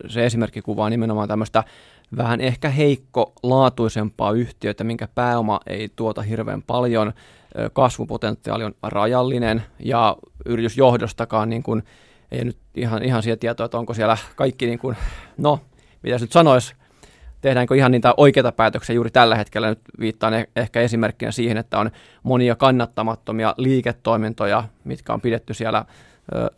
se 0.08 0.26
esimerkki 0.26 0.62
kuvaa 0.62 0.90
nimenomaan 0.90 1.28
tämmöistä 1.28 1.64
vähän 2.16 2.40
ehkä 2.40 2.68
heikko 2.68 3.32
laatuisempaa 3.42 4.32
yhtiötä, 4.32 4.84
minkä 4.84 5.08
pääoma 5.14 5.60
ei 5.66 5.88
tuota 5.96 6.22
hirveän 6.22 6.62
paljon, 6.62 7.12
kasvupotentiaali 7.72 8.64
on 8.64 8.74
rajallinen 8.82 9.62
ja 9.78 10.16
yritysjohdostakaan 10.46 11.50
niin 11.50 11.62
kuin, 11.62 11.82
ei 12.30 12.44
nyt 12.44 12.58
ihan, 12.74 13.02
ihan 13.02 13.22
siihen 13.22 13.38
tietoa, 13.38 13.64
että 13.64 13.78
onko 13.78 13.94
siellä 13.94 14.16
kaikki, 14.36 14.66
niin 14.66 14.78
kuin, 14.78 14.96
no, 15.38 15.60
mitä 16.02 16.18
nyt 16.18 16.32
sanoisi, 16.32 16.74
tehdäänkö 17.40 17.76
ihan 17.76 17.92
niitä 17.92 18.14
oikeita 18.16 18.52
päätöksiä 18.52 18.94
juuri 18.94 19.10
tällä 19.10 19.36
hetkellä. 19.36 19.68
Nyt 19.68 19.80
viittaan 20.00 20.34
e-, 20.34 20.48
ehkä 20.56 20.80
esimerkkinä 20.80 21.32
siihen, 21.32 21.56
että 21.56 21.78
on 21.78 21.90
monia 22.22 22.56
kannattamattomia 22.56 23.54
liiketoimintoja, 23.56 24.64
mitkä 24.84 25.12
on 25.12 25.20
pidetty 25.20 25.54
siellä 25.54 25.84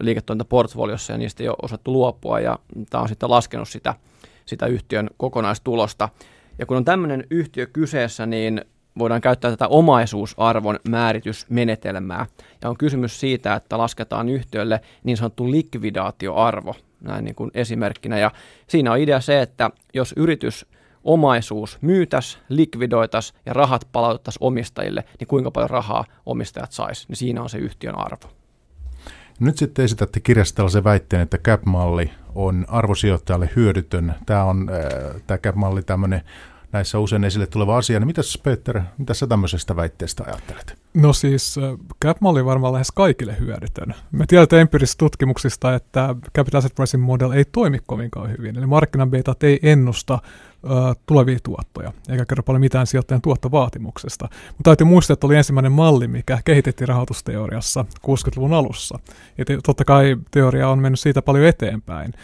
liiketoimintaportfoliossa 0.01 1.13
ja 1.13 1.19
niistä 1.19 1.43
ei 1.43 1.49
ole 1.49 1.57
osattu 1.63 1.93
luopua 1.93 2.41
ja 2.41 2.59
tämä 2.91 3.03
on 3.03 3.09
sitten 3.09 3.31
laskenut 3.31 3.69
sitä, 3.69 3.95
sitä 4.47 4.67
yhtiön 4.67 5.11
kokonaistulosta. 5.17 6.09
Ja 6.59 6.67
kun 6.67 6.77
on 6.77 6.85
tämmöinen 6.85 7.27
yhtiö 7.31 7.67
kyseessä, 7.67 8.27
niin 8.27 8.65
voidaan 8.99 9.21
käyttää 9.21 9.51
tätä 9.51 9.69
omaisuusarvon 9.69 10.79
määritysmenetelmää. 10.89 12.27
Ja 12.63 12.69
on 12.69 12.77
kysymys 12.77 13.21
siitä, 13.21 13.55
että 13.55 13.79
lasketaan 13.79 14.29
yhtiölle 14.29 14.81
niin 15.05 15.17
sanottu 15.17 15.51
likvidaatioarvo, 15.51 16.75
näin 17.01 17.25
niin 17.25 17.35
kuin 17.35 17.51
esimerkkinä. 17.55 18.19
Ja 18.19 18.31
siinä 18.67 18.93
on 18.93 18.99
idea 18.99 19.21
se, 19.21 19.43
että 19.43 19.71
jos 19.95 20.15
yritys 20.17 20.67
omaisuus 21.05 21.79
myytäs, 21.81 22.39
likvidoitas 22.49 23.35
ja 23.47 23.53
rahat 23.53 23.89
palautettaisiin 23.93 24.45
omistajille, 24.45 25.05
niin 25.21 25.29
kuinka 25.29 25.51
paljon 25.51 25.71
rahaa 25.71 26.05
omistajat 26.27 26.73
sais, 26.73 27.09
niin 27.09 27.17
siinä 27.17 27.43
on 27.43 27.51
se 27.51 27.59
yhtiön 27.59 27.99
arvo. 27.99 28.42
Nyt 29.43 29.59
sitten 29.59 29.85
esitätte 29.85 30.21
kirjassa 30.21 30.55
tällaisen 30.55 30.85
väitteen, 30.85 31.23
että 31.23 31.39
CAP-malli 31.39 32.11
on 32.35 32.65
arvosijoittajalle 32.69 33.51
hyödytön. 33.57 34.15
Tämä 34.27 34.45
on 34.45 34.71
äh, 34.71 35.23
tämä 35.27 35.39
CAP-malli 35.39 35.83
tämmöinen 35.83 36.23
näissä 36.73 36.99
usein 36.99 37.25
esille 37.25 37.47
tuleva 37.47 37.77
asia. 37.77 38.01
Niin 38.01 38.07
mitäs 38.07 38.39
Peter, 38.43 38.81
mitä 38.99 39.15
sä 39.15 39.27
tämmöisestä 39.27 39.77
väitteestä 39.77 40.25
ajattelet? 40.27 40.79
No 40.95 41.13
siis 41.13 41.59
äh, 41.59 41.79
CAP-malli 42.05 42.45
varmaan 42.45 42.73
lähes 42.73 42.93
kaikille 42.93 43.37
hyödytön. 43.41 43.95
Me 44.13 44.27
tiedetään 44.27 44.61
empiirisistä 44.61 44.99
tutkimuksista, 44.99 45.75
että 45.75 46.15
Capital 46.37 46.59
Asset 46.59 46.75
Pricing 46.75 47.05
Model 47.05 47.31
ei 47.31 47.45
toimi 47.45 47.79
kovinkaan 47.87 48.31
hyvin. 48.31 48.59
Eli 48.59 48.67
markkinabetat 48.67 49.43
ei 49.43 49.59
ennusta 49.63 50.19
tulevia 51.07 51.39
tuottoja, 51.43 51.93
eikä 52.09 52.25
kerro 52.25 52.43
paljon 52.43 52.61
mitään 52.61 52.87
sijoittajan 52.87 53.23
tuottovaatimuksesta. 53.23 54.29
Mutta 54.49 54.63
täytyy 54.63 54.87
muistaa, 54.87 55.15
että 55.15 55.27
oli 55.27 55.37
ensimmäinen 55.37 55.73
malli, 55.73 56.09
mikä 56.09 56.39
kehitettiin 56.45 56.89
rahoitusteoriassa 56.89 57.85
60-luvun 58.07 58.53
alussa. 58.53 58.99
Ja 59.39 59.45
totta 59.65 59.85
kai 59.85 60.17
teoria 60.31 60.69
on 60.69 60.79
mennyt 60.79 61.01
siitä 61.01 61.23
paljon 61.23 61.47
eteenpäin 61.47 62.15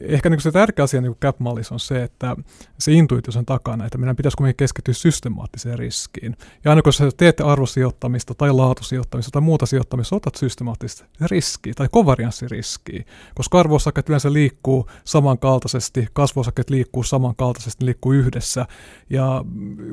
ehkä 0.00 0.30
niin 0.30 0.40
se 0.40 0.52
tärkeä 0.52 0.82
asia 0.82 1.00
niin 1.00 1.16
CAP-mallissa 1.16 1.74
on 1.74 1.80
se, 1.80 2.02
että 2.02 2.36
se 2.78 2.92
intuitio 2.92 3.32
sen 3.32 3.46
takana, 3.46 3.84
että 3.84 3.98
meidän 3.98 4.16
pitäisi 4.16 4.36
kuitenkin 4.36 4.56
keskittyä 4.56 4.94
systemaattiseen 4.94 5.78
riskiin. 5.78 6.36
Ja 6.64 6.70
aina 6.70 6.82
kun 6.82 6.92
sä 6.92 7.10
teet 7.16 7.40
arvosijoittamista 7.40 8.34
tai 8.34 8.52
laatusijoittamista 8.52 9.30
tai 9.30 9.42
muuta 9.42 9.66
sijoittamista, 9.66 10.16
otat 10.16 10.34
systemaattista 10.34 11.04
riskiä 11.20 11.72
tai 11.76 11.88
kovarianssiriskiä, 11.92 13.04
koska 13.34 13.60
arvosakkeet 13.60 14.08
yleensä 14.08 14.32
liikkuu 14.32 14.90
samankaltaisesti, 15.04 16.06
kasvuosakkeet 16.12 16.70
liikkuu 16.70 17.02
samankaltaisesti, 17.02 17.84
ne 17.84 17.86
liikkuu 17.86 18.12
yhdessä. 18.12 18.66
Ja 19.10 19.44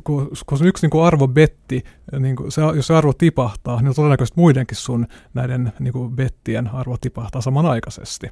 kun, 0.04 0.32
kun 0.45 0.66
yksi 0.66 0.88
niin 0.88 1.04
arvobetti, 1.04 1.84
niin 2.20 2.36
se, 2.49 2.62
jos 2.62 2.88
se 2.88 2.93
arvo 2.93 3.14
tipahtaa, 3.14 3.82
niin 3.82 3.95
todennäköisesti 3.95 4.39
muidenkin 4.39 4.78
sun 4.78 5.08
näiden 5.34 5.74
niin 5.80 6.16
bettien 6.16 6.68
arvo 6.68 6.97
tipahtaa 6.97 7.41
samanaikaisesti. 7.41 8.28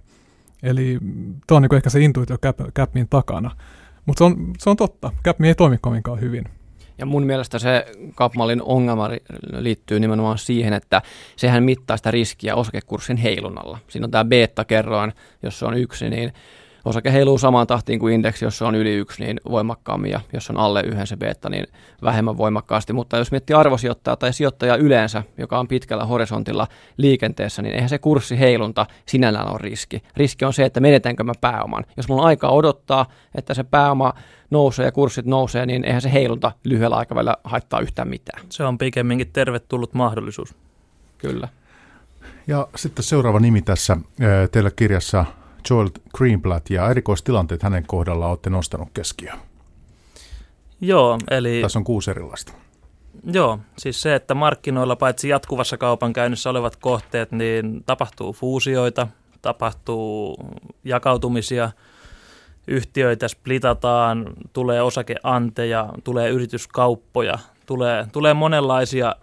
Eli 0.64 1.00
tuo 1.48 1.58
on 1.58 1.62
niin 1.62 1.76
ehkä 1.76 1.90
se 1.90 2.00
intuitio 2.00 2.38
Capmin 2.76 3.08
takana. 3.10 3.52
Mutta 4.06 4.18
se 4.18 4.24
on, 4.24 4.54
se 4.58 4.70
on 4.70 4.78
totta. 4.78 5.12
Capmi 5.26 5.48
ei 5.48 5.56
toimi 5.56 5.78
kovinkaan 5.82 6.22
hyvin. 6.22 6.46
Ja 6.98 7.06
mun 7.06 7.24
mielestä 7.24 7.60
se 7.60 7.86
Capmallin 8.16 8.62
ongelma 8.62 9.10
liittyy 9.58 10.00
nimenomaan 10.00 10.38
siihen, 10.38 10.74
että 10.74 11.02
sehän 11.36 11.64
mittaa 11.64 11.98
sitä 11.98 12.12
riskiä 12.12 12.56
osakekurssin 12.56 13.18
heilunnalla. 13.18 13.78
Siinä 13.88 14.06
on 14.06 14.12
tämä 14.12 14.26
beta-kerroin, 14.26 15.14
jos 15.44 15.60
se 15.60 15.66
on 15.66 15.78
yksi, 15.78 16.10
niin 16.10 16.34
osake 16.86 17.14
heiluu 17.14 17.38
samaan 17.38 17.68
tahtiin 17.68 18.00
kuin 18.00 18.14
indeksi, 18.14 18.46
jos 18.46 18.58
se 18.58 18.66
on 18.66 18.76
yli 18.76 18.94
yksi, 18.94 19.24
niin 19.24 19.42
voimakkaammin, 19.50 20.12
ja 20.12 20.20
jos 20.34 20.50
on 20.50 20.58
alle 20.58 20.82
yhden 20.82 21.08
se 21.08 21.18
beta, 21.18 21.50
niin 21.50 21.66
vähemmän 22.04 22.38
voimakkaasti. 22.38 22.94
Mutta 22.94 23.18
jos 23.18 23.32
miettii 23.32 23.56
arvosijoittajaa 23.56 24.16
tai 24.16 24.34
sijoittajaa 24.34 24.76
yleensä, 24.76 25.24
joka 25.38 25.60
on 25.60 25.68
pitkällä 25.68 26.06
horisontilla 26.06 26.68
liikenteessä, 26.98 27.62
niin 27.62 27.76
eihän 27.76 27.90
se 27.90 28.00
kurssiheilunta 28.00 28.86
sinällään 29.06 29.52
ole 29.52 29.58
riski. 29.62 30.04
Riski 30.18 30.46
on 30.46 30.54
se, 30.54 30.66
että 30.66 30.80
menetäänkö 30.80 31.24
mä 31.24 31.34
pääoman. 31.42 31.86
Jos 31.98 32.08
mulla 32.08 32.22
on 32.22 32.28
aikaa 32.28 32.52
odottaa, 32.52 33.06
että 33.36 33.54
se 33.54 33.64
pääoma 33.64 34.14
nousee 34.50 34.86
ja 34.86 34.92
kurssit 34.92 35.26
nousee, 35.26 35.66
niin 35.66 35.86
eihän 35.86 36.02
se 36.02 36.14
heilunta 36.14 36.52
lyhyellä 36.64 36.96
aikavälillä 36.96 37.36
haittaa 37.44 37.80
yhtään 37.80 38.08
mitään. 38.08 38.44
Se 38.50 38.64
on 38.64 38.78
pikemminkin 38.78 39.32
tervetullut 39.34 39.94
mahdollisuus. 39.94 40.56
Kyllä. 41.18 41.48
Ja 42.48 42.68
sitten 42.76 43.04
seuraava 43.04 43.40
nimi 43.40 43.62
tässä 43.62 43.98
teillä 44.52 44.72
kirjassa 44.72 45.26
Joel 45.70 45.90
Greenblatt 46.18 46.70
ja 46.70 46.90
erikoistilanteet 46.90 47.64
hänen 47.64 47.84
kohdalla 47.88 48.28
olette 48.28 48.50
nostanut 48.50 48.90
keskiöön. 48.94 49.40
Joo, 50.82 51.18
eli... 51.32 51.62
Tässä 51.62 51.80
on 51.80 51.86
kuusi 51.86 52.12
erilaista. 52.12 52.54
Joo, 53.34 53.60
siis 53.78 54.02
se, 54.02 54.16
että 54.16 54.34
markkinoilla 54.34 54.96
paitsi 54.96 55.30
jatkuvassa 55.30 55.78
kaupankäynnissä 55.78 56.50
olevat 56.50 56.76
kohteet, 56.76 57.32
niin 57.32 57.84
tapahtuu 57.86 58.34
fuusioita, 58.34 59.08
tapahtuu 59.42 60.38
jakautumisia, 60.84 61.72
yhtiöitä 62.68 63.28
splitataan, 63.28 64.34
tulee 64.54 64.82
osakeanteja, 64.82 65.90
tulee 66.04 66.30
yrityskauppoja, 66.30 67.40
tulee, 67.66 68.08
tulee 68.12 68.34
monenlaisia 68.34 69.16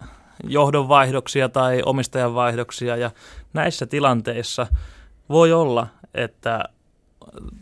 johdonvaihdoksia 0.43 1.49
tai 1.49 1.81
omistajanvaihdoksia 1.85 2.95
ja 2.95 3.11
näissä 3.53 3.85
tilanteissa 3.85 4.67
voi 5.29 5.53
olla, 5.53 5.87
että 6.13 6.63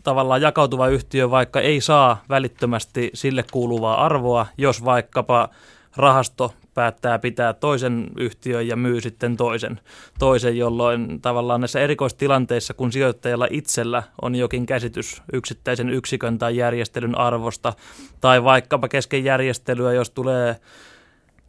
tavallaan 0.02 0.42
jakautuva 0.42 0.88
yhtiö 0.88 1.30
vaikka 1.30 1.60
ei 1.60 1.80
saa 1.80 2.22
välittömästi 2.28 3.10
sille 3.14 3.44
kuuluvaa 3.52 4.04
arvoa, 4.04 4.46
jos 4.58 4.84
vaikkapa 4.84 5.48
rahasto 5.96 6.54
päättää 6.74 7.18
pitää 7.18 7.52
toisen 7.52 8.10
yhtiön 8.16 8.68
ja 8.68 8.76
myy 8.76 9.00
sitten 9.00 9.36
toisen, 9.36 9.80
toisen, 10.18 10.58
jolloin 10.58 11.20
tavallaan 11.20 11.60
näissä 11.60 11.80
erikoistilanteissa, 11.80 12.74
kun 12.74 12.92
sijoittajalla 12.92 13.46
itsellä 13.50 14.02
on 14.22 14.34
jokin 14.34 14.66
käsitys 14.66 15.22
yksittäisen 15.32 15.90
yksikön 15.90 16.38
tai 16.38 16.56
järjestelyn 16.56 17.18
arvosta, 17.18 17.72
tai 18.20 18.44
vaikkapa 18.44 18.88
kesken 18.88 19.24
järjestelyä, 19.24 19.92
jos 19.92 20.10
tulee 20.10 20.56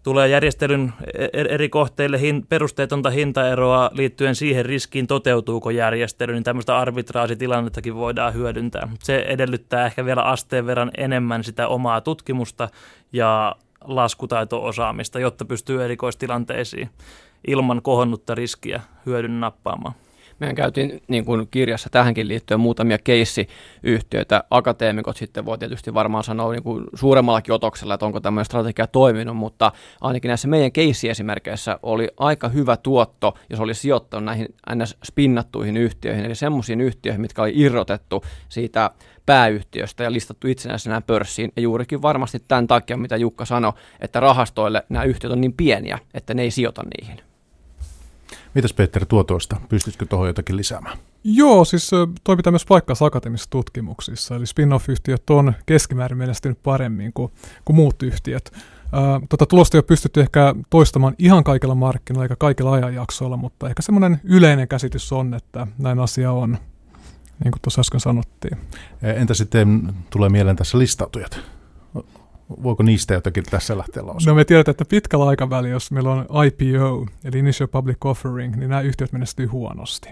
tulee 0.04 0.28
järjestelyn 0.28 0.93
e- 1.14 1.26
e- 1.34 1.45
eri 1.50 1.70
kohteille 1.70 2.22
hin, 2.22 2.45
perusteetonta 2.50 3.10
hintaeroa 3.10 3.89
liittyen 3.93 4.36
siihen 4.36 4.66
riskiin, 4.66 5.08
toteutuuko 5.08 5.70
järjestely, 5.70 6.34
niin 6.34 6.43
tämmöistä 6.43 6.78
arbitraasitilannettakin 6.78 7.95
voidaan 7.95 8.34
hyödyntää. 8.34 8.88
Se 9.04 9.26
edellyttää 9.28 9.86
ehkä 9.86 10.06
vielä 10.06 10.22
asteen 10.22 10.66
verran 10.66 10.91
enemmän 10.97 11.43
sitä 11.43 11.68
omaa 11.68 12.02
tutkimusta 12.02 12.70
ja 13.14 13.56
laskutaito-osaamista, 13.84 15.20
jotta 15.20 15.45
pystyy 15.45 15.84
erikoistilanteisiin 15.84 16.89
ilman 17.47 17.82
kohonnutta 17.82 18.36
riskiä 18.36 18.82
hyödyn 19.06 19.39
nappaamaan. 19.39 19.95
Mehän 20.40 20.56
käytiin 20.56 21.02
niin 21.08 21.26
kuin 21.26 21.48
kirjassa 21.52 21.90
tähänkin 21.90 22.28
liittyen 22.28 22.60
muutamia 22.60 22.98
keissiyhtiöitä. 22.98 24.44
Akateemikot 24.50 25.18
sitten 25.18 25.46
voi 25.46 25.58
tietysti 25.58 25.94
varmaan 25.94 26.24
sanoa 26.24 26.52
niin 26.52 26.64
kuin 26.64 26.86
suuremmallakin 26.94 27.54
otoksella, 27.54 27.94
että 27.94 28.06
onko 28.06 28.20
tämmöinen 28.20 28.46
strategia 28.46 28.88
toiminut, 28.88 29.38
mutta 29.38 29.72
ainakin 30.02 30.30
näissä 30.30 30.48
meidän 30.48 30.72
keissiesimerkkeissä 30.72 31.80
oli 31.84 32.10
aika 32.18 32.50
hyvä 32.50 32.78
tuotto, 32.78 33.34
jos 33.50 33.60
oli 33.60 33.74
sijoittanut 33.74 34.26
näihin 34.26 34.48
ns. 34.76 34.98
spinnattuihin 35.06 35.78
yhtiöihin, 35.78 36.26
eli 36.26 36.36
semmoisiin 36.36 36.82
yhtiöihin, 36.82 37.22
mitkä 37.22 37.42
oli 37.42 37.52
irrotettu 37.56 38.24
siitä 38.50 38.92
pääyhtiöstä 39.26 40.04
ja 40.04 40.12
listattu 40.12 40.48
itsenäisenä 40.48 41.02
pörssiin. 41.02 41.52
Ja 41.56 41.62
juurikin 41.62 42.02
varmasti 42.02 42.40
tämän 42.48 42.68
takia, 42.68 42.98
mitä 42.98 43.18
Jukka 43.18 43.46
sanoi, 43.46 43.74
että 44.00 44.20
rahastoille 44.20 44.84
nämä 44.90 45.04
yhtiöt 45.04 45.34
on 45.34 45.42
niin 45.42 45.54
pieniä, 45.54 46.00
että 46.14 46.34
ne 46.34 46.42
ei 46.42 46.52
sijoita 46.52 46.84
niihin. 46.84 47.29
Mitäs 48.54 48.74
Peter 48.74 49.06
tuotoista? 49.06 49.56
Pystytkö 49.70 50.06
tuohon 50.06 50.28
jotakin 50.28 50.58
lisäämään? 50.58 50.97
Joo, 51.24 51.66
siis 51.66 51.91
toi 52.24 52.38
pitää 52.38 52.52
myös 52.52 52.66
paikkaansa 52.66 53.06
akateemisissa 53.06 53.50
tutkimuksissa. 53.50 54.36
Eli 54.36 54.45
spin-off-yhtiöt 54.45 55.30
on 55.30 55.54
keskimäärin 55.66 56.18
menestynyt 56.18 56.64
paremmin 56.64 57.14
kuin, 57.14 57.32
kuin 57.66 57.76
muut 57.76 58.04
yhtiöt. 58.04 58.52
Ää, 58.91 59.22
tota 59.30 59.45
tulosta 59.45 59.78
ei 59.78 59.80
ole 59.80 59.84
pystytty 59.84 60.22
ehkä 60.22 60.56
toistamaan 60.70 61.16
ihan 61.18 61.43
kaikilla 61.43 61.76
markkinoilla 61.76 62.26
eikä 62.26 62.36
kaikilla 62.36 62.72
ajanjaksoilla, 62.72 63.38
mutta 63.38 63.70
ehkä 63.70 63.82
semmoinen 63.82 64.22
yleinen 64.24 64.68
käsitys 64.68 65.14
on, 65.14 65.34
että 65.34 65.68
näin 65.78 66.00
asia 66.00 66.32
on, 66.32 66.58
niin 67.43 67.52
kuin 67.52 67.62
tuossa 67.62 67.82
äsken 67.82 68.00
sanottiin. 68.00 68.58
Entä 69.02 69.34
sitten 69.34 69.93
tulee 70.10 70.30
mieleen 70.30 70.56
tässä 70.56 70.80
listautujat? 70.80 71.39
Voiko 72.64 72.84
niistä 72.84 73.14
jotakin 73.14 73.43
tässä 73.43 73.78
lähteä 73.78 74.06
lausumaan? 74.06 74.36
No 74.36 74.39
me 74.39 74.45
tiedetään, 74.45 74.74
että 74.74 74.86
pitkällä 74.86 75.26
aikavälillä, 75.28 75.74
jos 75.74 75.91
meillä 75.91 76.12
on 76.12 76.45
IPO, 76.45 77.06
eli 77.24 77.39
Initial 77.39 77.68
Public 77.68 78.06
Offering, 78.06 78.56
niin 78.56 78.70
nämä 78.70 78.82
yhtiöt 78.82 79.12
menestyy 79.12 79.45
huonosti. 79.45 80.10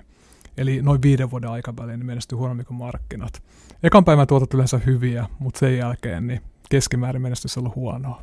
Eli 0.58 0.82
noin 0.82 1.02
viiden 1.02 1.32
vuoden 1.32 1.50
aikavälin 1.50 2.00
niin 2.00 2.06
menestyy 2.08 2.38
huonommin 2.38 2.66
kuin 2.66 2.78
markkinat. 2.78 3.44
Ekan 3.84 4.06
päivän 4.06 4.28
tuotot 4.28 4.54
yleensä 4.54 4.80
hyviä, 4.86 5.26
mutta 5.40 5.60
sen 5.60 5.78
jälkeen 5.78 6.28
niin 6.28 6.42
keskimäärin 6.70 7.22
menestys 7.22 7.58
on 7.58 7.62
ollut 7.62 7.76
huonoa. 7.76 8.22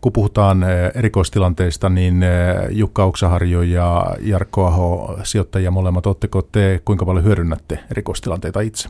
Kun 0.00 0.12
puhutaan 0.12 0.62
eh, 0.62 0.90
erikoistilanteista, 0.94 1.88
niin 1.88 2.22
eh, 2.22 2.30
Jukka 2.70 3.04
Oksaharjo 3.04 3.62
ja 3.62 4.16
Jarkko 4.20 4.66
Aho, 4.66 5.18
sijoittajia 5.22 5.70
molemmat, 5.70 6.06
oletteko 6.06 6.42
te 6.42 6.80
kuinka 6.84 7.04
paljon 7.04 7.24
hyödynnätte 7.24 7.78
erikoistilanteita 7.90 8.60
itse? 8.60 8.88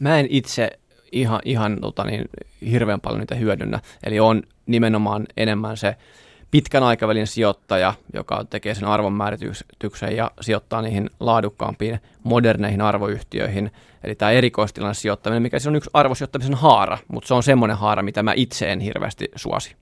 Mä 0.00 0.18
en 0.18 0.26
itse 0.30 0.78
ihan, 1.12 1.40
ihan 1.44 1.78
tota 1.80 2.04
niin, 2.04 2.24
hirveän 2.70 3.00
paljon 3.00 3.20
niitä 3.20 3.34
hyödynnä. 3.34 3.80
Eli 4.04 4.20
on 4.20 4.42
nimenomaan 4.66 5.26
enemmän 5.36 5.76
se 5.76 5.96
pitkän 6.50 6.82
aikavälin 6.82 7.26
sijoittaja, 7.26 7.94
joka 8.14 8.44
tekee 8.50 8.74
sen 8.74 8.88
arvonmäärityksen 8.88 10.16
ja 10.16 10.30
sijoittaa 10.40 10.82
niihin 10.82 11.10
laadukkaampiin 11.20 12.00
moderneihin 12.22 12.80
arvoyhtiöihin. 12.80 13.70
Eli 14.04 14.14
tämä 14.14 14.30
erikoistilanne 14.30 14.94
sijoittaminen, 14.94 15.42
mikä 15.42 15.58
se 15.58 15.68
on 15.68 15.76
yksi 15.76 15.90
arvosijoittamisen 15.92 16.54
haara, 16.54 16.98
mutta 17.08 17.28
se 17.28 17.34
on 17.34 17.42
semmoinen 17.42 17.76
haara, 17.76 18.02
mitä 18.02 18.22
mä 18.22 18.32
itse 18.36 18.72
en 18.72 18.80
hirveästi 18.80 19.28
suosi. 19.36 19.76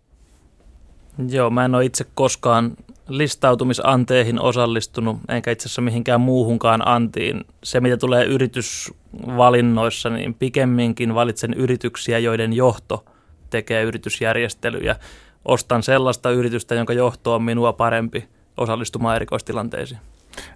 Joo, 1.29 1.51
mä 1.51 1.65
en 1.65 1.75
ole 1.75 1.85
itse 1.85 2.07
koskaan 2.15 2.77
listautumisanteihin 3.09 4.41
osallistunut, 4.41 5.19
enkä 5.29 5.51
itse 5.51 5.67
asiassa 5.67 5.83
mihinkään 5.83 6.21
muuhunkaan 6.21 6.89
antiin. 6.89 7.45
Se, 7.65 7.81
mitä 7.81 7.97
tulee 7.97 8.25
yritysvalinnoissa, 8.25 10.11
niin 10.11 10.35
pikemminkin 10.35 11.15
valitsen 11.15 11.55
yrityksiä, 11.55 12.19
joiden 12.19 12.53
johto 12.53 13.05
tekee 13.51 13.83
yritysjärjestelyjä. 13.83 14.97
Ostan 15.45 15.83
sellaista 15.83 16.31
yritystä, 16.31 16.75
jonka 16.75 16.93
johto 16.93 17.35
on 17.35 17.43
minua 17.43 17.73
parempi 17.73 18.29
osallistumaan 18.57 19.17
erikoistilanteisiin. 19.17 20.01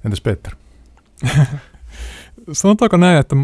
Entäs 0.05 0.20
Peter? 0.20 0.53
Sanotaanko 2.53 2.96
näin, 2.96 3.18
että 3.18 3.36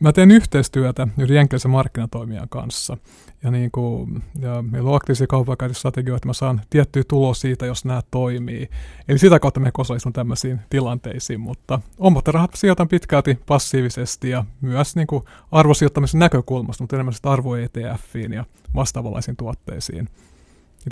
mä 0.00 0.12
teen 0.12 0.30
yhteistyötä 0.30 1.08
yhden 1.18 1.36
jenkkiläisen 1.36 1.70
markkinatoimijan 1.70 2.48
kanssa. 2.48 2.96
Ja, 3.42 3.50
niin 3.50 3.70
kuin, 3.70 4.22
ja 4.38 4.62
meillä 4.62 4.90
on 4.90 4.96
aktiivisia 4.96 5.26
kaupankäyntistrategioita, 5.26 6.16
että 6.16 6.28
mä 6.28 6.32
saan 6.32 6.60
tiettyä 6.70 7.02
tuloa 7.08 7.34
siitä, 7.34 7.66
jos 7.66 7.84
nämä 7.84 8.02
toimii. 8.10 8.68
Eli 9.08 9.18
sitä 9.18 9.40
kautta 9.40 9.60
me 9.60 9.70
osallistun 9.78 10.12
tämmöisiin 10.12 10.60
tilanteisiin, 10.70 11.40
mutta 11.40 11.80
omat 11.98 12.28
rahat 12.28 12.50
sijoitan 12.54 12.88
pitkälti 12.88 13.38
passiivisesti 13.46 14.30
ja 14.30 14.44
myös 14.60 14.96
niin 14.96 15.06
kuin 15.06 15.24
arvosijoittamisen 15.52 16.18
näkökulmasta, 16.18 16.82
mutta 16.82 16.96
enemmän 16.96 17.14
sitä 17.14 17.30
arvo 17.30 17.56
ETFiin 17.56 18.32
ja 18.32 18.44
vastaavanlaisiin 18.74 19.36
tuotteisiin. 19.36 20.08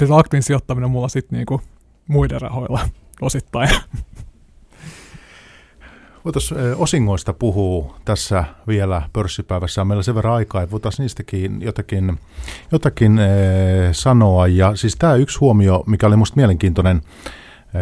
Ja 0.01 0.17
aktiivinen 0.17 0.43
sijoittaminen 0.43 0.85
on 0.85 0.91
mulla 0.91 1.09
sitten 1.09 1.37
niin 1.37 1.47
kuin 1.47 1.63
muiden 2.09 2.41
rahoilla 2.41 2.89
osittain. 3.21 3.69
Voitaisiin 6.29 6.61
osingoista 6.77 7.33
puhua 7.33 7.97
tässä 8.05 8.45
vielä 8.67 9.03
pörssipäivässä. 9.13 9.85
Meillä 9.85 10.01
on 10.01 10.05
sen 10.05 10.15
verran 10.15 10.35
aikaa, 10.35 10.63
että 10.63 10.71
voitaisiin 10.71 11.05
niistäkin 11.05 11.63
jotakin, 11.63 12.19
jotakin 12.73 13.21
sanoa. 13.93 14.47
Ja 14.47 14.77
siis 14.77 14.97
tämä 14.97 15.15
yksi 15.15 15.39
huomio, 15.39 15.85
mikä 15.87 16.07
oli 16.07 16.17
minusta 16.17 16.37
mielenkiintoinen 16.37 17.03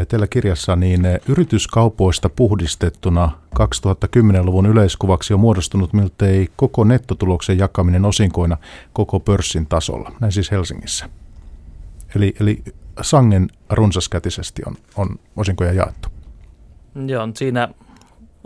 teillä 0.09 0.27
kirjassa, 0.27 0.77
niin 0.77 1.03
yrityskaupoista 1.29 2.29
puhdistettuna 2.29 3.31
2010-luvun 3.59 4.67
yleiskuvaksi 4.67 5.35
on 5.35 5.41
muodostunut 5.41 5.93
miltei 5.93 6.49
koko 6.57 6.85
nettotuloksen 6.85 7.59
jakaminen 7.59 8.05
osinkoina 8.05 8.57
koko 8.93 9.21
pörssin 9.21 9.67
tasolla. 9.67 10.13
Näin 10.21 10.33
siis 10.33 10.51
Helsingissä. 10.51 11.09
Eli, 12.17 12.35
eli 12.41 12.63
sangen 13.01 13.49
runsaskätisesti 13.71 14.63
on, 14.67 14.77
on 14.97 15.19
osinkoja 15.37 15.73
jaettu. 15.73 16.09
Joo, 17.07 17.29
siinä 17.35 17.69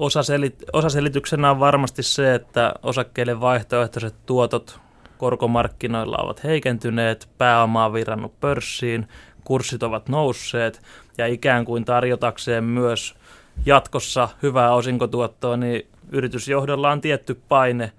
osaselit, 0.00 0.64
osaselityksenä 0.72 1.50
on 1.50 1.60
varmasti 1.60 2.02
se, 2.02 2.34
että 2.34 2.74
osakkeiden 2.82 3.40
vaihtoehtoiset 3.40 4.14
tuotot 4.26 4.80
korkomarkkinoilla 5.18 6.16
ovat 6.22 6.44
heikentyneet, 6.44 7.28
pääoma 7.38 7.84
on 7.84 7.92
virannut 7.92 8.40
pörssiin, 8.40 9.08
kurssit 9.44 9.82
ovat 9.82 10.08
nousseet 10.08 10.82
ja 11.18 11.26
ikään 11.26 11.64
kuin 11.64 11.84
tarjotakseen 11.84 12.64
myös 12.64 13.14
jatkossa 13.66 14.28
hyvää 14.42 14.74
osinkotuottoa, 14.74 15.56
niin 15.56 15.86
yritysjohdolla 16.12 16.90
on 16.90 17.00
tietty 17.00 17.40
paine 17.48 17.92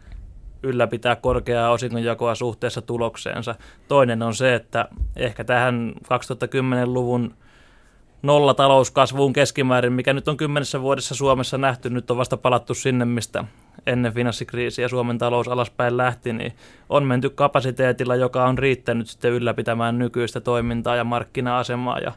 ylläpitää 0.64 1.16
korkeaa 1.16 1.72
osingonjakoa 1.72 2.36
suhteessa 2.36 2.82
tulokseensa. 2.82 3.56
Toinen 3.88 4.24
on 4.24 4.36
se, 4.36 4.56
että 4.56 4.88
ehkä 5.16 5.43
tähän 5.43 5.93
2010-luvun 6.04 7.34
nolla 8.22 8.54
talouskasvuun 8.54 9.34
keskimäärin, 9.34 9.94
mikä 9.94 10.14
nyt 10.14 10.28
on 10.28 10.38
kymmenessä 10.38 10.82
vuodessa 10.82 11.16
Suomessa 11.16 11.58
nähty, 11.58 11.90
nyt 11.90 12.12
on 12.12 12.18
vasta 12.18 12.38
palattu 12.38 12.74
sinne, 12.74 13.06
mistä 13.06 13.44
ennen 13.86 14.14
finanssikriisiä 14.14 14.88
Suomen 14.88 15.18
talous 15.18 15.48
alaspäin 15.48 15.98
lähti, 15.98 16.34
niin 16.34 16.54
on 16.90 17.04
menty 17.04 17.30
kapasiteetilla, 17.30 18.16
joka 18.16 18.46
on 18.46 18.58
riittänyt 18.58 19.08
sitten 19.08 19.32
ylläpitämään 19.32 20.00
nykyistä 20.00 20.42
toimintaa 20.42 20.96
ja 20.96 21.04
markkina-asemaa 21.04 22.00
ja 22.00 22.12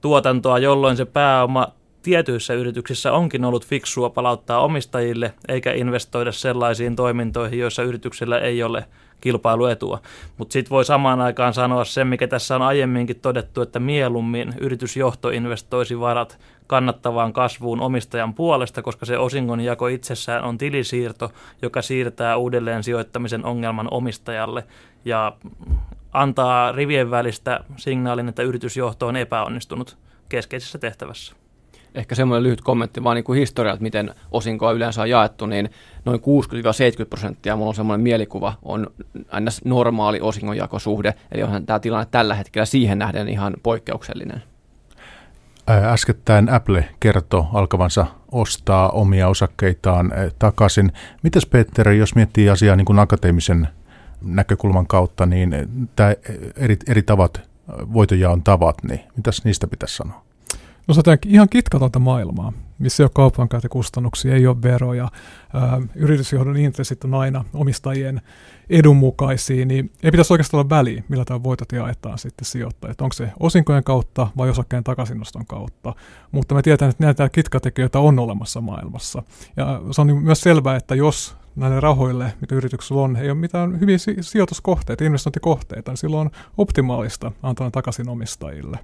tuotantoa, 0.00 0.58
jolloin 0.58 0.96
se 0.96 1.04
pääoma 1.04 1.68
tietyissä 2.02 2.54
yrityksissä 2.54 3.12
onkin 3.12 3.44
ollut 3.44 3.66
fiksua 3.66 4.10
palauttaa 4.10 4.60
omistajille, 4.60 5.34
eikä 5.48 5.72
investoida 5.72 6.32
sellaisiin 6.32 6.96
toimintoihin, 6.96 7.58
joissa 7.58 7.82
yrityksillä 7.82 8.38
ei 8.38 8.62
ole 8.62 8.84
kilpailuetua. 9.20 9.98
Mutta 10.38 10.52
sitten 10.52 10.70
voi 10.70 10.84
samaan 10.84 11.20
aikaan 11.20 11.54
sanoa 11.54 11.84
se, 11.84 12.04
mikä 12.04 12.28
tässä 12.28 12.56
on 12.56 12.62
aiemminkin 12.62 13.20
todettu, 13.20 13.62
että 13.62 13.80
mieluummin 13.80 14.54
yritysjohto 14.60 15.30
investoisi 15.30 16.00
varat 16.00 16.38
kannattavaan 16.66 17.32
kasvuun 17.32 17.80
omistajan 17.80 18.34
puolesta, 18.34 18.82
koska 18.82 19.06
se 19.06 19.18
osingonjako 19.18 19.86
itsessään 19.86 20.44
on 20.44 20.58
tilisiirto, 20.58 21.32
joka 21.62 21.82
siirtää 21.82 22.36
uudelleen 22.36 22.82
sijoittamisen 22.82 23.44
ongelman 23.44 23.88
omistajalle 23.90 24.64
ja 25.04 25.32
antaa 26.12 26.72
rivien 26.72 27.10
välistä 27.10 27.60
signaalin, 27.76 28.28
että 28.28 28.42
yritysjohto 28.42 29.06
on 29.06 29.16
epäonnistunut 29.16 29.96
keskeisessä 30.28 30.78
tehtävässä 30.78 31.39
ehkä 31.94 32.14
semmoinen 32.14 32.42
lyhyt 32.42 32.60
kommentti 32.60 33.04
vaan 33.04 33.14
niin 33.14 33.24
kuin 33.24 33.38
historia, 33.38 33.72
että 33.72 33.82
miten 33.82 34.14
osinkoa 34.30 34.72
yleensä 34.72 35.02
on 35.02 35.10
jaettu, 35.10 35.46
niin 35.46 35.70
noin 36.04 36.20
60-70 36.20 36.22
prosenttia, 37.10 37.56
mulla 37.56 37.68
on 37.68 37.74
semmoinen 37.74 38.02
mielikuva, 38.02 38.54
on 38.62 38.86
aina 39.30 39.50
normaali 39.64 40.20
osingonjakosuhde, 40.20 41.14
eli 41.32 41.42
onhan 41.42 41.66
tämä 41.66 41.78
tilanne 41.78 42.06
tällä 42.10 42.34
hetkellä 42.34 42.64
siihen 42.64 42.98
nähden 42.98 43.28
ihan 43.28 43.54
poikkeuksellinen. 43.62 44.42
Äskettäin 45.68 46.48
Apple 46.48 46.88
kertoi 47.00 47.44
alkavansa 47.52 48.06
ostaa 48.32 48.88
omia 48.88 49.28
osakkeitaan 49.28 50.12
takaisin. 50.38 50.92
Mites 51.22 51.46
Peter, 51.46 51.88
jos 51.88 52.14
miettii 52.14 52.50
asiaa 52.50 52.76
niin 52.76 52.84
kuin 52.84 52.98
akateemisen 52.98 53.68
näkökulman 54.22 54.86
kautta, 54.86 55.26
niin 55.26 55.56
tämä 55.96 56.14
eri, 56.56 56.76
eri 56.88 57.02
tavat, 57.02 57.40
voitonjaon 57.92 58.42
tavat, 58.42 58.82
niin 58.82 59.00
mitäs 59.16 59.44
niistä 59.44 59.66
pitäisi 59.66 59.96
sanoa? 59.96 60.29
On 60.90 61.16
ihan 61.26 61.48
kitkatonta 61.48 61.98
maailmaa, 61.98 62.52
missä 62.78 63.02
ei 63.02 63.04
ole 63.04 63.10
kaupankäyntikustannuksia, 63.14 64.34
ei 64.34 64.46
ole 64.46 64.62
veroja, 64.62 65.08
ää, 65.54 65.80
yritysjohdon 65.94 66.56
intressit 66.56 67.04
on 67.04 67.14
aina 67.14 67.44
omistajien 67.54 68.20
edun 68.70 68.96
mukaisia, 68.96 69.66
niin 69.66 69.90
ei 70.02 70.10
pitäisi 70.10 70.32
oikeastaan 70.32 70.58
olla 70.60 70.70
väliä, 70.70 71.02
millä 71.08 71.24
tämä 71.24 71.42
voitot 71.42 71.72
jaetaan 71.72 72.18
sitten 72.18 72.44
sijoittajat. 72.44 73.00
Onko 73.00 73.12
se 73.12 73.32
osinkojen 73.40 73.84
kautta 73.84 74.28
vai 74.36 74.50
osakkeen 74.50 74.84
takaisinnoston 74.84 75.46
kautta. 75.46 75.94
Mutta 76.32 76.54
me 76.54 76.62
tiedetään, 76.62 76.90
että 76.90 77.04
näitä 77.04 77.28
kitkatekijöitä 77.28 77.98
on 77.98 78.18
olemassa 78.18 78.60
maailmassa. 78.60 79.22
Ja 79.56 79.82
se 79.90 80.00
on 80.00 80.22
myös 80.22 80.40
selvää, 80.40 80.76
että 80.76 80.94
jos 80.94 81.36
näille 81.56 81.80
rahoille, 81.80 82.32
mitä 82.40 82.54
yrityksellä 82.54 83.02
on, 83.02 83.16
ei 83.16 83.30
ole 83.30 83.38
mitään 83.38 83.80
hyviä 83.80 83.96
sijoituskohteita, 84.20 85.04
investointikohteita, 85.04 85.90
niin 85.90 85.96
silloin 85.96 86.26
on 86.26 86.32
optimaalista 86.56 87.32
antaa 87.42 87.70
takaisin 87.70 88.08
omistajille. 88.08 88.78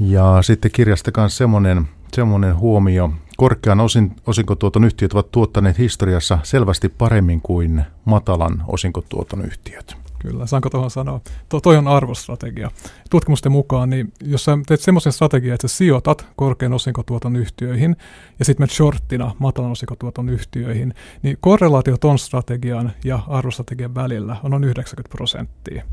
Ja 0.00 0.42
sitten 0.42 0.70
kirjasta 0.70 1.12
kanssa 1.12 1.38
semmoinen, 1.38 1.88
semmoinen 2.12 2.56
huomio. 2.56 3.12
Korkean 3.36 3.80
osin, 3.80 4.16
osinkotuoton 4.26 4.84
yhtiöt 4.84 5.12
ovat 5.12 5.30
tuottaneet 5.30 5.78
historiassa 5.78 6.38
selvästi 6.42 6.88
paremmin 6.88 7.40
kuin 7.40 7.84
matalan 8.04 8.64
osinkotuoton 8.66 9.44
yhtiöt. 9.44 9.96
Kyllä, 10.18 10.46
saanko 10.46 10.70
tuohon 10.70 10.90
sanoa? 10.90 11.20
To, 11.48 11.60
toi 11.60 11.76
on 11.76 11.88
arvostrategia. 11.88 12.70
Tutkimusten 13.10 13.52
mukaan, 13.52 13.90
niin 13.90 14.12
jos 14.24 14.44
sä 14.44 14.58
teet 14.66 14.80
semmoisen 14.80 15.12
strategian, 15.12 15.54
että 15.54 15.68
sä 15.68 15.76
sijoitat 15.76 16.26
korkean 16.36 16.72
osinkotuoton 16.72 17.36
yhtiöihin 17.36 17.96
ja 18.38 18.44
sitten 18.44 18.62
menet 18.62 18.74
shorttina 18.74 19.34
matalan 19.38 19.70
osinkotuoton 19.70 20.28
yhtiöihin, 20.28 20.94
niin 21.22 21.36
korrelaatio 21.40 21.96
ton 21.98 22.18
strategian 22.18 22.92
ja 23.04 23.18
arvostrategian 23.28 23.94
välillä 23.94 24.36
on 24.42 24.50
noin 24.50 24.64
90 24.64 25.12
prosenttia. 25.12 25.84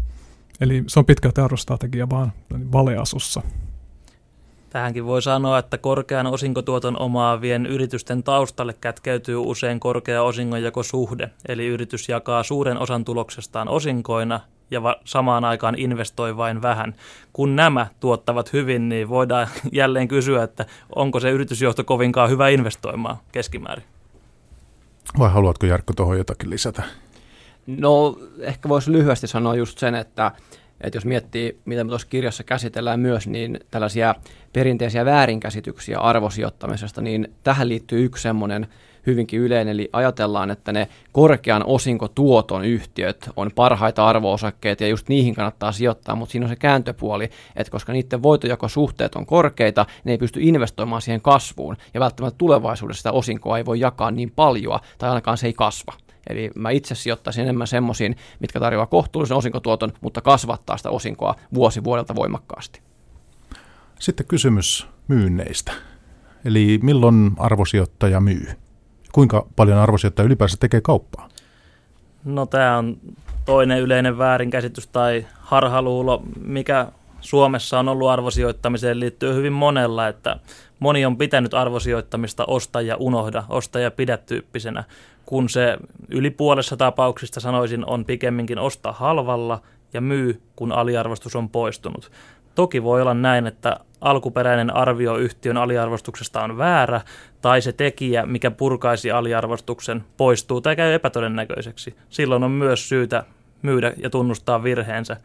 Eli 0.61 0.83
se 0.87 0.99
on 0.99 1.05
pitkälti 1.05 1.41
arvostrategia 1.41 2.09
vaan 2.09 2.31
valeasussa. 2.71 3.41
Tähänkin 4.69 5.05
voi 5.05 5.21
sanoa, 5.21 5.59
että 5.59 5.77
korkean 5.77 6.27
osinkotuoton 6.27 6.99
omaavien 6.99 7.65
yritysten 7.65 8.23
taustalle 8.23 8.73
kätkeytyy 8.81 9.37
usein 9.37 9.79
korkea 9.79 10.23
osingonjakosuhde, 10.23 11.29
eli 11.47 11.67
yritys 11.67 12.09
jakaa 12.09 12.43
suuren 12.43 12.77
osan 12.77 13.05
tuloksestaan 13.05 13.67
osinkoina 13.67 14.39
ja 14.71 14.83
va- 14.83 14.95
samaan 15.05 15.45
aikaan 15.45 15.75
investoi 15.77 16.37
vain 16.37 16.61
vähän. 16.61 16.95
Kun 17.33 17.55
nämä 17.55 17.87
tuottavat 17.99 18.53
hyvin, 18.53 18.89
niin 18.89 19.09
voidaan 19.09 19.47
jälleen 19.71 20.07
kysyä, 20.07 20.43
että 20.43 20.65
onko 20.95 21.19
se 21.19 21.29
yritysjohto 21.29 21.83
kovinkaan 21.83 22.29
hyvä 22.29 22.49
investoimaan 22.49 23.17
keskimäärin. 23.31 23.85
Vai 25.19 25.29
haluatko 25.29 25.65
Jarkko 25.65 25.93
tuohon 25.93 26.17
jotakin 26.17 26.49
lisätä? 26.49 26.83
No 27.67 28.17
ehkä 28.39 28.69
voisi 28.69 28.91
lyhyesti 28.91 29.27
sanoa 29.27 29.55
just 29.55 29.77
sen, 29.77 29.95
että 29.95 30.31
että 30.81 30.97
jos 30.97 31.05
miettii, 31.05 31.59
mitä 31.65 31.83
me 31.83 31.89
tuossa 31.89 32.07
kirjassa 32.07 32.43
käsitellään 32.43 32.99
myös, 32.99 33.27
niin 33.27 33.59
tällaisia 33.71 34.15
perinteisiä 34.53 35.05
väärinkäsityksiä 35.05 35.99
arvosijoittamisesta, 35.99 37.01
niin 37.01 37.33
tähän 37.43 37.69
liittyy 37.69 38.03
yksi 38.05 38.21
semmoinen 38.21 38.67
hyvinkin 39.05 39.39
yleinen, 39.39 39.71
eli 39.71 39.89
ajatellaan, 39.93 40.51
että 40.51 40.71
ne 40.71 40.87
korkean 41.11 41.63
osinkotuoton 41.65 42.65
yhtiöt 42.65 43.29
on 43.35 43.51
parhaita 43.55 44.07
arvoosakkeita 44.07 44.83
ja 44.83 44.89
just 44.89 45.09
niihin 45.09 45.35
kannattaa 45.35 45.71
sijoittaa, 45.71 46.15
mutta 46.15 46.31
siinä 46.31 46.45
on 46.45 46.49
se 46.49 46.55
kääntöpuoli, 46.55 47.29
että 47.55 47.71
koska 47.71 47.93
niiden 47.93 48.23
voitojakosuhteet 48.23 49.15
on 49.15 49.25
korkeita, 49.25 49.85
ne 50.03 50.11
ei 50.11 50.17
pysty 50.17 50.39
investoimaan 50.41 51.01
siihen 51.01 51.21
kasvuun 51.21 51.77
ja 51.93 51.99
välttämättä 51.99 52.37
tulevaisuudessa 52.37 52.99
sitä 52.99 53.11
osinkoa 53.11 53.57
ei 53.57 53.65
voi 53.65 53.79
jakaa 53.79 54.11
niin 54.11 54.31
paljon 54.35 54.79
tai 54.97 55.09
ainakaan 55.09 55.37
se 55.37 55.47
ei 55.47 55.53
kasva. 55.53 55.93
Eli 56.29 56.51
mä 56.55 56.69
itse 56.69 56.95
sijoittaisin 56.95 57.43
enemmän 57.43 57.67
semmoisiin, 57.67 58.15
mitkä 58.39 58.59
tarjoaa 58.59 58.85
kohtuullisen 58.85 59.37
osinkotuoton, 59.37 59.93
mutta 60.01 60.21
kasvattaa 60.21 60.77
sitä 60.77 60.89
osinkoa 60.89 61.35
vuosi 61.53 61.83
vuodelta 61.83 62.15
voimakkaasti. 62.15 62.81
Sitten 63.99 64.25
kysymys 64.25 64.87
myynneistä. 65.07 65.71
Eli 66.45 66.79
milloin 66.83 67.31
arvosijoittaja 67.37 68.19
myy? 68.19 68.47
Kuinka 69.11 69.45
paljon 69.55 69.77
arvosijoittaja 69.77 70.25
ylipäänsä 70.25 70.57
tekee 70.59 70.81
kauppaa? 70.81 71.29
No 72.25 72.45
tämä 72.45 72.77
on 72.77 72.97
toinen 73.45 73.79
yleinen 73.79 74.17
väärinkäsitys 74.17 74.87
tai 74.87 75.25
harhaluulo, 75.39 76.23
mikä 76.41 76.87
Suomessa 77.21 77.79
on 77.79 77.89
ollut 77.89 78.09
arvosijoittamiseen 78.09 78.99
liittyy 78.99 79.33
hyvin 79.33 79.53
monella, 79.53 80.07
että 80.07 80.39
moni 80.79 81.05
on 81.05 81.17
pitänyt 81.17 81.53
arvosijoittamista 81.53 82.45
osta 82.45 82.81
ja 82.81 82.95
unohda, 82.95 83.43
osta 83.49 83.79
ja 83.79 83.91
pidä 83.91 84.17
tyyppisenä 84.17 84.83
kun 85.29 85.49
se 85.49 85.77
yli 86.07 86.29
puolessa 86.29 86.77
tapauksista 86.77 87.39
sanoisin 87.39 87.85
on 87.85 88.05
pikemminkin 88.05 88.59
osta 88.59 88.91
halvalla 88.91 89.61
ja 89.93 90.01
myy, 90.01 90.41
kun 90.55 90.71
aliarvostus 90.71 91.35
on 91.35 91.49
poistunut. 91.49 92.11
Toki 92.55 92.83
voi 92.83 93.01
olla 93.01 93.13
näin, 93.13 93.47
että 93.47 93.79
alkuperäinen 94.01 94.75
arvio 94.75 95.17
yhtiön 95.17 95.57
aliarvostuksesta 95.57 96.41
on 96.41 96.57
väärä, 96.57 97.01
tai 97.41 97.61
se 97.61 97.73
tekijä, 97.73 98.25
mikä 98.25 98.51
purkaisi 98.51 99.11
aliarvostuksen, 99.11 100.03
poistuu 100.17 100.61
tai 100.61 100.75
käy 100.75 100.93
epätodennäköiseksi. 100.93 101.95
Silloin 102.09 102.43
on 102.43 102.51
myös 102.51 102.89
syytä 102.89 103.23
myydä 103.61 103.93
ja 103.97 104.09
tunnustaa 104.09 104.63
virheensä. 104.63 105.17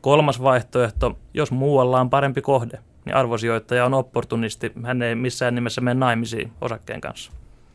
Kolmas 0.00 0.42
vaihtoehto, 0.42 1.18
jos 1.34 1.50
muualla 1.50 2.00
on 2.00 2.10
parempi 2.10 2.40
kohde, 2.42 2.78
niin 3.04 3.16
arvosijoittaja 3.16 3.84
on 3.84 3.94
opportunisti. 3.94 4.72
Hän 4.84 5.02
ei 5.02 5.14
missään 5.14 5.54
nimessä 5.54 5.80
mene 5.80 6.00
naimisiin 6.00 6.52
osakkeen 6.60 7.00
kanssa. 7.00 7.32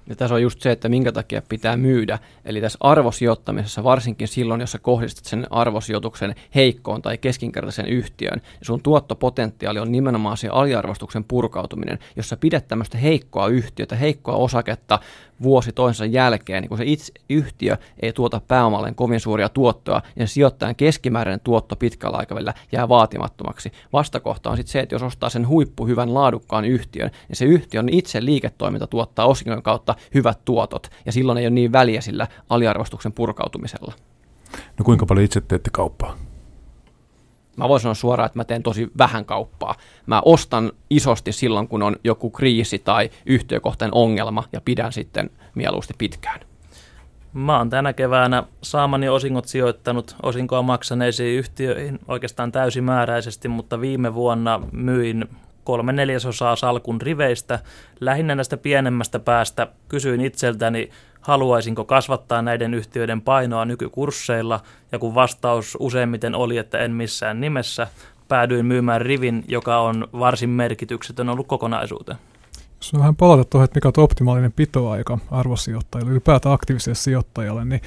Ja 0.07 0.15
tässä 0.15 0.35
on 0.35 0.41
just 0.41 0.61
se, 0.61 0.71
että 0.71 0.89
minkä 0.89 1.11
takia 1.11 1.41
pitää 1.49 1.77
myydä. 1.77 2.19
Eli 2.45 2.61
tässä 2.61 2.77
arvosijoittamisessa, 2.81 3.83
varsinkin 3.83 4.27
silloin, 4.27 4.61
jos 4.61 4.71
sä 4.71 4.79
kohdistat 4.79 5.25
sen 5.25 5.47
arvosijoituksen 5.49 6.35
heikkoon 6.55 7.01
tai 7.01 7.17
keskinkertaisen 7.17 7.87
yhtiön, 7.87 8.37
niin 8.37 8.65
sun 8.65 8.83
tuottopotentiaali 8.83 9.79
on 9.79 9.91
nimenomaan 9.91 10.37
se 10.37 10.47
aliarvostuksen 10.47 11.23
purkautuminen. 11.23 11.99
Jos 12.15 12.29
sä 12.29 12.37
pidät 12.37 12.67
tämmöistä 12.67 12.97
heikkoa 12.97 13.47
yhtiötä, 13.47 13.95
heikkoa 13.95 14.35
osaketta 14.35 14.99
vuosi 15.43 15.71
toisensa 15.71 16.05
jälkeen, 16.05 16.61
niin 16.61 16.69
kun 16.69 16.77
se 16.77 16.83
itse 16.87 17.13
yhtiö 17.29 17.77
ei 18.01 18.13
tuota 18.13 18.41
pääomalleen 18.47 18.95
kovin 18.95 19.19
suuria 19.19 19.49
tuottoja, 19.49 20.01
niin 20.15 20.27
sijoittajan 20.27 20.75
keskimääräinen 20.75 21.39
tuotto 21.39 21.75
pitkällä 21.75 22.17
aikavälillä 22.17 22.53
jää 22.71 22.89
vaatimattomaksi. 22.89 23.71
Vastakohta 23.93 24.49
on 24.49 24.57
sitten 24.57 24.71
se, 24.71 24.79
että 24.79 24.95
jos 24.95 25.03
ostaa 25.03 25.29
sen 25.29 25.47
huippuhyvän 25.47 26.13
laadukkaan 26.13 26.65
yhtiön, 26.65 27.11
niin 27.27 27.35
se 27.35 27.45
yhtiön 27.45 27.89
itse 27.89 28.25
liiketoiminta 28.25 28.87
tuottaa 28.87 29.25
osingon 29.25 29.63
kautta 29.63 29.95
hyvät 30.13 30.45
tuotot, 30.45 30.87
ja 31.05 31.11
silloin 31.11 31.37
ei 31.37 31.45
ole 31.45 31.49
niin 31.49 31.71
väliä 31.71 32.01
sillä 32.01 32.27
aliarvostuksen 32.49 33.13
purkautumisella. 33.13 33.93
No 34.79 34.85
kuinka 34.85 35.05
paljon 35.05 35.25
itse 35.25 35.41
teette 35.41 35.69
kauppaa? 35.73 36.17
Mä 37.55 37.69
voin 37.69 37.81
sanoa 37.81 37.93
suoraan, 37.93 38.25
että 38.25 38.39
mä 38.39 38.43
teen 38.43 38.63
tosi 38.63 38.91
vähän 38.97 39.25
kauppaa. 39.25 39.75
Mä 40.05 40.21
ostan 40.25 40.71
isosti 40.89 41.31
silloin, 41.31 41.67
kun 41.67 41.83
on 41.83 41.95
joku 42.03 42.29
kriisi 42.29 42.79
tai 42.79 43.09
yhtiökohtainen 43.25 43.93
ongelma 43.93 44.43
ja 44.51 44.61
pidän 44.61 44.91
sitten 44.93 45.29
mieluusti 45.55 45.93
pitkään. 45.97 46.39
Mä 47.33 47.57
oon 47.57 47.69
tänä 47.69 47.93
keväänä 47.93 48.43
saamani 48.61 49.09
osingot 49.09 49.45
sijoittanut 49.45 50.15
osinkoa 50.23 50.61
maksaneisiin 50.61 51.39
yhtiöihin 51.39 51.99
oikeastaan 52.07 52.51
täysimääräisesti, 52.51 53.47
mutta 53.47 53.81
viime 53.81 54.13
vuonna 54.13 54.61
myin 54.71 55.25
kolme 55.63 55.93
neljäsosaa 55.93 56.55
salkun 56.55 57.01
riveistä. 57.01 57.59
Lähinnä 57.99 58.35
näistä 58.35 58.57
pienemmästä 58.57 59.19
päästä 59.19 59.67
kysyin 59.89 60.21
itseltäni, 60.21 60.89
haluaisinko 61.23 61.85
kasvattaa 61.85 62.41
näiden 62.41 62.73
yhtiöiden 62.73 63.21
painoa 63.21 63.65
nykykursseilla, 63.65 64.59
ja 64.91 64.99
kun 64.99 65.15
vastaus 65.15 65.77
useimmiten 65.79 66.35
oli, 66.35 66.57
että 66.57 66.77
en 66.77 66.91
missään 66.91 67.41
nimessä, 67.41 67.87
päädyin 68.27 68.65
myymään 68.65 69.01
rivin, 69.01 69.43
joka 69.47 69.79
on 69.79 70.07
varsin 70.19 70.49
merkityksetön 70.49 71.29
ollut 71.29 71.47
kokonaisuuteen. 71.47 72.17
Jos 72.77 72.93
on 72.93 72.99
vähän 72.99 73.15
palata 73.15 73.45
tuohon, 73.45 73.65
että 73.65 73.77
mikä 73.77 73.87
on 73.87 74.03
oppimaalinen 74.03 74.51
pitoaika 74.51 75.17
arvosijoittajille, 75.31 76.11
ylipäätään 76.11 76.55
aktiiviselle 76.55 76.95
sijoittajalle, 76.95 77.65
niin 77.65 77.81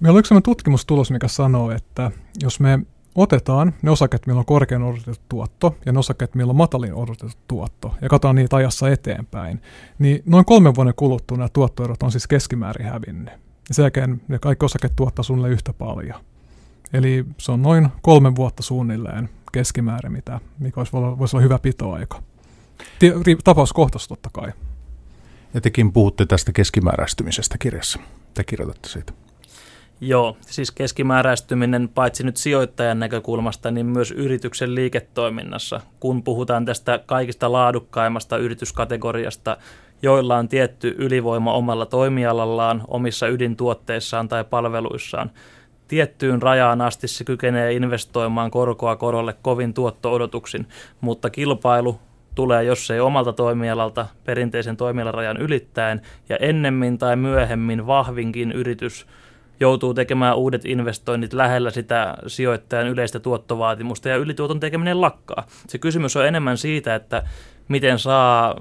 meillä 0.00 0.16
on 0.16 0.20
yksi 0.20 0.34
tutkimustulos, 0.44 1.10
mikä 1.10 1.28
sanoo, 1.28 1.70
että 1.70 2.10
jos 2.42 2.60
me 2.60 2.78
otetaan 3.18 3.74
ne 3.82 3.90
osaket, 3.90 4.26
millä 4.26 4.38
on 4.38 4.44
korkean 4.44 4.82
odotettu 4.82 5.24
tuotto 5.28 5.76
ja 5.86 5.92
ne 5.92 5.98
osaket, 5.98 6.34
millä 6.34 6.50
on 6.50 6.56
matalin 6.56 6.94
odotettu 6.94 7.38
tuotto 7.48 7.94
ja 8.00 8.08
katsotaan 8.08 8.34
niitä 8.34 8.56
ajassa 8.56 8.90
eteenpäin, 8.90 9.62
niin 9.98 10.22
noin 10.26 10.44
kolmen 10.44 10.74
vuoden 10.74 10.94
kuluttua 10.96 11.36
nämä 11.36 11.48
tuottoerot 11.48 12.02
on 12.02 12.12
siis 12.12 12.26
keskimäärin 12.26 12.86
hävinnyt. 12.86 13.34
Ja 13.68 13.74
sen 13.74 13.82
jälkeen 13.82 14.20
ne 14.28 14.38
kaikki 14.38 14.64
osaket 14.64 14.92
tuottaa 14.96 15.22
suunnilleen 15.22 15.52
yhtä 15.52 15.72
paljon. 15.72 16.20
Eli 16.92 17.24
se 17.38 17.52
on 17.52 17.62
noin 17.62 17.88
kolmen 18.02 18.36
vuotta 18.36 18.62
suunnilleen 18.62 19.28
keskimäärin, 19.52 20.12
mitä, 20.12 20.40
mikä 20.58 20.80
olisi, 20.80 20.92
voisi 20.92 21.36
olla 21.36 21.42
hyvä 21.42 21.58
pitoaika. 21.58 22.22
Tapauskohtaisesti 23.44 24.08
totta 24.08 24.30
kai. 24.32 24.52
Ja 25.54 25.60
tekin 25.60 25.92
puhutte 25.92 26.26
tästä 26.26 26.52
keskimääräistymisestä 26.52 27.58
kirjassa. 27.58 27.98
Te 28.34 28.44
kirjoitatte 28.44 28.88
siitä. 28.88 29.12
Joo, 30.00 30.36
siis 30.40 30.70
keskimääräistyminen 30.70 31.88
paitsi 31.88 32.24
nyt 32.24 32.36
sijoittajan 32.36 32.98
näkökulmasta, 32.98 33.70
niin 33.70 33.86
myös 33.86 34.10
yrityksen 34.10 34.74
liiketoiminnassa, 34.74 35.80
kun 36.00 36.22
puhutaan 36.22 36.64
tästä 36.64 37.00
kaikista 37.06 37.52
laadukkaimmasta 37.52 38.36
yrityskategoriasta, 38.36 39.56
joilla 40.02 40.36
on 40.36 40.48
tietty 40.48 40.94
ylivoima 40.98 41.52
omalla 41.52 41.86
toimialallaan, 41.86 42.82
omissa 42.88 43.28
ydintuotteissaan 43.28 44.28
tai 44.28 44.44
palveluissaan. 44.44 45.30
Tiettyyn 45.88 46.42
rajaan 46.42 46.80
asti 46.80 47.08
se 47.08 47.24
kykenee 47.24 47.72
investoimaan 47.72 48.50
korkoa 48.50 48.96
korolle 48.96 49.34
kovin 49.42 49.74
tuotto-odotuksin, 49.74 50.66
mutta 51.00 51.30
kilpailu 51.30 52.00
tulee, 52.34 52.64
jos 52.64 52.90
ei 52.90 53.00
omalta 53.00 53.32
toimialalta 53.32 54.06
perinteisen 54.24 54.76
toimialarajan 54.76 55.36
ylittäen, 55.36 56.00
ja 56.28 56.36
ennemmin 56.36 56.98
tai 56.98 57.16
myöhemmin 57.16 57.86
vahvinkin 57.86 58.52
yritys– 58.52 59.06
joutuu 59.60 59.94
tekemään 59.94 60.36
uudet 60.36 60.64
investoinnit 60.64 61.32
lähellä 61.32 61.70
sitä 61.70 62.14
sijoittajan 62.26 62.88
yleistä 62.88 63.20
tuottovaatimusta 63.20 64.08
ja 64.08 64.16
ylituoton 64.16 64.60
tekeminen 64.60 65.00
lakkaa. 65.00 65.46
Se 65.68 65.78
kysymys 65.78 66.16
on 66.16 66.26
enemmän 66.26 66.58
siitä, 66.58 66.94
että 66.94 67.22
miten 67.68 67.98
saa 67.98 68.54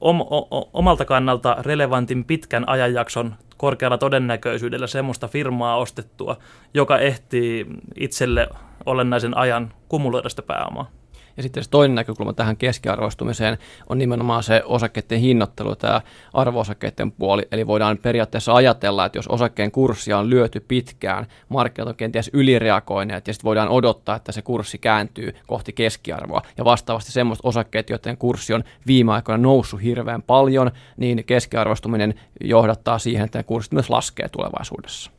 om, 0.00 0.20
o, 0.20 0.70
omalta 0.72 1.04
kannalta 1.04 1.56
relevantin 1.60 2.24
pitkän 2.24 2.68
ajanjakson 2.68 3.34
korkealla 3.56 3.98
todennäköisyydellä 3.98 4.86
semmoista 4.86 5.28
firmaa 5.28 5.76
ostettua, 5.76 6.36
joka 6.74 6.98
ehtii 6.98 7.66
itselle 7.96 8.48
olennaisen 8.86 9.36
ajan 9.36 9.72
kumuloida 9.88 10.28
sitä 10.28 10.42
pääomaa. 10.42 10.90
Ja 11.38 11.42
sitten 11.42 11.64
se 11.64 11.70
toinen 11.70 11.94
näkökulma 11.94 12.32
tähän 12.32 12.56
keskiarvoistumiseen 12.56 13.58
on 13.88 13.98
nimenomaan 13.98 14.42
se 14.42 14.62
osakkeiden 14.64 15.20
hinnoittelu, 15.20 15.76
tämä 15.76 16.00
arvoosakkeiden 16.32 17.12
puoli. 17.12 17.48
Eli 17.52 17.66
voidaan 17.66 17.98
periaatteessa 17.98 18.54
ajatella, 18.54 19.04
että 19.04 19.18
jos 19.18 19.28
osakkeen 19.28 19.70
kurssia 19.70 20.18
on 20.18 20.30
lyöty 20.30 20.60
pitkään, 20.60 21.26
markkinat 21.48 21.88
on 21.88 21.96
kenties 21.96 22.30
ylireagoineet 22.32 23.26
ja 23.26 23.32
sitten 23.34 23.48
voidaan 23.48 23.68
odottaa, 23.68 24.16
että 24.16 24.32
se 24.32 24.42
kurssi 24.42 24.78
kääntyy 24.78 25.34
kohti 25.46 25.72
keskiarvoa. 25.72 26.42
Ja 26.56 26.64
vastaavasti 26.64 27.12
semmoiset 27.12 27.44
osakkeet, 27.44 27.90
joiden 27.90 28.16
kurssi 28.16 28.54
on 28.54 28.64
viime 28.86 29.12
aikoina 29.12 29.42
noussut 29.42 29.82
hirveän 29.82 30.22
paljon, 30.22 30.70
niin 30.96 31.24
keskiarvostuminen 31.24 32.14
johdattaa 32.40 32.98
siihen, 32.98 33.24
että 33.24 33.42
kurssit 33.42 33.72
myös 33.72 33.90
laskee 33.90 34.28
tulevaisuudessa 34.28 35.17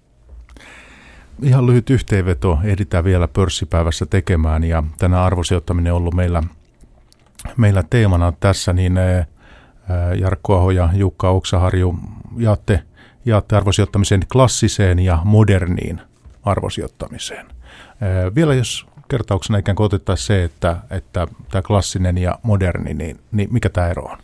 ihan 1.41 1.67
lyhyt 1.67 1.89
yhteenveto 1.89 2.59
ehditään 2.63 3.03
vielä 3.03 3.27
pörssipäivässä 3.27 4.05
tekemään 4.05 4.63
ja 4.63 4.83
tänä 4.97 5.23
arvosijoittaminen 5.23 5.93
on 5.93 5.97
ollut 5.97 6.13
meillä, 6.13 6.43
meillä 7.57 7.83
teemana 7.89 8.33
tässä, 8.39 8.73
niin 8.73 8.97
eh, 8.97 9.27
Jarkko 10.19 10.57
Aho 10.57 10.71
ja 10.71 10.89
Jukka 10.93 11.29
Oksaharju 11.29 11.95
jaatte, 12.37 12.83
jaatte 13.25 13.55
arvosijoittamisen 13.55 14.21
klassiseen 14.31 14.99
ja 14.99 15.21
moderniin 15.23 16.01
arvosijoittamiseen. 16.43 17.45
Eh, 17.47 18.35
vielä 18.35 18.53
jos 18.53 18.87
kertauksena 19.07 19.59
ikään 19.59 19.75
kuin 19.75 19.85
otettaisiin 19.85 20.27
se, 20.27 20.43
että, 20.43 20.77
että 20.89 21.27
tämä 21.51 21.61
klassinen 21.61 22.17
ja 22.17 22.39
moderni, 22.43 22.93
niin, 22.93 23.19
niin 23.31 23.53
mikä 23.53 23.69
tämä 23.69 23.87
ero 23.87 24.03
on? 24.03 24.17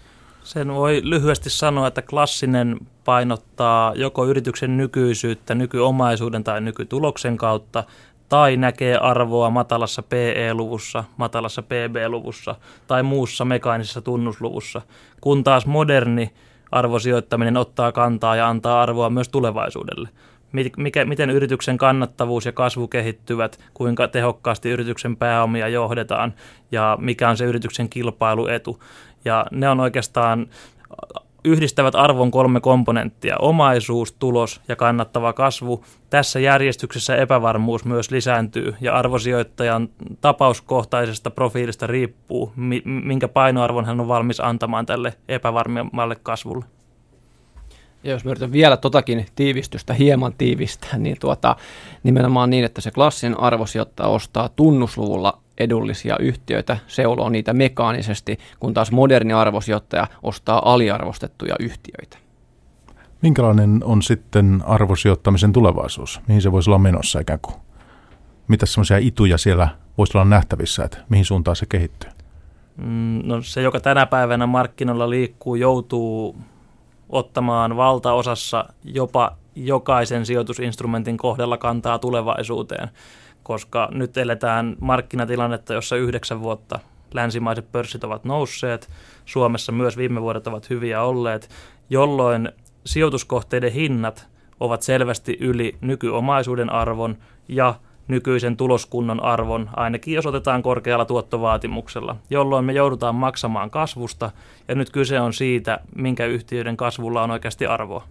Sen 0.46 0.74
voi 0.74 1.02
lyhyesti 1.04 1.50
sanoa, 1.50 1.88
että 1.88 2.02
klassinen 2.02 2.78
painottaa 3.06 3.94
joko 3.96 4.26
yrityksen 4.26 4.78
nykyisyyttä 4.78 5.56
nykyomaisuuden 5.56 6.44
tai 6.44 6.62
nykytuloksen 6.62 7.38
kautta, 7.38 7.84
tai 8.30 8.58
näkee 8.58 8.98
arvoa 8.98 9.50
matalassa 9.50 10.04
PE-luvussa, 10.04 11.04
matalassa 11.18 11.62
PB-luvussa 11.62 12.56
tai 12.88 13.04
muussa 13.04 13.46
mekaanisessa 13.46 14.02
tunnusluvussa, 14.02 14.82
kun 15.22 15.44
taas 15.44 15.66
moderni 15.66 16.34
arvosijoittaminen 16.72 17.58
ottaa 17.58 17.92
kantaa 17.92 18.36
ja 18.36 18.48
antaa 18.48 18.82
arvoa 18.82 19.10
myös 19.10 19.30
tulevaisuudelle. 19.30 20.10
Mikä, 20.78 21.06
miten 21.06 21.30
yrityksen 21.30 21.78
kannattavuus 21.78 22.46
ja 22.46 22.52
kasvu 22.52 22.88
kehittyvät, 22.88 23.60
kuinka 23.74 24.08
tehokkaasti 24.08 24.70
yrityksen 24.70 25.18
pääomia 25.18 25.68
johdetaan 25.68 26.34
ja 26.72 26.98
mikä 27.02 27.30
on 27.30 27.38
se 27.38 27.46
yrityksen 27.46 27.90
kilpailuetu. 27.90 28.80
Ja 29.26 29.46
ne 29.52 29.70
on 29.70 29.80
oikeastaan 29.80 30.48
yhdistävät 31.46 31.96
arvon 31.96 32.32
kolme 32.32 32.60
komponenttia, 32.60 33.36
omaisuus, 33.40 34.14
tulos 34.14 34.62
ja 34.68 34.76
kannattava 34.76 35.34
kasvu. 35.34 35.84
Tässä 36.10 36.40
järjestyksessä 36.40 37.16
epävarmuus 37.16 37.86
myös 37.86 38.12
lisääntyy 38.12 38.76
ja 38.82 38.96
arvosijoittajan 38.96 39.90
tapauskohtaisesta 40.22 41.32
profiilista 41.32 41.88
riippuu, 41.88 42.54
minkä 42.86 43.28
painoarvon 43.28 43.86
hän 43.86 44.00
on 44.00 44.08
valmis 44.08 44.40
antamaan 44.40 44.86
tälle 44.86 45.14
epävarmemmalle 45.28 46.16
kasvulle. 46.16 46.66
Ja 48.04 48.12
jos 48.12 48.26
yritän 48.26 48.52
vielä 48.52 48.78
totakin 48.78 49.26
tiivistystä 49.36 49.94
hieman 49.94 50.34
tiivistää, 50.38 50.98
niin 50.98 51.18
tuota, 51.20 51.56
nimenomaan 52.04 52.50
niin, 52.50 52.66
että 52.66 52.82
se 52.82 52.92
klassinen 52.92 53.40
arvosijoittaja 53.40 54.10
ostaa 54.10 54.50
tunnusluvulla 54.50 55.45
edullisia 55.58 56.18
yhtiöitä, 56.20 56.78
seuloo 56.88 57.30
niitä 57.30 57.54
mekaanisesti, 57.54 58.38
kun 58.60 58.74
taas 58.74 58.92
moderni 58.92 59.34
arvosijoittaja 59.34 60.08
ostaa 60.24 60.74
aliarvostettuja 60.74 61.56
yhtiöitä. 61.60 62.18
Minkälainen 63.22 63.82
on 63.84 64.02
sitten 64.02 64.64
arvosijoittamisen 64.66 65.54
tulevaisuus? 65.54 66.22
Mihin 66.28 66.42
se 66.42 66.52
voisi 66.52 66.70
olla 66.70 66.80
menossa 66.80 67.20
ikään 67.20 67.40
kuin? 67.42 67.56
Mitä 68.48 68.66
semmoisia 68.66 68.98
ituja 68.98 69.38
siellä 69.38 69.68
voisi 69.98 70.18
olla 70.18 70.26
nähtävissä, 70.26 70.84
että 70.84 70.98
mihin 71.10 71.26
suuntaan 71.26 71.56
se 71.56 71.66
kehittyy? 71.66 72.10
Mm, 72.78 73.22
no 73.24 73.42
se, 73.42 73.62
joka 73.62 73.80
tänä 73.80 74.06
päivänä 74.06 74.48
markkinoilla 74.48 75.10
liikkuu, 75.10 75.56
joutuu 75.56 76.38
ottamaan 77.10 77.78
valtaosassa 77.78 78.66
jopa 78.84 79.38
jokaisen 79.56 80.26
sijoitusinstrumentin 80.26 81.18
kohdalla 81.18 81.58
kantaa 81.58 82.00
tulevaisuuteen, 82.00 82.90
koska 83.46 83.90
nyt 83.92 84.18
eletään 84.18 84.76
markkinatilannetta, 84.80 85.74
jossa 85.74 85.96
yhdeksän 85.96 86.42
vuotta 86.42 86.80
länsimaiset 87.14 87.72
pörssit 87.72 88.04
ovat 88.04 88.26
nousseet, 88.26 88.90
Suomessa 89.26 89.72
myös 89.72 89.98
viime 89.98 90.22
vuodet 90.22 90.48
ovat 90.48 90.70
hyviä 90.70 91.02
olleet, 91.02 91.50
jolloin 91.90 92.50
sijoituskohteiden 92.86 93.72
hinnat 93.72 94.28
ovat 94.60 94.82
selvästi 94.82 95.38
yli 95.40 95.76
nykyomaisuuden 95.82 96.70
arvon 96.70 97.18
ja 97.48 97.76
nykyisen 98.08 98.58
tuloskunnon 98.58 99.24
arvon, 99.24 99.70
ainakin 99.76 100.14
jos 100.14 100.26
otetaan 100.26 100.64
korkealla 100.64 101.06
tuottovaatimuksella, 101.06 102.16
jolloin 102.30 102.66
me 102.66 102.74
joudutaan 102.74 103.16
maksamaan 103.16 103.70
kasvusta, 103.70 104.32
ja 104.68 104.76
nyt 104.76 104.90
kyse 104.90 105.20
on 105.20 105.34
siitä, 105.34 105.80
minkä 105.96 106.26
yhtiöiden 106.26 106.78
kasvulla 106.78 107.24
on 107.24 107.32
oikeasti 107.32 107.66
arvoa. 107.66 108.04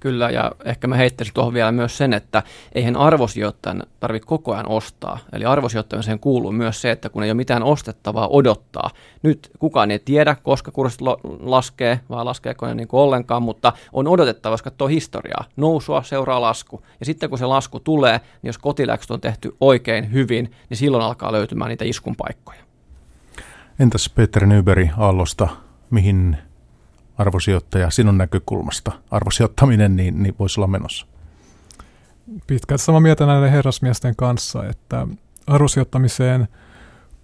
Kyllä, 0.00 0.30
ja 0.30 0.52
ehkä 0.64 0.86
mä 0.86 0.96
heittäisin 0.96 1.34
tuohon 1.34 1.54
vielä 1.54 1.72
myös 1.72 1.98
sen, 1.98 2.12
että 2.12 2.42
eihän 2.74 2.96
arvosijoittajan 2.96 3.82
tarvitse 4.00 4.26
koko 4.26 4.52
ajan 4.52 4.68
ostaa. 4.68 5.18
Eli 5.32 5.44
arvosijoittamiseen 5.44 6.18
kuuluu 6.18 6.52
myös 6.52 6.80
se, 6.80 6.90
että 6.90 7.08
kun 7.08 7.22
ei 7.22 7.30
ole 7.30 7.34
mitään 7.36 7.62
ostettavaa 7.62 8.28
odottaa. 8.28 8.90
Nyt 9.22 9.50
kukaan 9.58 9.90
ei 9.90 9.98
tiedä, 9.98 10.36
koska 10.42 10.70
kurssit 10.70 11.00
laskee, 11.40 12.00
vai 12.10 12.24
laskeeko 12.24 12.66
ne 12.66 12.74
niin 12.74 12.88
ollenkaan, 12.92 13.42
mutta 13.42 13.72
on 13.92 14.08
odotettava, 14.08 14.52
jos 14.52 14.62
katsoo 14.62 14.88
historiaa. 14.88 15.44
Nousua 15.56 16.02
seuraa 16.02 16.40
lasku. 16.40 16.82
Ja 17.00 17.06
sitten 17.06 17.28
kun 17.28 17.38
se 17.38 17.46
lasku 17.46 17.80
tulee, 17.80 18.18
niin 18.18 18.48
jos 18.48 18.58
kotiläksyt 18.58 19.10
on 19.10 19.20
tehty 19.20 19.56
oikein 19.60 20.12
hyvin, 20.12 20.50
niin 20.70 20.78
silloin 20.78 21.04
alkaa 21.04 21.32
löytymään 21.32 21.68
niitä 21.68 21.84
iskun 21.84 22.16
paikkoja. 22.16 22.60
Entäs 23.78 24.10
Peter 24.14 24.46
Nyberi 24.46 24.90
Aallosta, 24.96 25.48
mihin 25.90 26.36
arvosijoittaja 27.18 27.90
sinun 27.90 28.18
näkökulmasta 28.18 28.92
arvosijoittaminen 29.10 29.96
niin, 29.96 30.22
niin 30.22 30.34
voisi 30.38 30.60
olla 30.60 30.68
menossa? 30.68 31.06
Pitkälti 32.46 32.84
samaa 32.84 33.00
mieltä 33.00 33.26
näiden 33.26 33.50
herrasmiesten 33.50 34.16
kanssa, 34.16 34.64
että 34.64 35.06
arvosijoittamiseen 35.46 36.48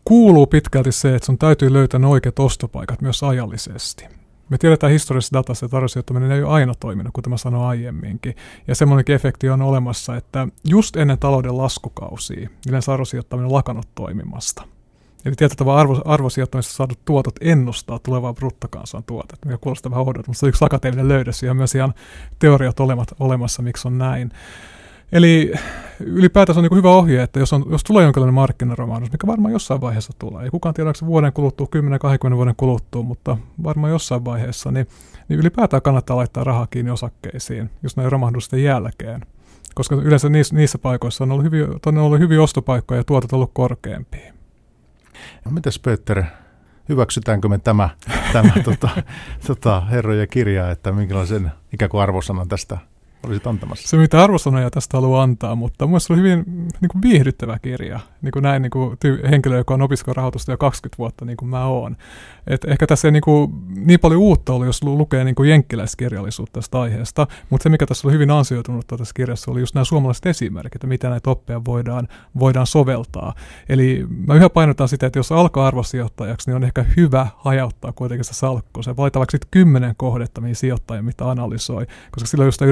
kuuluu 0.05 0.47
pitkälti 0.47 0.93
se, 0.93 1.15
että 1.15 1.27
sun 1.27 1.39
täytyy 1.39 1.73
löytää 1.73 2.01
ne 2.01 2.07
oikeat 2.07 2.39
ostopaikat 2.39 3.01
myös 3.01 3.23
ajallisesti. 3.23 4.05
Me 4.49 4.59
tiedetään 4.59 4.93
historiallisessa 4.93 5.39
datassa, 5.39 5.67
että 5.67 5.77
arvosijoittaminen 5.77 6.31
ei 6.31 6.43
ole 6.43 6.53
aina 6.53 6.75
toiminut, 6.75 7.13
kuten 7.13 7.31
mä 7.31 7.37
sanoin 7.37 7.69
aiemminkin. 7.69 8.37
Ja 8.69 8.75
semmoinenkin 8.75 9.15
efekti 9.15 9.51
on 9.51 9.63
olemassa, 9.63 10.17
että 10.17 10.49
just 10.65 10.97
ennen 10.97 11.19
talouden 11.19 11.59
laskukausia 11.59 12.49
yleensä 12.69 12.93
arvosijoittaminen 12.93 13.47
on 13.47 13.53
lakannut 13.53 13.89
toimimasta. 13.95 14.74
Eli 15.25 15.35
tietyllä 15.35 15.59
tavalla 15.59 15.81
arvo, 15.81 16.03
arvosijoittamisesta 16.05 16.77
saadut 16.77 16.99
tuotot 17.05 17.35
ennustaa 17.41 17.99
tulevaa 17.99 18.35
bruttokansantuotetta, 18.35 19.47
mikä 19.47 19.59
kuulostaa 19.59 19.91
vähän 19.91 20.07
oudolta, 20.07 20.29
mutta 20.29 20.41
se 20.41 20.47
on 20.47 20.49
yksi 20.49 20.65
akateeminen 20.65 21.09
löydös 21.09 21.43
ja 21.43 21.55
myös 21.55 21.75
ihan 21.75 21.95
teoriat 22.39 22.81
olemat, 22.81 23.09
olemassa, 23.21 23.63
miksi 23.63 23.89
on 23.89 23.99
näin. 23.99 24.31
Eli 25.13 25.53
ylipäätään 26.01 26.55
se 26.55 26.61
on 26.61 26.63
niin 26.63 26.77
hyvä 26.77 26.91
ohje, 26.91 27.23
että 27.23 27.41
jos, 27.41 27.53
on, 27.53 27.65
jos 27.71 27.85
tulee 27.85 28.05
jonkinlainen 28.05 28.35
markkinaromahdus, 28.35 29.13
mikä 29.13 29.27
varmaan 29.27 29.53
jossain 29.53 29.81
vaiheessa 29.81 30.13
tulee, 30.19 30.45
ei 30.45 30.51
kukaan 30.51 30.75
tiedä, 30.75 30.89
onko 30.89 30.99
se 30.99 31.07
vuoden 31.07 31.33
kuluttua, 31.33 31.67
10-20 32.33 32.37
vuoden 32.37 32.55
kuluttua, 32.57 33.03
mutta 33.03 33.37
varmaan 33.63 33.93
jossain 33.93 34.25
vaiheessa, 34.25 34.71
niin, 34.71 34.87
niin 35.29 35.41
ylipäätään 35.41 35.83
kannattaa 35.83 36.17
laittaa 36.17 36.45
rahaa 36.45 36.67
kiinni 36.67 36.91
osakkeisiin, 36.91 37.71
just 37.83 37.97
näin 37.97 38.13
romahdusten 38.13 38.63
jälkeen. 38.63 39.21
Koska 39.75 39.95
yleensä 39.95 40.29
niissä, 40.29 40.57
niissä 40.57 40.79
paikoissa 40.79 41.25
on 41.25 41.33
ollut 41.33 41.45
hyviä, 41.45 41.67
on 41.87 41.99
ollut 41.99 42.19
hyviä 42.19 42.43
ostopaikkoja 42.43 43.01
ja 43.01 43.05
tuotot 43.05 43.33
ollut 43.33 43.51
korkeampia. 43.53 44.34
No 45.45 45.51
mitäs 45.51 45.79
Peter, 45.79 46.23
hyväksytäänkö 46.89 47.49
me 47.49 47.59
tämä, 47.59 47.91
tämä 48.33 48.53
tota, 48.65 48.89
tota, 49.47 49.81
herrojen 49.81 50.29
kirja, 50.29 50.71
että 50.71 50.93
minkälaisen 50.93 51.53
ikään 51.73 51.89
kuin 51.89 52.03
arvosanan 52.03 52.49
tästä 52.49 52.79
olisit 53.27 53.47
antamassa? 53.47 53.89
Se, 53.89 53.97
mitä 53.97 54.25
arvosanoja 54.25 54.71
tästä 54.71 54.97
haluaa 54.97 55.23
antaa, 55.23 55.55
mutta 55.55 55.87
mun 55.87 56.01
se 56.01 56.13
oli 56.13 56.21
hyvin 56.21 56.45
niin 56.81 56.89
kuin 56.93 57.03
viihdyttävä 57.03 57.59
kirja. 57.59 58.01
Niin 58.23 58.33
kuin 58.33 58.43
näin 58.43 58.63
niin 58.63 58.71
kuin 58.71 58.93
ty- 58.93 59.29
henkilö, 59.31 59.57
joka 59.57 59.75
on 59.75 59.83
opiskellut 59.83 60.17
rahoitusta 60.17 60.53
jo 60.53 60.59
20 60.59 60.99
vuotta, 60.99 61.25
niin 61.25 61.37
kuin 61.37 61.49
mä 61.49 61.67
oon. 61.67 61.97
Et 62.47 62.65
ehkä 62.65 62.87
tässä 62.87 63.09
ei 63.09 63.13
niin, 63.13 63.23
kuin, 63.23 63.53
niin 63.87 64.01
paljon 64.01 64.21
uutta 64.21 64.53
ollut, 64.53 64.67
jos 64.67 64.83
lukee 64.83 65.25
niin 65.25 65.35
kuin 65.35 65.51
jenkkiläiskirjallisuutta 65.51 66.61
tästä 66.61 66.81
aiheesta, 66.81 67.27
mutta 67.51 67.63
se, 67.63 67.69
mikä 67.69 67.87
tässä 67.87 68.09
oli 68.09 68.15
hyvin 68.15 68.31
ansioitunut 68.31 68.87
tässä 68.87 69.15
kirjassa, 69.15 69.51
oli 69.51 69.61
just 69.61 69.75
nämä 69.75 69.85
suomalaiset 69.85 70.27
esimerkit, 70.27 70.75
että 70.75 70.87
mitä 70.87 71.11
näitä 71.11 71.31
oppeja 71.31 71.65
voidaan, 71.65 72.09
voidaan 72.39 72.67
soveltaa. 72.67 73.35
Eli 73.69 74.07
mä 74.27 74.35
yhä 74.35 74.51
painotan 74.51 74.89
sitä, 74.89 75.07
että 75.07 75.19
jos 75.19 75.33
alkaa 75.33 75.67
arvosijoittajaksi, 75.67 76.51
niin 76.51 76.57
on 76.57 76.65
ehkä 76.65 76.85
hyvä 76.97 77.27
hajauttaa 77.37 77.93
kuitenkin 77.93 78.25
sitä 78.25 78.37
salkkua. 78.37 78.83
Se 78.83 78.97
valita 78.97 79.19
vaikka 79.19 79.31
sitten 79.31 79.49
kymmenen 79.51 79.95
kohdetta, 79.97 80.41
mihin 80.41 80.57
sijoittaja 80.57 81.03
mitä 81.03 81.31
analysoi, 81.31 81.87
koska 82.11 82.27
silloin 82.27 82.49
just 82.49 82.63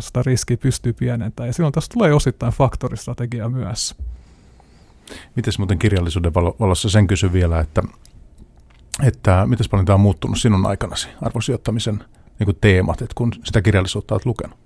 sitä 0.00 0.22
riskiä 0.26 0.56
pystyy 0.56 0.92
pienentämään. 0.92 1.48
Ja 1.48 1.52
silloin 1.52 1.72
tästä 1.72 1.92
tulee 1.92 2.14
osittain 2.14 2.52
faktoristrategia 2.52 3.48
myös. 3.48 3.94
Miten 5.36 5.52
muuten 5.58 5.78
kirjallisuuden 5.78 6.34
valossa 6.34 6.90
sen 6.90 7.06
kysy 7.06 7.32
vielä, 7.32 7.60
että, 7.60 7.82
että 9.02 9.46
miten 9.46 9.66
paljon 9.70 9.86
tämä 9.86 9.94
on 9.94 10.00
muuttunut 10.00 10.38
sinun 10.38 10.66
aikanasi, 10.66 11.08
arvosijoittamisen 11.22 12.04
niin 12.38 12.44
kuin 12.44 12.58
teemat, 12.60 13.02
että 13.02 13.14
kun 13.14 13.32
sitä 13.44 13.62
kirjallisuutta 13.62 14.14
olet 14.14 14.26
lukenut? 14.26 14.58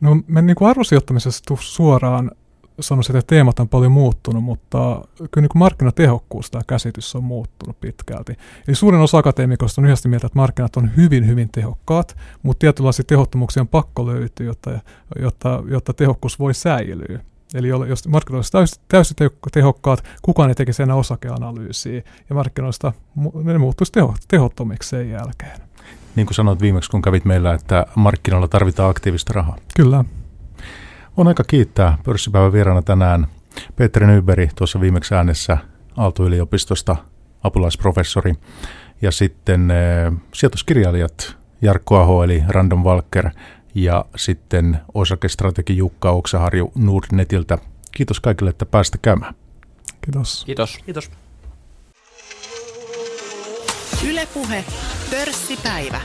No 0.00 0.16
me 0.26 0.42
niin 0.42 0.56
kuin 0.56 0.68
arvosijoittamisessa 0.68 1.56
suoraan 1.60 2.30
sanoisin, 2.80 3.16
että 3.16 3.34
teemat 3.34 3.60
on 3.60 3.68
paljon 3.68 3.92
muuttunut, 3.92 4.44
mutta 4.44 5.02
kyllä 5.16 5.42
niin 5.42 5.48
kuin 5.48 5.58
markkinatehokkuus 5.58 6.50
tämä 6.50 6.62
käsitys 6.66 7.16
on 7.16 7.24
muuttunut 7.24 7.80
pitkälti. 7.80 8.36
Eli 8.68 8.76
suurin 8.76 9.00
osa 9.00 9.18
akateemikoista 9.18 9.80
on 9.80 9.86
yhdessä 9.86 10.08
mieltä, 10.08 10.26
että 10.26 10.38
markkinat 10.38 10.76
on 10.76 10.90
hyvin, 10.96 11.26
hyvin 11.26 11.48
tehokkaat, 11.52 12.16
mutta 12.42 12.60
tietynlaisia 12.60 13.04
tehottomuuksia 13.04 13.60
on 13.60 13.68
pakko 13.68 14.06
löytyä, 14.06 14.46
jotta, 14.46 14.70
jotta, 15.20 15.62
jotta 15.68 15.92
tehokkuus 15.92 16.38
voi 16.38 16.54
säilyä. 16.54 17.20
Eli 17.54 17.68
jos 17.68 18.08
markkinoista 18.08 18.58
täysin, 18.58 18.82
täysin 18.88 19.16
tehokkaat, 19.52 20.04
kukaan 20.22 20.48
ei 20.48 20.54
tekisi 20.54 20.82
enää 20.82 20.96
osakeanalyysiä, 20.96 22.02
ja 22.28 22.34
markkinoista 22.34 22.92
ne 23.44 23.58
muuttuisi 23.58 23.92
teho, 23.92 24.14
tehottomiksi 24.28 24.88
sen 24.88 25.10
jälkeen. 25.10 25.60
Niin 26.16 26.26
kuin 26.26 26.34
sanoit 26.34 26.60
viimeksi, 26.60 26.90
kun 26.90 27.02
kävit 27.02 27.24
meillä, 27.24 27.54
että 27.54 27.86
markkinoilla 27.94 28.48
tarvitaan 28.48 28.90
aktiivista 28.90 29.32
rahaa. 29.32 29.56
Kyllä. 29.76 30.04
On 31.16 31.28
aika 31.28 31.44
kiittää 31.44 31.98
pörssipäivän 32.04 32.52
vieraana 32.52 32.82
tänään 32.82 33.26
Petteri 33.76 34.06
Nyberi 34.06 34.48
tuossa 34.56 34.80
viimeksi 34.80 35.14
äänessä 35.14 35.58
Aalto-yliopistosta, 35.96 36.96
apulaisprofessori, 37.42 38.34
ja 39.02 39.10
sitten 39.10 39.70
äh, 39.70 40.12
sijoituskirjailijat 40.34 41.36
Jarkko 41.62 41.98
Aho 41.98 42.24
eli 42.24 42.42
Random 42.48 42.84
Walker 42.84 43.30
ja 43.74 44.04
sitten 44.16 44.78
osakestrategi 44.94 45.76
Jukka 45.76 46.10
Oksaharju 46.10 46.72
Nordnetiltä. 46.74 47.58
Kiitos 47.92 48.20
kaikille, 48.20 48.50
että 48.50 48.66
päästä 48.66 48.98
käymään. 49.02 49.34
Kiitos. 50.00 50.44
Kiitos. 50.44 50.78
Kiitos. 50.84 51.10
Ylepuhe 54.08 54.64
Pörssipäivä. 55.10 56.00